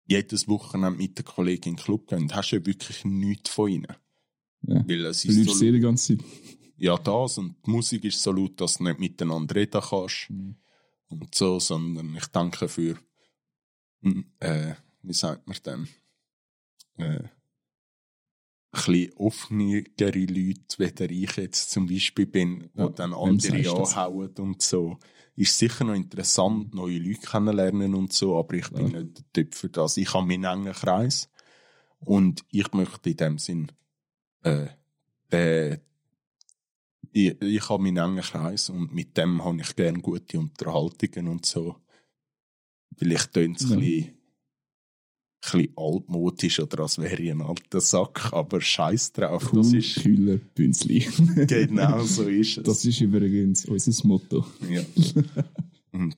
jedes 0.06 0.48
Wochenende 0.48 0.98
mit 0.98 1.16
den 1.16 1.24
Kollegen 1.24 1.70
in 1.70 1.76
den 1.76 1.82
Club 1.82 2.06
gehen, 2.06 2.30
hast 2.34 2.50
du 2.52 2.56
ja 2.56 2.66
wirklich 2.66 3.06
nichts 3.06 3.48
von 3.48 3.70
ihnen. 3.70 3.86
Ja. 4.66 4.84
Weil 4.86 5.04
es 5.06 5.22
Du 5.22 5.28
ist 5.28 5.58
so, 5.58 5.60
die 5.60 5.80
ganze 5.80 6.16
Zeit. 6.16 6.26
ja, 6.76 6.96
das 6.96 7.38
und 7.38 7.54
die 7.66 7.70
Musik 7.70 8.04
ist 8.04 8.22
so 8.22 8.32
laut, 8.32 8.60
dass 8.60 8.78
du 8.78 8.84
nicht 8.84 8.98
miteinander 8.98 9.54
reden 9.54 9.80
kannst. 9.80 10.30
Mhm. 10.30 10.56
Und 11.08 11.34
so, 11.34 11.60
sondern 11.60 12.16
ich 12.16 12.26
denke 12.28 12.66
für, 12.68 12.96
mm, 14.00 14.20
äh, 14.40 14.74
wie 15.02 15.12
sagt 15.12 15.46
man 15.46 15.56
denn, 15.64 15.88
äh, 16.96 17.20
ein 17.20 17.30
bisschen 18.72 19.12
offenere 19.16 19.84
Leute, 20.26 20.78
weder 20.78 21.10
ich 21.10 21.36
jetzt 21.36 21.70
zum 21.70 21.86
Beispiel 21.86 22.26
bin, 22.26 22.70
die 22.74 22.78
Ja, 22.80 22.88
dann 22.88 23.12
wem 23.12 23.16
andere 23.18 23.70
anhauen 23.70 24.30
und 24.38 24.62
so. 24.62 24.98
Ist 25.36 25.58
sicher 25.58 25.84
noch 25.84 25.94
interessant, 25.94 26.74
neue 26.74 26.98
Leute 26.98 27.20
kennenlernen 27.20 27.94
und 27.94 28.12
so, 28.12 28.36
aber 28.38 28.54
ich 28.54 28.68
bin 28.70 28.90
Ja. 28.90 29.00
nicht 29.02 29.18
der 29.18 29.32
Typ 29.32 29.54
für 29.54 29.68
das. 29.68 29.96
Ich 29.96 30.12
habe 30.14 30.26
meinen 30.26 30.44
engen 30.44 30.72
Kreis 30.72 31.28
und 32.00 32.44
ich 32.50 32.72
möchte 32.72 33.10
in 33.10 33.16
dem 33.16 33.38
Sinn, 33.38 33.70
äh, 34.44 34.66
den, 35.32 35.80
ich, 37.12 37.40
ich 37.42 37.68
habe 37.68 37.82
meinen 37.82 37.96
engen 37.98 38.22
Kreis 38.22 38.70
und 38.70 38.92
mit 38.94 39.16
dem 39.16 39.44
habe 39.44 39.60
ich 39.60 39.74
gerne 39.76 39.98
gute 40.00 40.38
Unterhaltungen 40.38 41.28
und 41.28 41.44
so. 41.46 41.76
Vielleicht 42.96 43.32
tönt 43.32 43.60
es 43.60 43.68
Ja. 43.70 43.74
ein 43.76 43.80
bisschen, 43.80 44.04
ein 44.06 44.14
bisschen 45.42 45.72
altmodisch 45.76 46.60
oder 46.60 46.80
als 46.80 46.98
wäre 46.98 47.20
ich 47.20 47.30
ein 47.30 47.42
alter 47.42 47.80
Sack, 47.80 48.32
aber 48.32 48.60
scheiß 48.60 49.12
drauf. 49.12 49.50
Das 49.52 49.68
Cool, 49.68 49.76
ist 49.78 49.94
Kühler, 50.02 50.36
Bünzli. 50.54 51.00
genau 51.46 52.02
so 52.04 52.24
ist 52.28 52.58
es. 52.58 52.64
Das 52.64 52.84
ist 52.84 53.00
übrigens 53.00 53.64
unser 53.66 54.06
Motto. 54.06 54.46
Ja. 54.68 54.82
und 55.92 56.16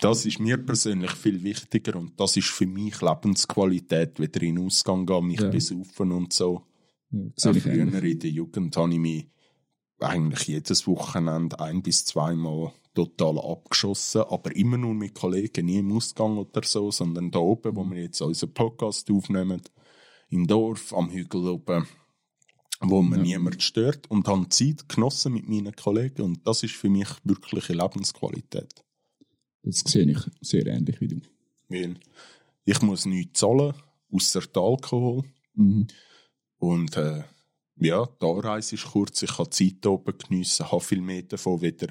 das 0.00 0.26
ist 0.26 0.38
mir 0.38 0.58
persönlich 0.58 1.10
viel 1.12 1.42
wichtiger 1.42 1.96
und 1.96 2.18
das 2.20 2.36
ist 2.36 2.48
für 2.48 2.66
mich 2.66 3.00
Lebensqualität, 3.00 4.20
wieder 4.20 4.42
in 4.42 4.54
den 4.56 4.66
Ausgang 4.66 5.04
gehen, 5.06 5.26
mich 5.26 5.40
Ja. 5.40 5.48
besaufen 5.50 6.12
und 6.12 6.32
so. 6.32 6.64
Ja, 7.10 7.20
sehe 7.36 7.52
ich 7.52 7.62
früher 7.62 7.82
in 8.02 8.18
der 8.18 8.30
Jugend 8.30 8.76
habe 8.76 8.92
ich 8.92 8.98
mich 8.98 9.26
eigentlich 10.00 10.46
jedes 10.48 10.86
Wochenende 10.86 11.58
ein- 11.60 11.82
bis 11.82 12.04
zweimal 12.04 12.72
total 12.94 13.38
abgeschossen, 13.38 14.22
aber 14.28 14.54
immer 14.56 14.76
nur 14.76 14.94
mit 14.94 15.14
Kollegen, 15.14 15.66
nie 15.66 15.78
im 15.78 15.92
Ausgang 15.92 16.36
oder 16.36 16.62
so, 16.64 16.90
sondern 16.90 17.30
da 17.30 17.38
oben, 17.38 17.74
wo 17.76 17.84
wir 17.84 18.02
jetzt 18.02 18.20
unseren 18.20 18.52
Podcast 18.52 19.10
aufnehmen, 19.10 19.62
im 20.30 20.46
Dorf, 20.46 20.92
am 20.92 21.10
Hügel 21.10 21.46
oben, 21.48 21.86
wo 22.80 23.02
man 23.02 23.20
Ja. 23.24 23.38
niemand 23.38 23.62
stört 23.62 24.10
und 24.10 24.28
habe 24.28 24.48
Zeit 24.50 24.88
genossen 24.88 25.32
mit 25.32 25.48
meinen 25.48 25.74
Kollegen 25.74 26.22
und 26.22 26.46
das 26.46 26.62
ist 26.62 26.74
für 26.74 26.90
mich 26.90 27.08
wirkliche 27.24 27.72
Lebensqualität. 27.72 28.84
Das 29.62 29.80
sehe 29.80 30.10
ich 30.10 30.18
sehr 30.40 30.66
ähnlich 30.66 31.00
wie 31.00 31.08
du. 31.08 31.20
Ich 32.64 32.82
muss 32.82 33.06
nichts 33.06 33.40
zahlen, 33.40 33.74
außer 34.12 34.42
Alkohol. 34.54 35.24
Mhm. 35.54 35.86
Und 36.58 36.96
äh, 36.96 37.24
ja, 37.76 38.06
die 38.20 38.26
Anreise 38.26 38.74
ist 38.76 38.86
kurz, 38.92 39.22
ich 39.22 39.36
kann 39.36 39.50
Zeit 39.50 39.86
oben 39.86 40.16
geniessen, 40.18 40.70
habe 40.70 40.80
viel 40.82 41.00
mehr 41.00 41.22
davon 41.22 41.60
wieder, 41.62 41.88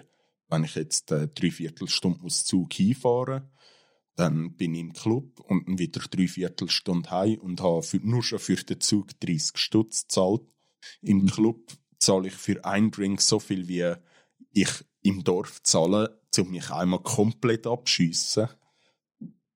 wenn 0.49 0.63
ich 0.65 0.75
jetzt 0.75 1.11
äh, 1.11 1.27
drei 1.29 1.51
Viertelstunde 1.51 2.19
muss 2.21 2.45
Zug 2.45 2.73
hinfahren 2.73 3.49
dann 4.15 4.55
bin 4.55 4.73
ich 4.73 4.81
im 4.81 4.93
Club 4.93 5.39
und 5.41 5.67
dann 5.67 5.77
wieder 5.79 6.01
drei 6.01 6.27
Viertelstunde 6.27 7.11
heim 7.11 7.39
und 7.39 7.61
habe 7.61 7.83
für, 7.83 7.97
nur 7.97 8.23
schon 8.23 8.39
für 8.39 8.55
den 8.55 8.81
Zug 8.81 9.17
30 9.19 9.57
Stutz 9.57 10.03
gezahlt. 10.07 10.41
Im 11.03 11.19
Mhm. 11.19 11.27
Club 11.27 11.71
zahle 11.99 12.29
ich 12.29 12.33
für 12.33 12.65
einen 12.65 12.89
Drink 12.91 13.21
so 13.21 13.39
viel, 13.39 13.67
wie 13.67 13.93
ich 14.53 14.69
im 15.03 15.23
Dorf 15.23 15.61
zahle, 15.61 16.19
um 16.39 16.49
mich 16.49 16.71
einmal 16.71 17.01
komplett 17.03 17.67
abschiessen. 17.67 18.49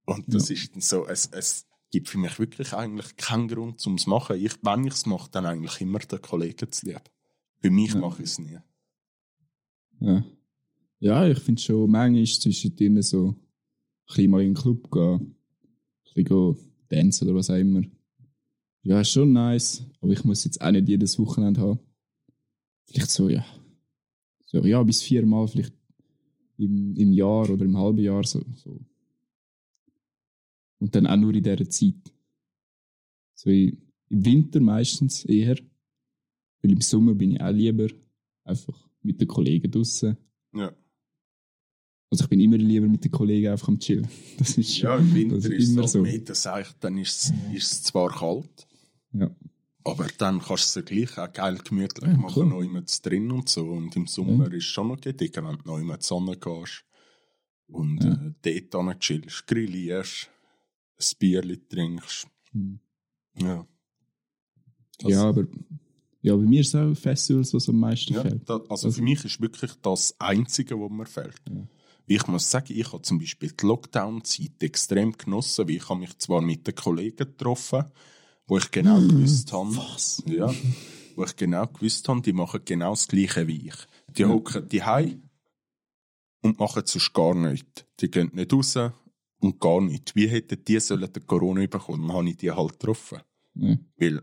Und 0.06 0.34
das 0.34 0.50
Ja. 0.50 0.56
ist 0.56 0.74
dann 0.76 0.82
so, 0.82 1.08
es, 1.08 1.28
es 1.32 1.66
gibt 1.92 2.10
für 2.10 2.18
mich 2.18 2.40
wirklich 2.40 2.74
eigentlich 2.74 3.16
keinen 3.18 3.48
Grund 3.48 3.80
zum 3.80 3.96
es 3.96 4.08
machen. 4.08 4.38
Ich, 4.38 4.54
wenn 4.64 4.86
ich 4.86 4.94
es 4.94 5.06
mache, 5.06 5.30
dann 5.32 5.46
eigentlich 5.46 5.80
immer 5.82 6.00
den 6.00 6.22
Kollegen 6.22 6.72
zu 6.72 6.86
lieb. 6.88 7.02
Für 7.60 7.70
mich 7.70 7.94
Ja. 7.94 8.00
mache 8.00 8.24
ich 8.24 8.30
es 8.30 8.40
nie. 8.40 8.58
Ja. 10.00 10.26
ja, 11.00 11.28
ich 11.28 11.40
finde 11.40 11.62
schon, 11.62 11.92
manchmal 11.92 12.24
ist 12.24 12.42
zwischen 12.42 12.76
denen 12.76 13.04
so 13.04 13.30
ein 13.30 13.36
bisschen 14.08 14.32
mal 14.32 14.42
in 14.42 14.54
den 14.54 14.62
Club 14.62 14.90
gehen, 14.92 15.36
ein 16.16 16.24
bisschen 16.24 16.58
tanzen 16.90 17.28
oder 17.28 17.38
was 17.38 17.50
auch 17.52 17.56
immer. 17.56 17.84
Ja, 18.84 19.02
ist 19.02 19.12
schon 19.12 19.32
nice, 19.32 19.86
aber 20.00 20.12
ich 20.14 20.24
muss 20.24 20.44
jetzt 20.44 20.60
auch 20.60 20.72
nicht 20.72 20.90
jedes 20.90 21.20
Wochenende 21.20 21.62
haben. 21.62 21.80
Vielleicht 22.86 23.12
so, 23.12 23.30
ja. 23.30 23.46
So, 24.46 24.66
ja, 24.66 24.82
bis 24.82 25.04
viermal 25.04 25.48
vielleicht 25.48 25.74
im, 26.58 26.96
im 26.96 27.14
Jahr 27.14 27.50
oder 27.50 27.64
im 27.64 27.78
halben 27.78 28.00
Jahr 28.00 28.24
so, 28.24 28.44
so. 28.56 28.80
Und 30.82 30.94
dann 30.96 31.08
auch 31.08 31.16
nur 31.16 31.34
in 31.34 31.44
dieser 31.44 31.70
Zeit. 31.70 32.12
So 33.36 33.50
im 33.50 33.78
Winter 34.10 34.60
meistens 34.60 35.24
eher. 35.26 35.56
Weil 36.62 36.72
im 36.72 36.82
Sommer 36.82 37.14
bin 37.16 37.32
ich 37.32 37.42
auch 37.42 37.52
lieber 37.52 37.88
einfach 38.44 38.90
mit 39.02 39.22
den 39.22 39.28
Kollegen 39.28 39.72
draußen. 39.72 40.18
Ja, 40.54 40.76
Also 42.10 42.24
ich 42.26 42.30
bin 42.30 42.40
immer 42.42 42.58
lieber 42.58 42.88
mit 42.88 43.04
den 43.06 43.12
Kollegen 43.12 43.48
einfach 43.52 43.68
am 43.70 43.80
Chillen. 43.80 44.08
Das 44.38 44.58
ist 44.58 44.78
ja 44.80 44.98
im 44.98 45.14
Winter 45.14 45.36
das 45.36 45.46
ist 45.46 45.64
es 45.64 45.70
immer 45.70 45.88
so. 45.88 46.00
so. 46.00 46.02
Meter 46.04 46.36
seicht, 46.36 46.76
dann 46.84 46.98
ist 46.98 47.24
es, 47.24 47.34
ist 47.56 47.86
zwar 47.86 48.10
kalt, 48.10 48.68
Ja. 49.14 49.34
aber 49.84 50.08
dann 50.18 50.40
kannst 50.40 50.76
du 50.76 50.80
es 50.82 50.86
gleich 50.86 51.18
auch 51.18 51.32
geil 51.32 51.58
gemütlich 51.64 52.10
Ja, 52.12 52.18
machen, 52.18 52.44
cool. 52.44 52.50
noch 52.50 52.62
immer 52.62 52.82
drin 52.82 53.32
und 53.32 53.48
so. 53.50 53.66
Und 53.70 53.96
im 53.96 54.08
Sommer 54.08 54.48
ist 54.52 54.64
es 54.66 54.70
schon 54.70 54.88
noch 54.90 55.00
gedicker, 55.00 55.44
wenn 55.48 55.58
du 55.60 55.64
noch 55.68 55.80
immer 55.80 56.00
zur 56.00 56.18
Sonne 56.20 56.38
gehst 56.38 56.84
und 57.68 58.04
Ja. 58.04 58.34
äh, 58.46 58.62
dort 58.70 59.00
chillst, 59.00 59.46
grillierst, 59.48 60.30
ein 61.02 61.18
Bierchen 61.20 61.68
trinkst. 61.70 62.28
Hm. 62.52 62.80
Ja. 63.40 63.66
ja, 65.04 65.24
aber 65.24 65.48
ja, 66.22 66.36
bei 66.36 66.44
mir 66.44 66.62
ist 66.62 66.74
es 66.74 66.76
auch 66.76 66.94
Festivals, 66.94 67.54
was 67.54 67.70
am 67.70 67.80
meisten 67.80 68.14
Ja, 68.14 68.22
fällt. 68.22 68.48
da, 68.48 68.62
also 68.70 68.92
für 68.92 69.02
mich 69.02 69.24
ist 69.26 69.42
wirklich 69.42 69.72
das 69.82 70.16
Einzige, 70.20 70.80
was 70.80 70.92
mir 70.92 71.06
fehlt. 71.06 71.42
Ja. 71.50 71.68
Ich 72.08 72.28
muss 72.28 72.50
sagen, 72.52 72.74
ich 72.78 72.92
habe 72.92 73.02
zum 73.02 73.20
Beispiel 73.20 73.52
die 73.52 73.66
Lockdown-Zeit 73.66 74.62
extrem 74.62 75.14
genossen, 75.14 75.68
weil 75.68 75.76
ich 75.76 75.90
habe 75.90 76.00
mich 76.02 76.18
zwar 76.18 76.42
mit 76.42 76.68
den 76.68 76.76
Kollegen 76.76 77.16
getroffen, 77.18 77.86
wo 78.48 78.58
ich 78.58 78.70
genau 78.70 79.00
gewusst 79.00 79.52
habe, 79.54 79.76
Was? 79.78 80.22
ja, 80.26 80.54
wo 81.16 81.24
ich 81.24 81.36
genau 81.36 81.68
gewusst 81.68 82.08
habe, 82.10 82.22
die 82.22 82.34
machen 82.34 82.62
genau 82.66 82.92
das 82.92 83.08
Gleiche 83.08 83.48
wie 83.48 83.68
ich. 83.68 83.76
Die 84.18 84.26
hocken 84.26 84.68
die 84.68 84.82
und 86.42 86.60
machen 86.60 86.84
sonst 86.86 87.14
gar 87.14 87.34
nichts. 87.34 87.86
Die 88.00 88.12
gehen 88.12 88.30
nicht 88.34 88.52
raus 88.52 88.76
und 89.42 89.60
gar 89.60 89.82
nicht. 89.82 90.16
Wie 90.16 90.28
hätten 90.28 90.64
die 90.66 90.80
sollen 90.80 91.12
den 91.12 91.26
Corona 91.28 91.66
bekommen? 91.66 92.08
Dann 92.08 92.18
habe 92.18 92.30
ich 92.30 92.38
die 92.38 92.52
halt 92.52 92.80
getroffen. 92.80 93.20
Ja. 93.56 93.78
Weil 93.98 94.22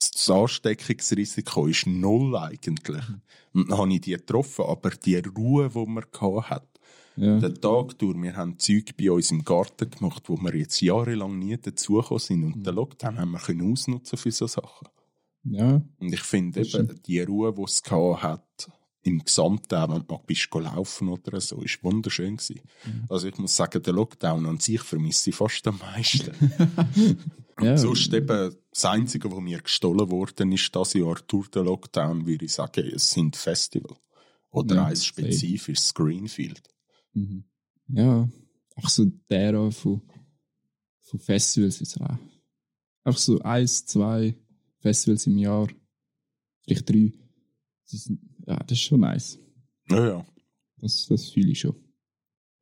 das 0.00 0.30
Ansteckungsrisiko 0.30 1.66
ist 1.66 1.86
null 1.86 2.36
eigentlich. 2.36 3.04
Und 3.52 3.70
dann 3.70 3.78
habe 3.78 3.92
ich 3.94 4.00
die 4.02 4.12
getroffen, 4.12 4.64
aber 4.66 4.90
die 4.90 5.16
Ruhe, 5.16 5.68
die 5.70 5.86
man 5.86 6.04
hat, 6.48 6.68
Ja. 7.16 7.38
den 7.38 7.54
Tag 7.60 7.98
durch, 7.98 8.16
wir 8.22 8.36
haben 8.36 8.58
Zeug 8.58 8.96
bei 8.96 9.10
uns 9.10 9.30
im 9.30 9.44
Garten 9.44 9.90
gemacht, 9.90 10.22
wo 10.28 10.36
wir 10.38 10.54
jetzt 10.56 10.80
jahrelang 10.80 11.38
nie 11.38 11.56
dazugekommen 11.58 12.18
sind 12.20 12.44
und 12.44 12.66
den 12.66 12.74
Lockdown 12.74 13.18
haben 13.18 13.32
wir 13.32 13.38
können 13.38 13.70
ausnutzen 13.72 14.16
für 14.18 14.30
so 14.30 14.46
Sachen. 14.46 14.88
ja. 15.44 15.82
Und 15.98 16.12
ich 16.12 16.22
finde 16.22 16.62
eben, 16.62 17.00
die 17.06 17.20
Ruhe, 17.20 17.52
die 17.52 17.62
es 17.62 17.82
gehabt 17.82 18.22
hat, 18.22 18.70
im 19.02 19.24
Gesamten, 19.24 19.74
auch 19.74 19.90
wenn 19.90 20.06
du 20.06 20.18
bist 20.26 20.48
go 20.50 20.60
laufen 20.60 21.08
oder 21.08 21.40
so, 21.40 21.60
ist 21.62 21.82
wunderschön 21.82 22.36
gewesen. 22.36 22.60
Also 23.08 23.28
ich 23.28 23.36
muss 23.38 23.56
sagen, 23.56 23.82
der 23.82 23.92
Lockdown 23.92 24.46
an 24.46 24.60
sich 24.60 24.80
vermisse 24.82 25.30
ich 25.30 25.36
fast 25.36 25.66
am 25.66 25.78
meisten. 25.78 26.32
ja. 27.60 27.76
Sonst 27.76 28.12
eben 28.12 28.54
das 28.70 28.84
Einzige, 28.84 29.30
was 29.30 29.40
mir 29.40 29.60
gestohlen 29.60 30.10
worden 30.10 30.52
ist, 30.52 30.74
das 30.74 30.94
Jahr 30.94 31.16
durch 31.26 31.48
den 31.48 31.64
Lockdown, 31.64 32.26
würde 32.26 32.44
ich 32.44 32.52
sagen, 32.52 32.86
es 32.94 33.10
sind 33.10 33.36
Festival. 33.36 33.96
Oder 34.50 34.76
Ja, 34.76 34.84
eins 34.86 35.04
spezifisches 35.04 35.92
Greenfield. 35.94 36.62
Mhm. 37.14 37.44
Ja, 37.88 38.28
auch 38.76 38.88
so 38.88 39.06
der 39.28 39.54
Art 39.54 39.74
von, 39.74 40.02
von 41.02 41.20
Festivals 41.20 41.80
ist 41.80 42.00
auch. 42.00 42.18
Auch 43.04 43.16
so 43.16 43.40
eins, 43.40 43.84
zwei 43.84 44.36
Festivals 44.78 45.26
im 45.26 45.38
Jahr, 45.38 45.68
vielleicht 46.62 46.88
drei. 46.88 47.12
Die 47.90 47.96
sind, 47.96 48.20
ja, 48.52 48.58
das 48.66 48.78
ist 48.78 48.84
schon 48.84 49.00
nice. 49.00 49.38
Ja, 49.90 50.06
ja. 50.06 50.26
Das, 50.78 51.06
das 51.06 51.30
fühle 51.30 51.52
ich 51.52 51.60
schon. 51.60 51.76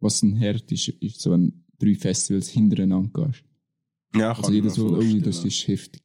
Was 0.01 0.23
ein 0.23 0.37
Herd 0.37 0.71
ist, 0.73 0.89
ist 0.89 1.21
so, 1.21 1.31
wenn 1.33 1.65
drei 1.79 1.95
Festivals 1.95 2.49
hintereinander 2.49 3.27
gehst. 3.27 3.45
ja 4.15 4.31
Also 4.31 4.43
kann 4.43 4.65
mir 4.65 4.71
so, 4.71 4.89
oh, 4.97 5.19
das 5.21 5.45
ist 5.45 5.67
heftig. 5.69 6.03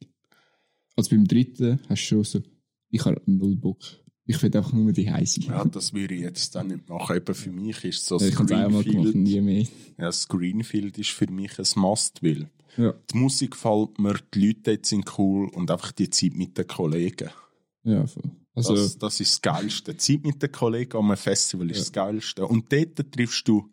Also 0.96 1.10
beim 1.10 1.26
dritten 1.26 1.80
hast 1.88 2.02
du 2.02 2.06
schon 2.06 2.24
so, 2.24 2.42
ich 2.90 3.04
habe 3.04 3.20
null 3.26 3.56
Bock. 3.56 3.80
Ich 4.28 4.42
will 4.42 4.56
einfach 4.56 4.72
nur 4.72 4.92
die 4.92 5.10
heiße. 5.10 5.40
Ja, 5.42 5.64
das 5.64 5.92
würde 5.92 6.14
ich 6.14 6.22
jetzt 6.22 6.54
dann 6.54 6.68
nicht 6.68 6.88
machen. 6.88 7.16
Eben 7.16 7.34
für 7.34 7.52
mich 7.52 7.84
ist 7.84 8.06
so 8.06 8.18
einmal 8.18 8.82
gemacht, 8.82 9.14
und 9.14 9.14
nie 9.14 9.40
mehr. 9.40 9.62
Ja, 9.98 10.06
das 10.06 10.26
Greenfield 10.26 10.98
ist 10.98 11.10
für 11.10 11.30
mich 11.30 11.58
ein 11.58 11.80
Must, 11.80 12.22
weil 12.24 12.50
Ja. 12.76 12.92
die 13.12 13.18
Musik 13.18 13.52
gefällt 13.52 13.98
mir, 14.00 14.14
die 14.34 14.46
Leute 14.48 14.60
dort 14.64 14.86
sind 14.86 15.18
cool 15.18 15.48
und 15.50 15.70
einfach 15.70 15.92
die 15.92 16.10
Zeit 16.10 16.34
mit 16.34 16.58
den 16.58 16.66
Kollegen. 16.66 17.30
Ja, 17.84 18.04
voll. 18.06 18.30
Also, 18.56 18.74
Das, 18.74 18.98
das 18.98 19.20
ist 19.20 19.32
das 19.34 19.42
Geilste. 19.42 19.92
Die 19.92 19.98
Zeit 19.98 20.24
mit 20.24 20.42
den 20.42 20.50
Kollegen 20.50 20.96
einem 20.96 21.16
Festival 21.16 21.70
ist 21.70 21.80
das 21.80 21.92
Geilste. 21.92 22.46
Und 22.46 22.72
dort 22.72 23.12
triffst 23.12 23.46
du, 23.46 23.70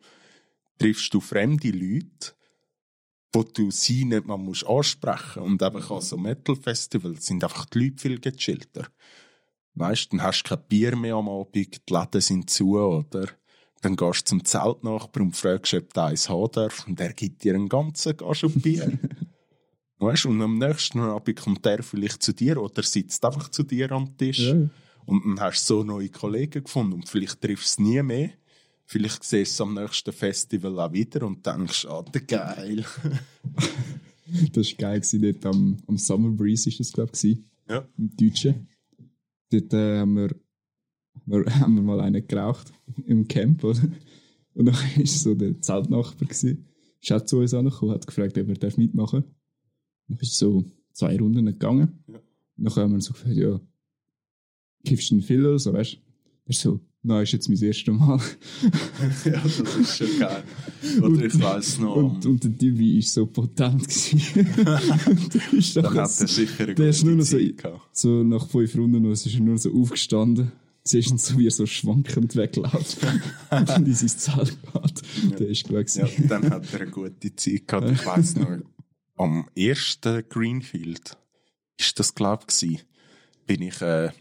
triffst 0.77 1.13
du 1.13 1.21
fremde 1.21 1.71
Leute, 1.71 2.33
wo 3.31 3.43
du 3.43 3.71
sie 3.71 4.05
nicht 4.05 4.27
mal 4.27 4.37
musst 4.37 4.67
ansprechen 4.67 5.41
Und 5.41 5.63
einfach 5.63 5.89
an 5.89 6.01
so 6.01 6.17
Metal-Festivals 6.17 7.25
sind 7.25 7.43
einfach 7.43 7.65
die 7.65 7.79
Leute 7.79 8.01
viel 8.01 8.19
gechillter. 8.19 8.87
Weißt, 9.75 10.11
dann 10.13 10.21
hast 10.21 10.43
du 10.43 10.49
kein 10.49 10.67
Bier 10.67 10.95
mehr 10.95 11.15
am 11.15 11.29
Abend, 11.29 11.55
die 11.55 11.93
Läden 11.93 12.21
sind 12.21 12.49
zu, 12.49 12.77
oder? 12.77 13.27
Dann 13.81 13.95
gehst 13.95 14.21
du 14.21 14.25
zum 14.25 14.45
Zeltnachbar 14.45 15.23
und 15.23 15.35
fragst, 15.35 15.73
ob 15.73 15.93
du 15.93 16.01
eins 16.03 16.29
haben 16.29 16.51
darf, 16.51 16.87
und 16.87 16.99
der 16.99 17.13
gibt 17.13 17.43
dir 17.43 17.55
einen 17.55 17.69
ganzen 17.69 18.15
Gast 18.15 18.45
Bier. 18.61 18.99
weißt, 20.03 20.25
und 20.27 20.41
am 20.41 20.57
nächsten 20.57 20.99
Abend 20.99 21.39
kommt 21.39 21.65
der 21.65 21.83
vielleicht 21.83 22.21
zu 22.23 22.33
dir 22.33 22.61
oder 22.61 22.83
sitzt 22.83 23.23
einfach 23.25 23.49
zu 23.49 23.63
dir 23.63 23.91
am 23.91 24.15
Tisch. 24.17 24.39
ja. 24.39 24.69
Und 25.05 25.25
dann 25.25 25.39
hast 25.41 25.69
du 25.69 25.75
so 25.79 25.83
neue 25.83 26.07
Kollegen 26.09 26.63
gefunden 26.63 26.93
und 26.93 27.09
vielleicht 27.09 27.41
triffst 27.41 27.77
du 27.77 27.83
es 27.83 27.87
nie 27.89 28.01
mehr. 28.01 28.29
Vielleicht 28.85 29.23
siehst 29.23 29.51
du 29.59 29.63
es 29.63 29.67
am 29.67 29.73
nächsten 29.73 30.13
Festival 30.13 30.79
auch 30.79 30.93
wieder 30.93 31.25
und 31.27 31.45
denkst, 31.45 31.85
ah, 31.87 32.03
der 32.03 32.21
geil. 32.21 32.85
Das 34.53 34.71
war 34.71 34.77
geil. 34.77 34.99
Gewesen. 35.01 35.21
Dort 35.21 35.45
am, 35.45 35.77
am 35.87 35.97
Summer 35.97 36.31
Breeze 36.31 36.71
war 36.71 36.77
das, 36.77 36.93
glaube 36.93 37.11
ich, 37.21 37.37
Ja. 37.69 37.85
im 37.97 38.15
Deutschen. 38.15 38.67
Dort 39.51 39.73
äh, 39.73 39.99
haben, 39.99 40.15
wir, 40.15 40.35
wir, 41.25 41.45
haben 41.59 41.75
wir 41.75 41.81
mal 41.83 41.99
einen 41.99 42.25
geraucht 42.25 42.71
im 43.05 43.27
Camp. 43.27 43.63
Oder? 43.63 43.81
Und 44.53 44.65
dann 44.65 44.75
war 44.95 45.05
so 45.05 45.35
der 45.35 45.59
Zeltnachbar. 45.61 46.27
Gewesen. 46.27 46.65
Ist 47.01 47.11
auch 47.11 47.25
zu 47.25 47.39
uns 47.39 47.53
angekommen, 47.53 47.91
hat 47.91 48.07
gefragt, 48.07 48.37
ob 48.37 48.47
er 48.47 48.55
darf 48.55 48.77
mitmachen 48.77 49.23
darf. 49.23 49.31
Ist 50.19 50.37
so 50.37 50.63
zwei 50.93 51.17
Runden 51.17 51.45
gegangen. 51.45 52.03
Ja. 52.07 52.15
Und 52.57 52.65
dann 52.65 52.75
haben 52.75 52.93
wir 52.93 53.01
so 53.01 53.13
gefragt, 53.13 53.35
ja, 53.35 53.59
kiffst 54.85 55.09
du 55.11 55.15
einen 55.15 55.23
Fill 55.23 55.45
oder 55.45 55.59
so, 55.59 55.73
weißt 55.73 55.93
du? 55.93 55.97
Er 56.45 56.49
ist 56.49 56.61
so, 56.61 56.79
nein, 57.01 57.23
ist 57.23 57.31
jetzt 57.31 57.49
mein 57.49 57.61
erstes 57.61 57.93
Mal. 57.93 58.19
ja, 59.25 59.41
das 59.41 59.59
ist 59.59 59.97
schon 59.97 60.19
geil. 60.19 60.43
Oder 61.01 61.25
ich 61.25 61.39
weiss 61.41 61.79
noch, 61.79 61.95
Und, 61.95 62.25
und 62.25 62.43
der 62.43 62.57
Typ 62.57 62.77
war 62.77 63.01
so 63.01 63.25
potent. 63.25 63.81
Und 65.07 65.53
ist 65.53 65.75
dann 65.77 65.85
hat 65.85 65.95
er 65.95 66.07
sicher 66.27 66.63
eine 66.65 66.75
der 66.75 66.89
ist 66.89 67.03
nur 67.03 67.15
noch 67.15 67.23
so, 67.25 67.37
so 67.91 68.23
nach 68.23 68.47
fünf 68.47 68.75
Runden 68.75 69.01
noch, 69.01 69.11
ist 69.11 69.25
er 69.25 69.39
nur 69.39 69.57
so 69.57 69.73
aufgestanden. 69.73 70.51
Siehst 70.83 71.17
so, 71.19 71.37
wie 71.37 71.47
er 71.47 71.51
so 71.51 71.65
schwankend 71.65 72.35
wegläuft 72.35 72.97
und 73.51 73.87
in 73.87 73.93
sein 73.93 74.09
Zelt 74.09 74.57
geht. 74.73 75.39
Der 75.39 75.47
ist 75.47 75.63
gut 75.63 75.95
Ja, 75.95 76.03
gewesen. 76.05 76.27
dann 76.27 76.49
hat 76.49 76.73
er 76.73 76.81
eine 76.81 76.91
gute 76.91 77.33
Zeit 77.35 77.67
gehabt. 77.67 77.89
Ich 77.89 78.05
weiss 78.05 78.35
noch, 78.35 78.49
am 79.17 79.49
ersten 79.55 80.27
Greenfield 80.29 81.17
ist 81.77 81.99
das, 81.99 82.13
glaube 82.15 82.45
ich, 82.61 82.85
bin 83.45 83.61
ich 83.61 83.81
äh, 83.81 84.11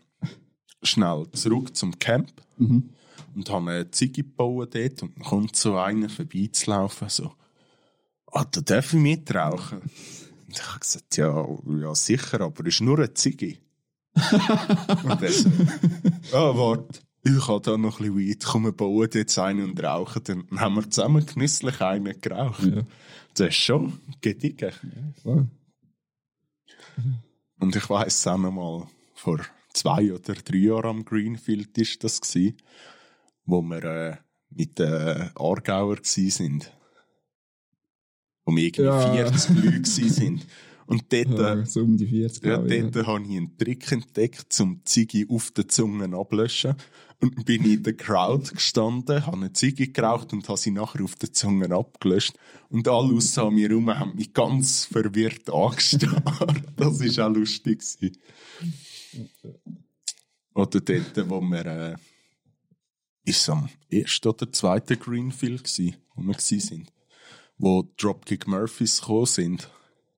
schnell 0.82 1.26
zurück 1.32 1.76
zum 1.76 1.98
Camp 1.98 2.32
Mhm. 2.58 2.90
und 3.34 3.50
habe 3.50 3.70
eine 3.70 3.90
Ziege 3.90 4.22
gebaut 4.22 4.74
dort 4.74 5.02
und 5.02 5.16
dann 5.16 5.24
kommt 5.24 5.56
so 5.56 5.76
einer 5.78 6.08
vorbeizulaufen, 6.08 7.08
so, 7.08 7.32
ah, 8.26 8.44
da 8.44 8.60
darf 8.60 8.92
ich 8.92 9.00
mitrauchen? 9.00 9.80
Und 9.80 9.90
ich 10.50 10.66
habe 10.68 10.80
gesagt, 10.80 11.16
ja, 11.16 11.46
ja, 11.80 11.94
sicher, 11.94 12.40
aber 12.42 12.66
es 12.66 12.74
ist 12.74 12.80
nur 12.82 12.98
eine 12.98 13.14
Ziege. 13.14 13.56
und 14.14 15.22
er 15.22 15.32
so, 15.32 15.48
ah, 16.32 16.54
warte, 16.56 17.00
ich 17.24 17.48
habe 17.48 17.60
da 17.62 17.76
noch 17.78 18.00
ein 18.00 18.14
bisschen 18.14 18.30
weit, 18.30 18.44
komm, 18.44 18.64
wir 18.64 18.72
bauen 18.72 19.08
jetzt 19.14 19.38
einen 19.38 19.70
und 19.70 19.82
rauchen. 19.82 20.22
Dann 20.24 20.46
haben 20.60 20.74
wir 20.74 20.90
zusammen 20.90 21.24
genüsslich 21.24 21.80
einen 21.80 22.20
geraucht. 22.20 22.64
Ja. 22.64 22.82
Das 23.34 23.48
ist 23.48 23.56
schon 23.56 24.00
gediegen. 24.20 24.72
Wow. 25.24 25.46
Und 27.58 27.76
ich 27.76 27.88
noch 28.42 28.50
mal, 28.52 28.86
vor 29.14 29.40
zwei 29.72 30.12
oder 30.12 30.34
drei 30.34 30.56
Jahren 30.56 30.86
am 30.98 31.04
Greenfield 31.04 31.76
ist 31.78 32.02
das 32.04 32.20
gsi, 32.20 32.56
wo 33.44 33.62
wir 33.62 33.84
äh, 33.84 34.16
mit 34.50 34.78
den 34.78 35.30
Aargauer 35.34 35.96
gsi 35.96 36.30
sind. 36.30 36.72
Wo 38.44 38.54
wir 38.54 38.64
irgendwie 38.64 38.82
Ja. 38.82 39.12
40 39.30 39.64
Leute 39.64 39.84
sind. 40.08 40.46
Und 40.92 41.12
dort, 41.12 41.38
Ja, 41.38 41.54
äh, 41.54 41.66
so 41.66 41.80
um 41.80 41.96
die 41.96 42.06
40, 42.06 42.44
ja, 42.44 42.64
ich. 42.64 42.90
dort 42.90 43.06
habe 43.06 43.24
ich 43.24 43.36
einen 43.36 43.56
Trick 43.56 43.90
entdeckt, 43.92 44.52
zum 44.52 44.80
Ziggy 44.84 45.26
auf 45.28 45.50
den 45.50 45.68
Zungen 45.68 46.14
ablöschen. 46.14 46.74
Und 47.20 47.36
dann 47.36 47.44
bin 47.44 47.64
ich 47.64 47.72
in 47.74 47.82
der 47.84 47.96
Crowd 47.96 48.50
gestanden, 48.52 49.24
habe 49.24 49.36
eine 49.36 49.52
Ziggy 49.52 49.88
geraucht 49.88 50.32
und 50.32 50.48
habe 50.48 50.58
sie 50.58 50.72
nachher 50.72 51.02
auf 51.04 51.14
den 51.14 51.32
Zungen 51.32 51.72
abgelöscht. 51.72 52.34
Und 52.68 52.88
alle 52.88 53.14
aussen 53.14 53.40
an 53.40 53.54
mir 53.54 53.68
herum 53.68 53.88
haben 53.96 54.16
mich 54.16 54.32
ganz 54.32 54.84
verwirrt 54.84 55.48
angestarrt. 55.48 56.62
Das 56.76 57.00
war 57.16 57.28
auch 57.28 57.34
lustig. 57.34 57.80
gewesen. 57.80 58.18
Oder 60.54 60.80
dort, 60.80 61.30
wo 61.30 61.40
wir, 61.40 61.66
äh, 61.66 61.96
ist 63.24 63.48
am 63.48 63.68
ersten 63.90 64.28
oder 64.28 64.50
zweiten 64.50 64.98
Greenfield 64.98 65.64
gsi, 65.64 65.94
wo 66.14 66.22
wir 66.22 66.34
sind. 66.38 66.92
Wo 67.56 67.88
Dropkick 67.96 68.46
Murphys 68.46 69.00
gekommen 69.00 69.26
sind. 69.26 69.70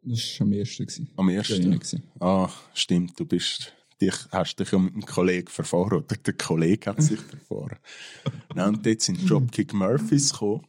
Das 0.04 0.40
war 0.40 0.46
am 0.46 0.52
ersten. 0.52 0.86
Gewesen. 0.86 1.10
Am 1.16 1.28
ersten. 1.28 2.02
Ah, 2.20 2.50
stimmt, 2.74 3.18
du 3.18 3.24
bist, 3.24 3.72
dich, 4.00 4.14
hast 4.30 4.56
dich 4.56 4.70
ja 4.70 4.78
mit 4.78 4.94
einem 4.94 5.06
Kollegen 5.06 5.48
verfahren, 5.48 5.98
oder 5.98 6.16
der 6.16 6.34
Kollege 6.34 6.90
hat 6.90 7.02
sich 7.02 7.20
verfahren. 7.20 7.78
Nein, 8.54 8.68
und 8.76 8.86
dort 8.86 9.00
sind 9.00 9.28
Dropkick 9.28 9.72
Murphys 9.72 10.32
gekommen. 10.32 10.66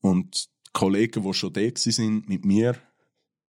Und 0.00 0.44
die 0.44 0.70
Kollegen, 0.72 1.22
die 1.22 1.34
schon 1.34 1.52
da 1.52 1.62
sind 1.74 2.28
mit 2.28 2.44
mir, 2.44 2.76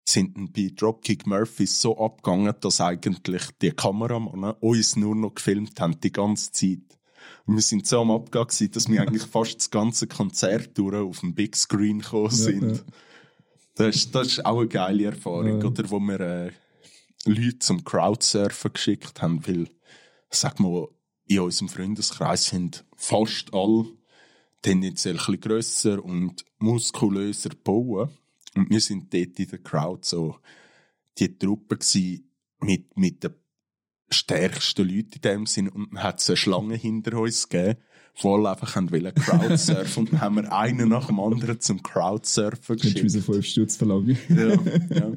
sind 0.09 0.37
dann 0.37 0.53
bei 0.53 0.73
Dropkick 0.75 1.27
Murphys 1.27 1.81
so 1.81 1.99
abgegangen, 1.99 2.55
dass 2.61 2.81
eigentlich 2.81 3.43
die 3.61 3.71
Kameramann 3.71 4.55
uns 4.61 4.97
nur 4.97 5.15
noch 5.15 5.35
gefilmt 5.35 5.79
haben, 5.81 6.01
die 6.01 6.13
ganze 6.13 6.53
Zeit. 6.53 6.81
Und 7.45 7.57
wir 7.57 7.63
sind 7.63 7.87
so 7.87 8.01
am 8.01 8.25
gewesen, 8.25 8.71
dass 8.71 8.89
wir 8.89 9.03
eigentlich 9.03 9.25
fast 9.25 9.57
das 9.57 9.71
ganze 9.71 10.07
Konzert 10.07 10.77
durch 10.79 10.97
auf 10.97 11.21
dem 11.21 11.35
Big 11.35 11.57
Screen 11.57 12.01
gekommen 12.01 12.31
sind. 12.31 12.77
ja. 12.77 12.83
Das, 13.79 13.97
ist, 13.97 14.15
das 14.15 14.27
ist 14.29 14.45
auch 14.47 14.59
eine 14.59 14.69
geile 14.69 15.05
Erfahrung, 15.07 15.61
Ja. 15.61 15.67
oder? 15.67 15.91
Wo 15.91 15.99
wir 16.01 16.21
äh, 16.21 16.51
Leute 17.25 17.59
zum 17.61 17.85
Crowdsurfen 17.85 18.73
geschickt 18.73 19.23
haben, 19.23 19.47
weil, 19.47 19.69
sag 20.31 20.61
mal, 20.61 20.89
in 21.27 21.41
unserem 21.41 21.69
Freundeskreis 21.69 22.47
sind 22.47 22.85
fast 22.97 23.53
alle 23.55 23.87
tendenziell 24.63 25.15
ein 25.15 25.19
bisschen 25.19 25.41
grösser 25.41 26.05
und 26.05 26.45
muskulöser 26.59 27.51
bauen. 27.63 28.11
Und 28.57 28.71
wir 28.71 28.81
sind 28.81 29.13
dort 29.15 29.39
in 29.39 29.49
der 29.49 29.59
Crowd 29.59 30.01
so 30.07 30.37
die 31.19 31.37
Truppe 31.39 31.79
mit, 32.61 32.97
mit 32.97 33.23
den 33.23 33.35
stärksten 34.11 34.89
Leuten 34.89 35.13
in 35.15 35.21
dem 35.21 35.47
Sinn. 35.47 35.69
Und 35.69 35.93
dann 35.93 36.03
hat 36.03 36.21
es 36.21 36.29
eine 36.31 36.37
Schlange 36.37 36.75
hinter 36.77 37.19
uns 37.19 37.49
gegeben 37.49 37.79
voll 38.19 38.47
einfach 38.47 38.75
haben 38.75 38.91
wollen 38.91 39.15
Crowdsurfen 39.15 40.05
und 40.05 40.13
dann 40.13 40.21
haben 40.21 40.37
wir 40.37 40.53
einen 40.53 40.89
nach 40.89 41.07
dem 41.07 41.21
anderen 41.21 41.61
zum 41.61 41.83
Crowdsurfen 41.83 42.77
du 42.77 42.83
geschickt. 42.83 43.11
so 43.11 43.21
5 43.21 43.47
Stutz 43.47 43.77
verlangen? 43.77 44.19
Ja, 44.29 44.55
ja. 44.97 45.13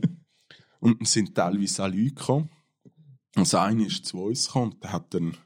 Und 0.79 1.07
sind 1.07 1.35
teilweise 1.35 1.83
auch 1.83 1.87
Leute 1.87 2.13
gekommen. 2.13 2.49
Also 3.35 3.57
einer 3.57 3.85
ist 3.85 4.05
zu 4.05 4.21
uns 4.23 4.47
gekommen 4.47 4.73
und 4.73 4.83
der 4.83 4.93
hat 4.93 5.15
einen 5.15 5.37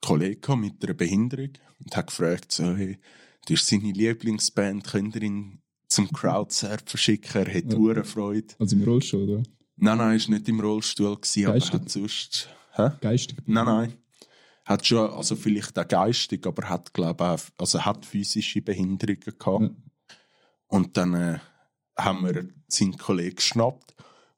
Kollegen 0.00 0.60
mit 0.60 0.82
einer 0.84 0.94
Behinderung 0.94 1.50
und 1.78 1.96
hat 1.96 2.08
gefragt, 2.08 2.52
so, 2.52 2.74
hey, 2.74 2.98
das 3.46 3.60
ist 3.60 3.66
seine 3.68 3.92
Lieblingsband, 3.92 4.84
könnt 4.84 5.16
ihr 5.16 5.22
ihn 5.22 5.60
zum 5.88 6.10
Crowdsurfen 6.12 6.98
schicken? 6.98 7.46
Er 7.46 7.54
hat 7.54 7.72
Ja. 7.72 8.04
Freude. 8.04 8.54
Also 8.58 8.76
im 8.76 8.82
Rollstuhl, 8.82 9.28
oder? 9.28 9.42
Nein, 9.76 9.98
nein, 9.98 10.18
er 10.18 10.28
war 10.28 10.34
nicht 10.34 10.48
im 10.48 10.60
Rollstuhl, 10.60 11.16
gewesen, 11.16 11.44
aber 11.46 11.54
Geistig? 11.54 11.72
hat 11.72 11.90
sonst... 11.90 12.48
Hä? 12.72 12.90
Geistig. 13.00 13.38
Nein, 13.46 13.64
nein. 13.64 13.92
Hat 14.68 14.86
schon, 14.86 15.10
also 15.10 15.34
vielleicht 15.34 15.78
auch 15.78 15.88
geistig, 15.88 16.46
aber 16.46 16.68
hat, 16.68 16.92
glaube 16.92 17.24
auch, 17.24 17.40
also 17.56 17.84
hat 17.84 18.04
physische 18.04 18.60
Behinderungen 18.60 19.20
gehabt. 19.38 19.62
Ja. 19.62 19.70
Und 20.66 20.96
dann 20.98 21.14
äh, 21.14 21.38
haben 21.96 22.26
wir 22.26 22.48
seinen 22.68 22.98
Kollegen 22.98 23.36
geschnappt, 23.36 23.94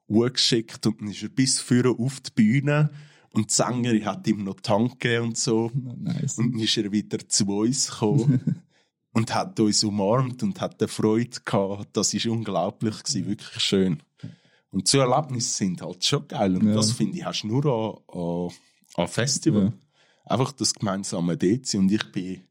hochgeschickt 0.08 0.86
und 0.86 1.00
dann 1.00 1.08
ist 1.08 1.22
er 1.24 1.30
bis 1.30 1.58
vorne 1.60 1.90
auf 1.98 2.20
die 2.20 2.30
Bühne 2.30 2.90
und 3.32 3.50
die 3.50 3.54
Sängerin 3.54 4.04
hat 4.04 4.26
ihm 4.28 4.44
noch 4.44 4.60
Tank 4.60 5.00
gegeben 5.00 5.26
und 5.28 5.36
so. 5.36 5.72
Nice. 5.74 6.38
Und 6.38 6.52
dann 6.52 6.60
ist 6.60 6.76
er 6.76 6.92
wieder 6.92 7.18
zu 7.28 7.46
uns 7.48 7.90
gekommen 7.90 8.62
und 9.12 9.34
hat 9.34 9.58
uns 9.58 9.82
umarmt 9.82 10.44
und 10.44 10.60
hat 10.60 10.80
eine 10.80 10.86
Freude 10.88 11.40
gehabt. 11.44 11.88
Das 11.96 12.14
ist 12.14 12.26
unglaublich 12.26 13.02
gewesen, 13.02 13.26
wirklich 13.26 13.60
schön. 13.64 14.00
Und 14.70 14.86
so 14.86 14.98
Erlebnisse 14.98 15.50
sind 15.50 15.82
halt 15.82 16.04
schon 16.04 16.28
geil. 16.28 16.54
Und 16.56 16.68
Ja. 16.68 16.74
das 16.74 16.92
finde 16.92 17.18
ich, 17.18 17.24
hast 17.24 17.42
du 17.42 17.48
nur 17.48 17.66
an, 17.66 18.20
an, 18.20 18.50
an 18.94 19.08
Festival. 19.08 19.64
Ja. 19.64 19.72
Einfach 20.24 20.52
das 20.52 20.74
gemeinsame 20.74 21.36
DC. 21.36 21.74
Und 21.74 21.90
ich 21.90 22.12
bin 22.12 22.42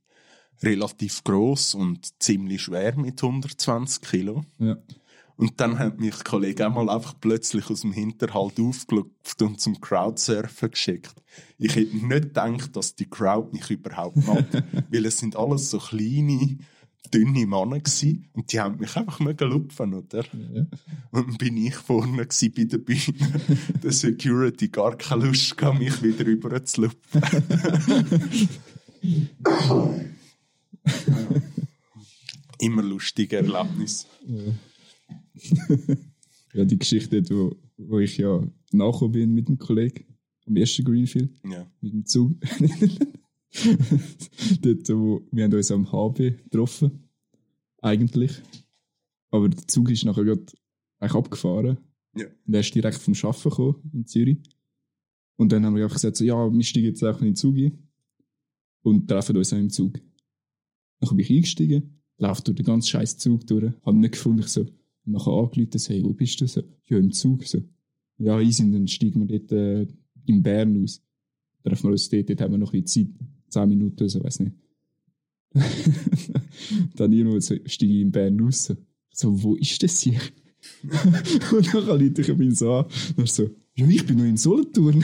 relativ 0.61 1.23
groß 1.23 1.75
und 1.75 2.21
ziemlich 2.21 2.63
schwer 2.63 2.97
mit 2.97 3.21
120 3.21 4.01
Kilo. 4.01 4.43
Ja. 4.57 4.77
Und 5.39 5.57
dann 5.61 5.79
hat 5.79 6.01
mich 6.01 6.17
ein 6.17 6.23
Kollege 6.25 6.65
einmal 6.65 6.89
einfach 6.89 7.13
plötzlich 7.17 7.69
aus 7.69 7.81
dem 7.81 7.93
Hinterhalt 7.93 8.59
aufgelupft 8.59 9.41
und 9.41 9.61
zum 9.61 9.79
Crowdsurfen 9.79 10.71
geschickt. 10.71 11.15
Ich 11.57 11.77
hätte 11.77 11.95
nicht 11.95 12.09
gedacht, 12.09 12.75
dass 12.75 12.93
die 12.93 13.09
Crowd 13.09 13.53
mich 13.53 13.69
überhaupt 13.69 14.17
mag, 14.17 14.45
weil 14.91 15.05
es 15.05 15.17
sind 15.17 15.37
alles 15.37 15.69
so 15.69 15.79
kleine, 15.79 16.57
dünne 17.13 17.45
Männer 17.45 17.79
und 18.33 18.51
die 18.51 18.59
haben 18.59 18.77
mich 18.79 18.95
einfach 18.95 19.19
mögen 19.19 19.49
lupfen, 19.49 19.93
oder? 19.93 20.23
Ja. 20.53 20.65
Und 21.11 21.27
dann 21.27 21.37
bin 21.37 21.57
ich 21.57 21.75
vorne 21.75 22.25
bei 22.25 22.63
der 22.63 22.77
Bühne. 22.77 23.13
Der 23.83 23.91
Security 23.91 24.67
gar 24.69 24.97
keine 24.97 25.25
Lust 25.25 25.57
gehabt, 25.57 25.79
mich 25.79 26.01
wieder 26.03 26.25
rüber 26.25 26.63
zu 26.63 26.81
lupfen. 26.81 27.21
Immer 32.59 32.83
lustige 32.83 33.37
Erlebnis. 33.37 34.05
ja, 36.53 36.65
die 36.65 36.77
Geschichte, 36.77 37.23
wo, 37.29 37.55
wo 37.77 37.99
ich 37.99 38.17
ja 38.17 38.41
nachgekommen 38.71 39.11
bin 39.13 39.33
mit 39.33 39.47
dem 39.47 39.57
Kollegen 39.57 40.03
am 40.45 40.55
ersten 40.57 40.83
Greenfield, 40.83 41.31
Ja. 41.49 41.65
mit 41.79 41.93
dem 41.93 42.05
Zug. 42.05 42.33
Dort, 44.61 44.89
wo, 44.89 45.27
wir 45.31 45.43
haben 45.43 45.53
uns 45.53 45.71
am 45.71 45.91
HB 45.91 46.43
getroffen, 46.43 47.09
eigentlich. 47.81 48.31
Aber 49.31 49.49
der 49.49 49.67
Zug 49.67 49.89
ist 49.91 50.05
nachher 50.05 50.23
gerade 50.23 50.45
abgefahren. 50.99 51.77
Ja. 52.15 52.25
Und 52.45 52.53
er 52.53 52.59
ist 52.59 52.73
direkt 52.73 52.97
vom 52.97 53.13
Arbeiten 53.13 53.49
gekommen 53.49 53.91
in 53.93 54.05
Zürich. 54.05 54.37
Und 55.37 55.51
dann 55.51 55.65
haben 55.65 55.75
wir 55.75 55.83
einfach 55.83 55.95
gesagt, 55.95 56.17
so, 56.17 56.25
ja, 56.25 56.51
wir 56.51 56.63
steigen 56.63 56.87
jetzt 56.87 57.03
auch 57.03 57.19
in 57.19 57.27
den 57.27 57.35
Zug 57.35 57.55
ein 57.55 57.89
und 58.81 59.07
treffen 59.07 59.37
uns 59.37 59.53
auch 59.53 59.57
im 59.57 59.69
Zug. 59.69 59.99
Dann 60.99 61.09
bin 61.15 61.19
ich 61.19 61.31
eingestiegen, 61.31 62.01
laufe 62.17 62.43
durch 62.43 62.57
den 62.57 62.65
ganzen 62.65 62.89
scheiß 62.89 63.17
Zug 63.17 63.47
durch, 63.47 63.71
habe 63.83 63.97
nicht 63.97 64.13
gefunden, 64.13 64.39
ich 64.41 64.47
so, 64.47 64.61
und 64.61 65.13
nachher 65.13 65.31
angerufen, 65.31 65.77
so, 65.77 65.93
hey, 65.93 66.03
wo 66.03 66.13
bist 66.13 66.41
du? 66.41 66.47
So, 66.47 66.61
ja, 66.85 66.97
im 66.97 67.11
Zug. 67.11 67.45
So, 67.45 67.63
ja, 68.17 68.39
easy, 68.41 68.63
und 68.63 68.73
dann 68.73 68.87
steigen 68.87 69.27
wir 69.27 69.39
dort 69.39 69.51
äh, 69.53 69.87
in 70.25 70.43
Bern 70.43 70.83
aus. 70.83 71.01
Treffen 71.63 71.83
wir 71.83 71.91
uns 71.91 72.09
dort, 72.09 72.29
dort 72.29 72.41
haben 72.41 72.51
wir 72.51 72.57
noch 72.57 72.73
ein 72.73 72.81
bisschen 72.81 73.07
Zeit, 73.07 73.27
10 73.49 73.69
Minuten 73.69 74.09
so, 74.09 74.23
weiß 74.23 74.39
nicht. 74.41 74.55
dann 76.95 77.11
irgendwo 77.11 77.39
so, 77.39 77.55
steige 77.65 77.93
ich 77.93 78.01
in 78.01 78.11
Bern 78.11 78.39
raus. 78.39 78.73
So, 79.11 79.43
wo 79.43 79.55
ist 79.55 79.81
das 79.81 80.01
hier? 80.01 80.19
und 81.51 81.73
dann 81.73 81.87
rufe 81.87 82.03
ich 82.13 82.29
ihn 82.29 82.55
so 82.55 82.73
an. 82.73 82.85
Er 83.17 83.27
so, 83.27 83.49
ja, 83.75 83.87
ich 83.87 84.05
bin 84.05 84.17
noch 84.17 84.25
in 84.25 84.37
Solothurn. 84.37 85.03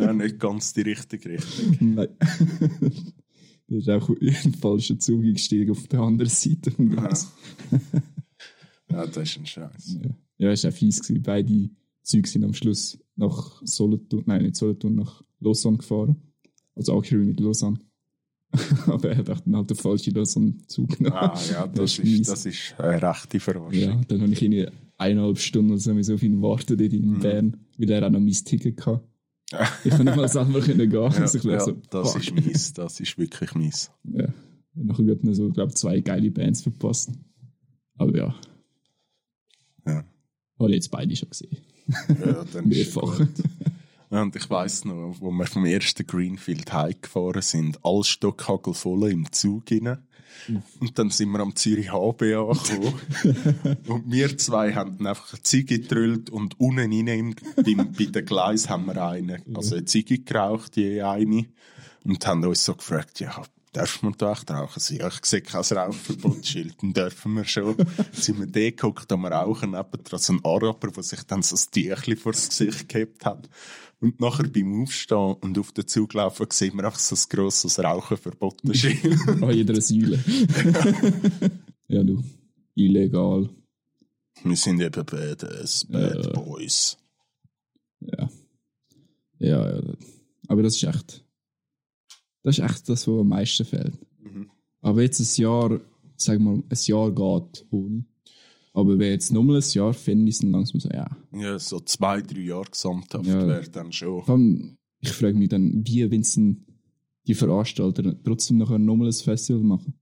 ja, 0.00 0.12
nicht 0.12 0.38
ganz 0.38 0.72
die 0.72 0.82
richtige 0.82 1.30
Richtung. 1.30 1.94
Nein. 1.94 2.08
Da 3.66 3.76
ist 3.76 3.88
auch 3.88 4.08
in 4.10 4.36
den 4.44 4.54
falschen 4.54 5.00
Zug 5.00 5.24
eingestiegen 5.24 5.70
auf 5.72 5.86
der 5.88 6.00
anderen 6.00 6.30
Seite 6.30 6.70
Gleis. 6.70 7.32
Ja, 8.90 9.06
das 9.06 9.30
ist 9.30 9.38
ein 9.38 9.46
Scheiß. 9.46 9.98
Ja, 10.02 10.10
ja 10.38 10.50
es 10.50 10.64
war 10.64 10.70
auch 10.70 10.74
fies. 10.74 11.00
Gewesen. 11.00 11.22
Beide 11.22 11.70
Züge 12.02 12.28
sind 12.28 12.44
am 12.44 12.54
Schluss 12.54 12.98
nach 13.16 13.62
Solothurn, 13.64 14.24
nein, 14.26 14.42
nicht 14.42 14.56
Solothurn, 14.56 14.96
nach 14.96 15.22
Lausanne 15.40 15.78
gefahren. 15.78 16.16
Also 16.80 16.94
auch 16.94 17.10
mit 17.10 17.38
Lausanne. 17.40 17.78
Aber 18.86 19.10
er 19.10 19.18
hat 19.18 19.28
halt 19.28 19.46
den 19.70 19.76
falschen 19.76 20.14
Lausanne-Zug 20.14 20.96
genommen. 20.98 21.14
Ah, 21.16 21.38
ja, 21.52 21.66
das, 21.66 21.92
ist 21.98 22.04
mies. 22.04 22.20
ist, 22.20 22.28
das 22.30 22.46
ist 22.46 22.74
eine 22.78 23.00
rechte 23.02 23.38
Verarschung. 23.38 23.72
Ja, 23.80 24.00
dann 24.08 24.22
habe 24.22 24.32
ich 24.32 24.42
irgendwie 24.42 24.66
eineinhalb 24.96 25.38
Stunden 25.38 25.72
oder 25.72 25.78
so 26.02 26.16
viel 26.16 26.40
warten 26.42 26.76
dort 26.78 26.92
in 26.92 27.10
Mhm. 27.12 27.20
Bern, 27.20 27.56
weil 27.78 27.90
er 27.90 28.06
auch 28.06 28.10
noch 28.10 28.18
mein 28.20 28.32
Ticket 28.32 28.84
hatte. 28.86 29.04
Ich 29.84 29.90
konnte 29.90 30.04
nicht 30.04 30.16
mal 30.16 30.28
selber 30.28 30.60
gehen. 30.60 30.90
Ja, 30.90 31.00
also 31.02 31.38
ich 31.38 31.44
ja, 31.44 31.60
so, 31.60 31.72
das 31.90 32.12
fuck. 32.12 32.22
ist 32.22 32.32
mies, 32.34 32.72
das 32.72 32.98
ist 33.00 33.18
wirklich 33.18 33.54
mies. 33.54 33.90
Ja. 34.04 34.24
Und 34.74 34.86
nachher 34.86 35.10
hat 35.10 35.22
noch 35.24 35.34
so, 35.34 35.48
glaube 35.50 35.74
zwei 35.74 36.00
geile 36.00 36.30
Bands 36.30 36.62
verpasst. 36.62 37.10
Aber 37.98 38.16
ja, 38.16 38.34
Ja, 39.86 40.04
habe 40.58 40.68
ich 40.70 40.76
jetzt 40.76 40.90
beide 40.90 41.14
schon 41.16 41.28
gesehen. 41.30 41.56
ja 42.24 42.44
dann 42.52 42.68
Mehrfach. 42.68 43.20
Ja, 44.10 44.22
und 44.22 44.34
ich 44.34 44.50
weiss 44.50 44.84
noch, 44.84 45.16
wo 45.20 45.30
wir 45.30 45.46
vom 45.46 45.64
ersten 45.64 46.06
Greenfield 46.06 46.72
heimgefahren 46.72 47.42
sind, 47.42 47.78
all 47.84 48.02
Stockhagel 48.02 48.74
voll 48.74 49.08
im 49.10 49.30
Zug 49.30 49.70
rein. 49.70 49.98
Und 50.80 50.98
dann 50.98 51.10
sind 51.10 51.30
wir 51.30 51.40
am 51.40 51.54
Zürich 51.54 51.92
HB 51.92 52.22
angekommen. 52.22 53.00
und 53.88 54.10
wir 54.10 54.36
zwei 54.38 54.74
haben 54.74 55.06
einfach 55.06 55.32
eine 55.32 55.42
Ziege 55.42 55.78
getrüllt 55.78 56.30
und 56.30 56.58
unten 56.58 56.78
rein 56.80 57.06
im, 57.06 57.34
beim, 57.56 57.92
bei 57.92 58.06
den 58.06 58.24
Gleis 58.24 58.68
haben 58.68 58.86
wir 58.86 59.00
eine, 59.02 59.42
also 59.54 59.76
eine 59.76 59.84
Ziege 59.84 60.18
geraucht, 60.18 60.76
je 60.76 61.02
eine. 61.02 61.46
Und 62.04 62.26
haben 62.26 62.44
uns 62.44 62.64
so 62.64 62.74
gefragt, 62.74 63.20
ja, 63.20 63.42
darf 63.72 64.02
man 64.02 64.14
da 64.16 64.32
echt 64.32 64.50
rauchen? 64.50 64.82
Ja, 64.96 65.08
ich 65.08 65.24
sehe 65.24 65.42
kein 65.42 65.60
Rauchverbotsschild, 65.60 66.76
dann 66.80 66.92
dürfen 66.92 67.34
wir 67.34 67.44
schon. 67.44 67.76
Dann 67.76 67.86
sind 68.12 68.38
wir 68.38 68.46
da 68.46 68.60
geguckt, 68.60 69.12
am 69.12 69.26
Rauchen, 69.26 69.72
nebendran 69.72 70.18
so 70.18 70.32
ein 70.32 70.44
Araber, 70.44 70.90
der 70.90 71.02
sich 71.02 71.22
dann 71.24 71.42
so 71.42 71.56
ein 71.56 72.16
vor 72.16 72.32
das 72.32 72.48
Gesicht 72.48 72.88
gehabt 72.88 73.24
hat. 73.24 73.48
Und 74.00 74.18
nachher 74.18 74.48
beim 74.48 74.82
Aufstehen 74.82 75.34
und 75.40 75.58
auf 75.58 75.72
den 75.72 75.86
Zug 75.86 76.14
laufen, 76.14 76.46
sehen 76.50 76.74
wir 76.76 76.84
einfach 76.84 76.98
so 76.98 77.14
ein 77.14 77.22
grosses 77.28 77.78
Rauchenverbotsschild. 77.78 79.28
An 79.42 79.50
jeder 79.50 79.78
Säule. 79.80 80.18
ja, 81.88 82.02
du. 82.02 82.22
Illegal. 82.74 83.50
wir 84.42 84.56
sind 84.56 84.80
eben 84.80 85.04
Badass, 85.04 85.84
Bad 85.84 86.24
Ja. 86.24 86.32
Boys. 86.32 86.96
Ja. 88.00 88.30
Ja, 89.38 89.76
ja. 89.76 89.82
Aber 90.48 90.62
das 90.62 90.76
ist 90.76 90.84
echt. 90.84 91.24
Das 92.42 92.56
ist 92.58 92.64
echt 92.64 92.88
das, 92.88 93.06
was 93.06 93.20
am 93.20 93.28
meisten 93.28 93.66
fehlt. 93.66 93.98
Mhm. 94.18 94.50
Aber 94.80 95.02
jetzt 95.02 95.20
ein 95.20 95.42
Jahr, 95.42 95.78
sagen 96.16 96.44
wir 96.44 96.50
mal, 96.52 96.62
ein 96.70 96.78
Jahr 96.84 97.10
geht 97.10 97.66
ohne. 97.70 98.04
Aber 98.72 98.98
wenn 98.98 99.10
jetzt 99.10 99.32
nochmal 99.32 99.56
ein 99.56 99.64
Jahr 99.72 99.92
finde 99.92 100.30
dann 100.38 100.52
langsam 100.52 100.80
so, 100.80 100.88
ja. 100.90 101.08
Ja, 101.32 101.58
so 101.58 101.80
zwei, 101.80 102.22
drei 102.22 102.40
Jahre 102.40 102.70
gesamthaft 102.70 103.26
Ja. 103.26 103.46
wäre 103.46 103.68
dann 103.68 103.92
schon. 103.92 104.22
Allem, 104.28 104.78
ich 105.00 105.10
frage 105.10 105.34
mich 105.36 105.48
dann, 105.48 105.84
wie, 105.86 106.08
dann 106.10 106.64
die 107.26 107.34
Veranstalter 107.34 108.22
trotzdem 108.22 108.58
nachher 108.58 108.78
nochmal 108.78 109.08
ein 109.08 109.12
Festival 109.12 109.62
machen. 109.62 109.94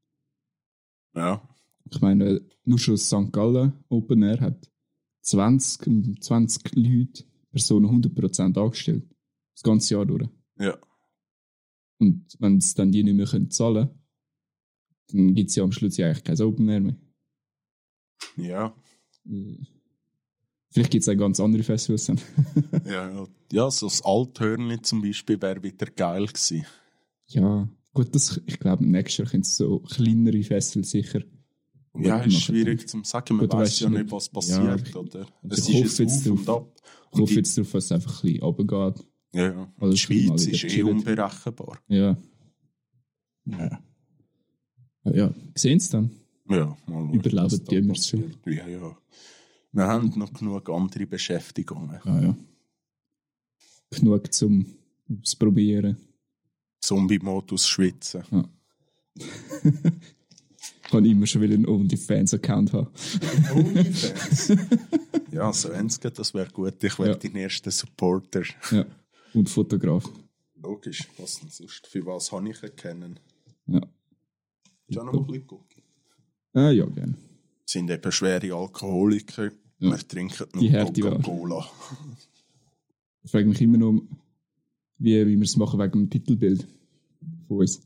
Ja. 1.15 1.49
Ich 1.91 2.01
meine, 2.01 2.43
nur 2.65 2.79
schon 2.79 2.99
St. 2.99 3.33
Gallen 3.33 3.73
Open 3.89 4.23
Air 4.23 4.41
hat 4.41 4.71
20, 5.23 6.23
20 6.23 6.75
Leute, 6.77 7.25
Personen 7.51 7.87
100% 8.03 8.59
angestellt. 8.59 9.09
Das 9.55 9.63
ganze 9.63 9.95
Jahr 9.95 10.05
durch. 10.07 10.29
Ja. 10.59 10.79
Und 11.99 12.27
wenn 12.39 12.59
es 12.59 12.75
dann 12.75 12.93
die 12.93 13.03
nicht 13.03 13.15
mehr 13.15 13.27
können 13.27 13.51
zahlen 13.51 13.89
können, 13.89 13.99
dann 15.29 15.35
gibt 15.35 15.51
es 15.51 15.57
ja 15.57 15.65
am 15.65 15.73
Schluss 15.73 15.97
ja 15.97 16.07
eigentlich 16.07 16.25
kein 16.25 16.41
Open 16.41 16.69
Air 16.69 16.81
mehr. 16.81 16.97
Ja. 18.37 18.75
Äh, 19.29 19.57
Vielleicht 20.71 20.91
gibt 20.91 21.03
es 21.03 21.09
auch 21.09 21.17
ganz 21.19 21.41
andere 21.41 21.63
Festivals 21.63 22.07
dann. 22.07 22.21
Ja, 22.85 23.11
ja. 23.11 23.27
ja, 23.53 23.71
so 23.71 23.87
das 23.87 24.03
Althörnli 24.05 24.81
zum 24.83 25.01
Beispiel 25.03 25.41
wäre 25.41 25.63
wieder 25.63 25.87
geil 25.87 26.27
gewesen. 26.27 26.65
ja, 27.29 27.69
gut, 27.95 28.15
das, 28.15 28.41
ich 28.47 28.59
glaube, 28.61 28.85
nächstes 28.87 29.19
Jahr 29.19 29.29
können 29.29 29.43
es 29.43 29.57
so 29.57 29.81
kleinere 29.81 30.43
Festivals 30.43 30.91
sicher. 30.91 31.23
Ja, 31.97 32.19
ist 32.21 32.43
schwierig 32.43 32.87
zu 32.89 33.03
sagen. 33.03 33.37
Man 33.39 33.49
Gut, 33.49 33.59
weiß 33.59 33.81
ja 33.81 33.89
nicht- 33.91 34.13
was 34.13 34.29
passiert, 34.29 34.89
Ja, 34.89 34.97
oder? 35.01 35.27
Es 35.49 35.69
ist 35.69 35.99
jetzt 35.99 36.29
Auf 36.29 36.39
und. 36.39 36.49
Ab. 36.49 36.73
Ich 37.13 37.19
hoffe 37.21 37.35
jetzt 37.35 37.57
darauf, 37.59 37.73
dass 37.73 37.85
es 37.87 37.93
einfach 37.93 38.23
ein 38.23 38.33
bisschen 38.33 38.43
runtergeht. 38.45 39.05
ja, 39.33 39.43
ja. 39.53 39.73
Also 39.79 39.93
die 39.93 39.99
Schweiz 39.99 40.47
ist 40.47 40.65
eh 40.65 40.83
unberechenbar. 40.83 41.79
Ja, 41.89 42.17
Ja. 43.47 43.81
Ah, 45.05 45.11
Ja, 45.15 45.35
sehen 45.57 45.81
Sie 45.81 45.91
dann. 45.91 46.11
Ja, 46.49 46.77
mal 46.87 47.13
wir's 47.89 48.09
schon. 48.09 48.31
passiert. 48.33 48.47
Ja, 48.47 48.67
ja. 48.69 48.97
Wir 49.73 49.87
haben 49.87 50.13
noch 50.17 50.33
genug 50.33 50.69
andere 50.71 51.07
Beschäftigungen. 51.07 52.01
Ah, 52.05 52.21
ja. 52.21 52.37
Genug 53.91 54.33
zum 54.33 54.67
Ausprobieren. 55.23 55.97
Zombie-Modus 56.81 57.67
schwitzen. 57.69 58.23
Ich 59.15 59.25
kann 60.91 61.05
immer 61.05 61.27
schon 61.27 61.43
wieder 61.43 61.55
einen 61.55 61.67
OnlyFans-Account 61.67 62.73
haben. 62.73 62.89
OnlyFans. 63.55 64.53
ja, 65.33 65.53
so 65.53 65.71
geht, 66.01 66.19
das 66.19 66.33
wäre 66.35 66.51
gut. 66.51 66.83
Ich 66.83 66.99
wäre 66.99 67.11
Ja. 67.11 67.15
dein 67.17 67.37
erster 67.37 67.71
Supporter. 67.71 68.43
Ja. 68.71 68.87
Und 69.35 69.51
Fotograf. 69.51 70.09
Logisch, 70.63 71.07
was 71.19 71.41
denn 71.41 71.51
sonst? 71.51 71.87
Für 71.87 72.05
was 72.07 72.33
habe 72.33 72.49
ich 72.51 72.63
erkennen? 72.63 73.21
Ja. 73.67 73.81
Schon 74.91 75.07
noch 75.07 75.15
ein 75.15 75.27
bisschen 75.27 75.47
gut. 75.47 75.77
Ah, 76.55 76.71
ja, 76.71 76.87
gerne. 76.87 77.15
sind 77.67 77.91
eben 77.91 78.13
schwere 78.13 78.55
Alkoholiker. 78.55 79.51
Ja. 79.81 79.91
Wir 79.91 79.99
trinken 80.09 80.47
nur. 80.55 80.71
Coca-Cola. 80.85 81.71
Ich 83.23 83.31
frage 83.31 83.47
mich 83.47 83.61
immer 83.61 83.79
noch, 83.79 84.03
wie, 84.99 85.27
wie 85.27 85.37
wir 85.37 85.45
es 85.45 85.57
machen 85.57 85.79
wegen 85.79 85.93
dem 85.93 86.11
Titelbild 86.11 86.67
von 87.47 87.59
uns. 87.59 87.81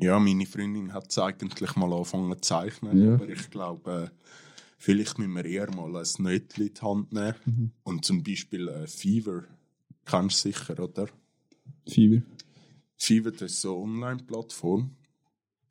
Ja, 0.00 0.18
meine 0.18 0.46
Freundin 0.46 0.92
hat 0.92 1.10
es 1.10 1.18
eigentlich 1.18 1.74
mal 1.76 1.92
angefangen 1.92 2.32
zu 2.34 2.40
zeichnen, 2.40 3.02
Ja. 3.04 3.14
aber 3.14 3.28
ich 3.28 3.48
glaube, 3.50 4.10
äh, 4.12 4.28
vielleicht 4.78 5.18
müssen 5.18 5.32
wir 5.34 5.44
eher 5.44 5.74
mal 5.74 5.96
ein 5.96 6.06
Nötchen 6.18 6.66
in 6.66 6.74
die 6.74 6.80
Hand 6.80 7.12
nehmen 7.12 7.34
Mhm. 7.46 7.70
und 7.84 8.04
zum 8.04 8.22
Beispiel 8.22 8.68
äh, 8.68 8.86
Fever, 8.86 9.44
kennst 10.04 10.44
du 10.44 10.48
sicher, 10.52 10.78
oder? 10.82 11.08
Fieber. 11.88 12.22
Fever, 12.96 13.30
das 13.30 13.52
ist 13.52 13.60
so 13.60 13.74
eine 13.82 13.84
Online-Plattform, 13.92 14.90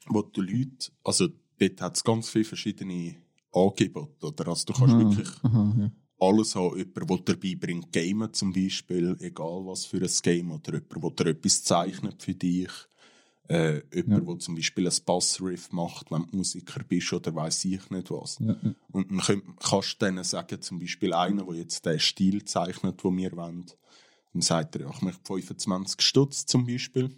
wo 0.07 0.21
die 0.23 0.41
Leute, 0.41 0.91
also 1.03 1.27
dort 1.69 1.81
hat 1.81 1.95
es 1.97 2.03
ganz 2.03 2.29
viele 2.29 2.45
verschiedene 2.45 3.15
Angebote, 3.51 4.27
oder? 4.27 4.47
Also 4.49 4.65
du 4.65 4.73
kannst 4.73 4.95
Ah, 4.95 4.99
wirklich 4.99 5.29
Aha, 5.43 5.75
ja. 5.79 5.91
alles 6.19 6.55
haben, 6.55 6.77
jemand, 6.77 7.09
der 7.09 7.35
dabei 7.35 7.55
bringt, 7.55 7.91
Gamen 7.91 8.33
zum 8.33 8.53
Beispiel, 8.53 9.15
egal 9.19 9.65
was 9.65 9.85
für 9.85 9.97
ein 9.97 10.11
Game, 10.23 10.51
oder 10.51 10.73
jemand, 10.73 11.19
der 11.19 11.27
etwas 11.27 11.63
zeichnet 11.63 12.23
für 12.23 12.33
dich, 12.33 12.71
äh, 13.49 13.81
jemand, 13.93 14.27
der 14.27 14.39
zum 14.39 14.55
Beispiel 14.55 14.87
ein 14.87 14.97
Bassriff 15.05 15.71
macht, 15.71 16.11
wenn 16.11 16.25
du 16.27 16.37
Musiker 16.37 16.83
bist 16.83 17.11
oder 17.13 17.35
weiß 17.35 17.65
ich 17.65 17.89
nicht 17.89 18.09
was. 18.09 18.39
Ja, 18.39 18.55
ja. 18.61 18.73
Und 18.91 19.11
dann 19.11 19.19
könnt, 19.19 19.59
kannst 19.59 20.01
du 20.01 20.05
denen 20.05 20.23
sagen, 20.23 20.61
zum 20.61 20.79
Beispiel 20.79 21.13
einer, 21.13 21.43
der 21.43 21.55
jetzt 21.55 21.85
den 21.85 21.99
Stil 21.99 22.45
zeichnet, 22.45 23.03
den 23.03 23.17
wir 23.17 23.31
wollen, 23.33 23.65
dann 24.33 24.41
sagt 24.41 24.75
er, 24.75 24.81
ja, 24.83 24.89
ich 24.89 25.01
möchte 25.01 25.21
25 25.25 26.01
Stutz 26.01 26.45
zum 26.45 26.65
Beispiel. 26.65 27.09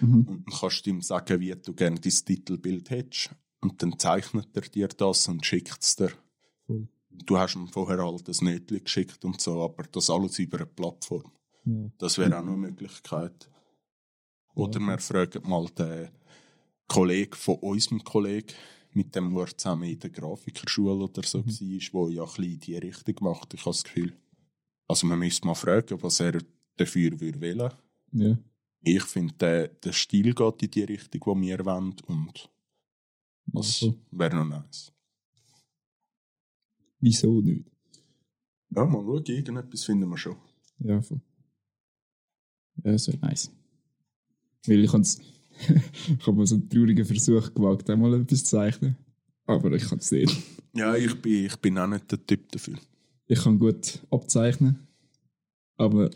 Mhm. 0.00 0.22
Und 0.22 0.46
dann 0.46 0.58
kannst 0.58 0.86
du 0.86 0.90
ihm 0.90 1.02
sagen, 1.02 1.40
wie 1.40 1.54
du 1.54 1.74
gerne 1.74 2.00
dein 2.00 2.12
Titelbild 2.12 2.90
hättest. 2.90 3.30
Und 3.60 3.82
dann 3.82 3.98
zeichnet 3.98 4.48
er 4.54 4.62
dir 4.62 4.88
das 4.88 5.26
und 5.28 5.44
schickt 5.44 5.82
es 5.82 5.96
dir. 5.96 6.12
Cool. 6.68 6.88
Du 7.10 7.36
hast 7.38 7.56
ihm 7.56 7.66
vorher 7.68 7.98
all 8.00 8.18
das 8.22 8.40
Nötchen 8.42 8.82
geschickt 8.84 9.24
und 9.24 9.40
so, 9.40 9.62
aber 9.62 9.82
das 9.84 10.08
alles 10.10 10.38
über 10.38 10.58
eine 10.58 10.66
Plattform. 10.66 11.32
Ja. 11.64 11.90
Das 11.98 12.18
wäre 12.18 12.38
auch 12.38 12.44
noch 12.44 12.52
eine 12.52 12.58
Möglichkeit. 12.68 13.50
Oder 14.54 14.78
wir 14.80 14.98
fragen 14.98 15.48
mal 15.48 15.66
den 15.70 16.08
Kollegen 16.86 17.34
von 17.34 17.56
unserem 17.56 18.02
Kollegen, 18.04 18.54
mit 18.92 19.14
dem 19.14 19.32
wir 19.34 19.46
zusammen 19.56 19.84
in 19.90 19.98
der 19.98 20.10
Grafikerschule 20.10 21.04
oder 21.04 21.22
so 21.22 21.38
Mhm. 21.38 21.44
war, 21.92 22.06
der 22.06 22.14
ja 22.14 22.22
ein 22.22 22.28
bisschen 22.28 22.44
in 22.44 22.60
die 22.60 22.76
Richtung 22.78 23.14
macht. 23.20 23.54
Ich 23.54 23.60
habe 23.60 23.70
das 23.70 23.84
Gefühl. 23.84 24.16
Also 24.86 25.06
man 25.06 25.18
müsste 25.18 25.46
mal 25.46 25.54
fragen, 25.54 26.00
was 26.02 26.20
er 26.20 26.40
dafür 26.76 27.20
würde 27.20 27.40
wählen. 27.40 27.72
ja. 28.12 28.38
Ich 28.80 29.02
finde, 29.02 29.34
der, 29.34 29.68
der 29.68 29.92
Stil 29.92 30.32
geht 30.32 30.62
in 30.62 30.70
die 30.70 30.84
Richtung, 30.84 31.20
die 31.42 31.48
wir 31.48 31.64
wollen 31.64 31.96
und 32.06 32.48
das 33.52 33.82
Also, 33.82 33.98
wäre 34.10 34.36
noch 34.36 34.44
nice. 34.46 34.92
wieso 37.00 37.40
nicht? 37.40 37.64
Ja, 38.70 38.84
mal 38.84 39.02
schauen, 39.04 39.24
irgendetwas 39.26 39.84
finden 39.84 40.08
wir 40.10 40.18
schon. 40.18 40.36
Ja, 40.80 41.00
voll. 41.00 41.20
Ja, 42.84 42.92
das 42.92 43.08
wäre 43.08 43.18
nice. 43.18 43.50
Weil 44.66 44.84
ich 44.84 44.92
habe 44.92 45.02
ich 46.18 46.26
hab 46.26 46.34
mal 46.34 46.46
so 46.46 46.54
einen 46.56 46.68
traurigen 46.68 47.04
Versuch 47.04 47.52
gewagt, 47.54 47.88
einmal 47.90 48.20
etwas 48.20 48.44
zu 48.44 48.50
zeichnen. 48.50 48.96
Aber 49.46 49.72
ich 49.72 49.84
kann 49.84 49.98
es 49.98 50.10
nicht. 50.12 50.36
Ja, 50.74 50.94
ich 50.94 51.20
bin, 51.20 51.46
ich 51.46 51.56
bin 51.56 51.78
auch 51.78 51.86
nicht 51.86 52.10
der 52.10 52.24
Typ 52.24 52.52
dafür. 52.52 52.78
Ich 53.26 53.42
kann 53.42 53.58
gut 53.58 54.00
abzeichnen. 54.10 54.86
Aber 55.76 56.10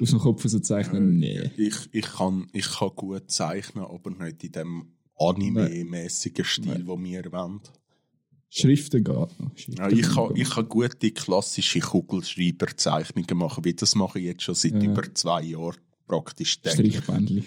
aus 0.00 0.10
dem 0.10 0.18
Kopf 0.18 0.44
so 0.46 0.58
zeichnen, 0.60 1.18
nee. 1.18 1.50
Ich, 1.56 1.88
ich, 1.92 2.06
kann, 2.06 2.48
ich 2.52 2.68
kann 2.70 2.90
gut 2.96 3.30
zeichnen, 3.30 3.84
aber 3.84 4.10
nicht 4.10 4.42
in 4.44 4.52
dem 4.52 4.92
anime-mäßigen 5.20 6.44
Stil, 6.44 6.84
den 6.84 6.86
wir 6.86 7.32
wollen. 7.32 7.60
Schriften 8.48 9.04
geht 9.04 9.14
noch. 9.14 9.30
Schriften 9.54 9.76
Ja, 9.78 9.88
ich, 9.90 10.02
kann, 10.02 10.34
ich 10.34 10.50
kann 10.50 10.68
gute 10.68 11.10
klassische 11.12 11.78
Kugelschreiberzeichnungen 11.78 13.36
machen, 13.38 13.64
wie 13.64 13.74
das 13.74 13.94
mache 13.94 14.18
ich 14.18 14.24
jetzt 14.26 14.42
schon 14.42 14.54
seit 14.56 14.72
Ja. 14.74 14.90
über 14.90 15.14
zwei 15.14 15.42
Jahren 15.42 15.76
praktisch. 16.06 16.52
Strichbändchen. 16.54 17.44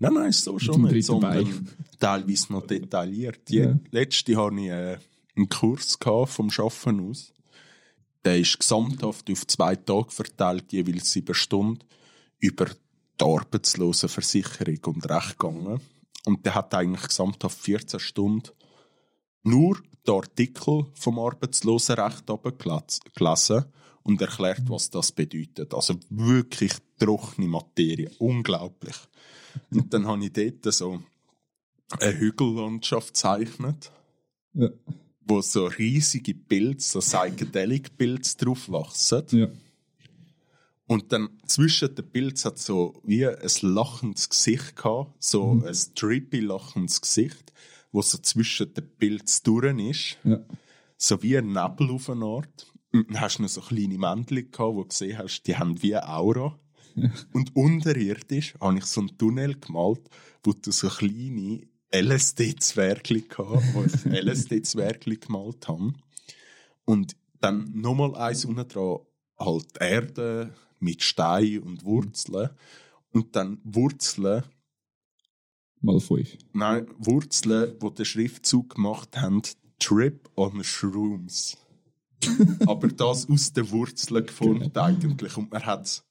Nein, 0.00 0.14
nein, 0.14 0.32
so 0.32 0.58
schon 0.58 0.82
nicht, 0.82 1.04
sondern 1.06 1.44
Bein. 1.44 1.68
teilweise 2.00 2.52
noch 2.52 2.66
detailliert. 2.66 3.48
Ja. 3.50 3.78
letzte 3.90 4.36
hatte 4.36 4.56
ich 4.60 4.68
äh, 4.68 4.98
einen 5.36 5.48
Kurs 5.48 5.98
vom 6.24 6.50
Schaffen 6.50 7.08
aus. 7.10 7.32
Der 8.24 8.38
ist 8.38 8.58
gesamthaft 8.58 9.30
auf 9.30 9.46
zwei 9.46 9.76
Tage 9.76 10.10
verteilt, 10.10 10.72
jeweils 10.72 11.12
sieben 11.12 11.34
Stunden, 11.34 11.84
über 12.38 12.66
die 12.66 13.24
Arbeitslosenversicherung 13.24 14.94
und 14.94 15.08
Recht 15.08 15.38
gegangen. 15.38 15.80
Und 16.26 16.44
der 16.44 16.54
hat 16.54 16.74
eigentlich 16.74 17.08
gesamthaft 17.08 17.58
14 17.58 18.00
Stunden 18.00 18.50
nur 19.42 19.80
den 20.06 20.14
Artikel 20.14 20.86
vom 20.94 21.18
Arbeitslosenrecht 21.18 22.24
gelesen 23.14 23.64
und 24.02 24.20
erklärt, 24.20 24.68
was 24.68 24.90
das 24.90 25.12
bedeutet. 25.12 25.72
Also 25.74 25.94
wirklich 26.10 26.72
trockene 26.98 27.48
Materie. 27.48 28.10
Unglaublich. 28.18 28.96
Und 29.70 29.92
dann 29.92 30.06
habe 30.06 30.24
ich 30.24 30.32
dort 30.32 30.74
so 30.74 31.02
eine 31.98 32.18
Hügellandschaft 32.18 33.08
gezeichnet, 33.14 33.90
Ja. 34.54 34.68
wo 35.22 35.40
so 35.40 35.66
riesige 35.66 36.34
Pilze, 36.34 37.00
so 37.00 37.00
psychedelic 37.00 37.96
Pilze 37.96 38.36
drauf 38.36 38.70
wachsen. 38.70 39.22
ja. 39.30 39.48
Und 40.90 41.12
dann 41.12 41.28
zwischen 41.46 41.94
den 41.94 42.10
Pilzen 42.10 42.50
hat 42.50 42.58
so 42.58 43.00
wie 43.04 43.24
ein 43.24 43.38
lachendes 43.62 44.28
Gesicht 44.28 44.74
gehabt, 44.74 45.22
so 45.22 45.52
ein 45.64 45.76
trippy 45.94 46.40
lachendes 46.40 47.00
Gesicht, 47.00 47.52
wo 47.92 48.02
so 48.02 48.18
zwischen 48.18 48.74
den 48.74 48.90
Pilzen 48.98 49.44
durch 49.44 49.78
ist, 49.88 50.18
Ja. 50.24 50.40
so 50.96 51.22
wie 51.22 51.38
ein 51.38 51.52
Nebel 51.52 51.92
auf 51.92 52.10
eine 52.10 52.24
Art. 52.24 52.66
Und 52.92 53.08
dann 53.08 53.20
hast 53.20 53.38
du 53.38 53.42
noch 53.42 53.48
so 53.48 53.60
kleine 53.60 53.98
Männchen 53.98 54.50
gehabt, 54.50 54.58
wo 54.58 54.82
du 54.82 54.88
gesehen 54.88 55.16
hast, 55.16 55.42
die 55.44 55.56
haben 55.56 55.80
wie 55.80 55.94
eine 55.94 56.08
Aura. 56.08 56.58
Und 57.32 57.54
unterirdisch 57.54 58.54
habe 58.60 58.78
ich 58.78 58.84
so 58.86 59.00
einen 59.02 59.16
Tunnel 59.16 59.60
gemalt, 59.60 60.00
wo 60.42 60.52
du 60.54 60.72
so 60.72 60.88
kleine 60.88 61.60
LSD-Zwergli 61.94 63.28
gehabt, 63.28 63.62
wo 63.74 63.82
LSD-Zwergli 64.08 65.16
gemalt 65.24 65.68
habe. 65.68 65.92
Und 66.84 67.14
dann 67.40 67.70
nochmal 67.80 68.16
eins 68.16 68.44
unten 68.44 68.66
dran, 68.66 68.98
halt 69.38 69.68
Erde 69.78 70.52
mit 70.80 71.02
Stein 71.02 71.60
und 71.60 71.84
Wurzeln. 71.84 72.50
Und 73.12 73.36
dann 73.36 73.60
Wurzeln, 73.64 74.44
Mal 75.80 76.00
fünf. 76.00 76.36
nein, 76.52 76.86
Wurzeln, 76.98 77.78
die 77.78 77.94
den 77.94 78.04
Schriftzug 78.04 78.74
gemacht 78.74 79.16
haben, 79.16 79.42
Trip 79.78 80.28
on 80.36 80.62
Shrooms. 80.62 81.56
Aber 82.66 82.88
das 82.88 83.28
aus 83.28 83.52
den 83.52 83.70
Wurzeln 83.70 84.26
geformt 84.26 84.76
eigentlich. 84.76 85.36
Und 85.36 85.50
man 85.50 85.64
hat 85.64 85.86
es 85.86 86.04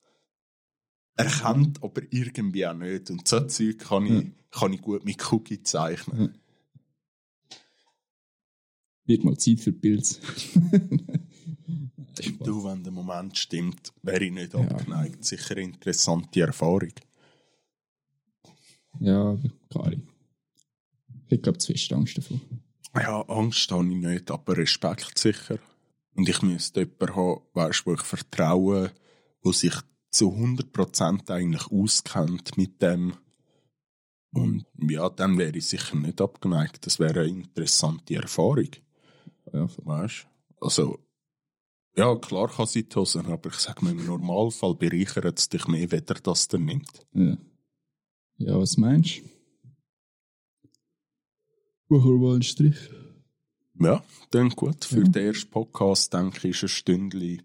erkannt, 1.16 1.84
aber 1.84 2.02
irgendwie 2.10 2.66
auch 2.66 2.74
nicht. 2.74 3.12
Und 3.12 3.28
so 3.28 3.42
Zeug 3.42 3.78
kann 3.78 4.06
ich, 4.06 4.32
kann 4.52 4.74
ich 4.74 4.82
gut 4.82 5.04
mit 5.04 5.32
Cookie 5.32 5.62
zeichnen. 5.62 6.38
Wird 9.10 9.24
mal 9.24 9.36
Zeit 9.38 9.60
für 9.60 9.74
Pilz. 9.74 10.20
Du, 12.44 12.66
wenn 12.66 12.84
der 12.84 12.92
Moment 12.92 13.38
stimmt, 13.38 13.94
wäre 14.04 14.26
ich 14.26 14.32
nicht 14.32 14.54
abgeneigt. 14.54 15.24
Sicher 15.24 15.56
eine 15.56 15.62
interessante 15.62 16.42
Erfahrung. 16.42 16.92
Ja, 19.00 19.38
Ahnung. 19.74 20.10
Ich 21.30 21.42
glaube, 21.42 21.58
zu 21.60 21.72
fest 21.72 21.94
Angst 21.94 22.18
davor. 22.18 22.42
Ja, 22.94 23.22
Angst 23.22 23.72
habe 23.72 23.88
ich 23.88 23.96
nicht, 23.96 24.30
aber 24.32 24.58
Respekt 24.58 25.18
sicher. 25.18 25.60
Und 26.14 26.28
ich 26.28 26.42
müsste 26.42 26.82
jemanden 26.82 27.16
haben, 27.16 27.42
weißt, 27.54 27.86
wo 27.86 27.94
ich 27.94 28.02
vertraue, 28.02 28.92
wo 29.42 29.54
sich 29.54 29.76
zu 30.10 30.34
100% 30.34 31.32
eigentlich 31.32 31.72
auskennt 31.72 32.58
mit 32.58 32.82
dem. 32.82 33.14
Und 34.34 34.66
ja, 34.78 35.10
dann 35.10 35.38
wäre 35.38 35.58
ich 35.58 35.68
sicher 35.68 35.96
nicht 35.96 36.20
abgeneigt. 36.20 36.86
Das 36.86 37.00
wäre 37.00 37.22
eine 37.22 37.30
interessante 37.30 38.16
Erfahrung. 38.16 38.72
Ja. 39.54 39.68
Weißt 39.86 40.28
Also, 40.62 41.00
ja, 41.96 42.16
klar 42.16 42.48
kann 42.50 42.66
es 42.66 42.76
Hose, 42.96 43.20
aber 43.26 43.50
ich 43.50 43.56
sage 43.56 43.84
mir, 43.84 43.92
im 43.92 44.06
Normalfall 44.06 44.76
bereichert 44.76 45.40
es 45.40 45.50
dich 45.50 45.68
mehr, 45.68 45.92
weder 45.92 46.16
das 46.16 46.48
der 46.48 46.60
nimmt. 46.60 47.06
ja. 47.14 47.38
ja, 48.38 48.58
was 48.60 48.78
meinst 48.78 49.20
du? 49.20 49.30
Machen 51.90 52.12
wir 52.12 52.18
mal 52.20 52.34
einen 52.34 52.44
Strich. 52.44 52.78
Ja, 53.82 54.04
dann 54.32 54.50
gut. 54.50 54.86
Für 54.86 55.04
den 55.04 55.26
ersten 55.28 55.50
Podcast, 55.50 56.14
denke 56.14 56.48
ich, 56.50 56.56
ist 56.56 56.64
ein 56.64 56.70
Stündchen 56.70 57.42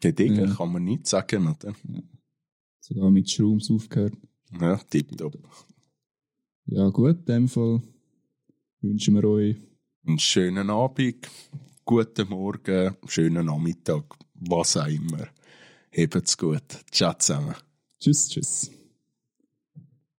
gediegen, 0.00 0.48
Ja. 0.48 0.54
kann 0.54 0.72
man 0.72 0.84
nicht 0.84 1.06
sagen, 1.06 1.46
oder? 1.48 1.74
Sogar 2.80 3.10
mit 3.10 3.30
Shrooms 3.30 3.70
aufgehört. 3.70 4.14
Ja, 4.60 4.76
tipptopp. 4.76 5.38
Ja, 6.66 6.88
gut, 6.90 7.18
in 7.20 7.24
dem 7.24 7.48
Fall 7.48 7.80
wünschen 8.80 9.14
wir 9.14 9.24
euch 9.24 9.56
Einen 10.06 10.18
schönen 10.18 10.68
Abend, 10.68 11.30
guten 11.86 12.28
Morgen, 12.28 12.94
schönen 13.06 13.46
Nachmittag, 13.46 14.04
was 14.34 14.76
auch 14.76 14.86
immer. 14.86 15.28
Habt's 15.96 16.36
gut. 16.36 16.84
Ciao 16.90 17.14
zusammen. 17.14 17.54
Tschüss, 18.00 18.28
tschüss. 18.28 18.70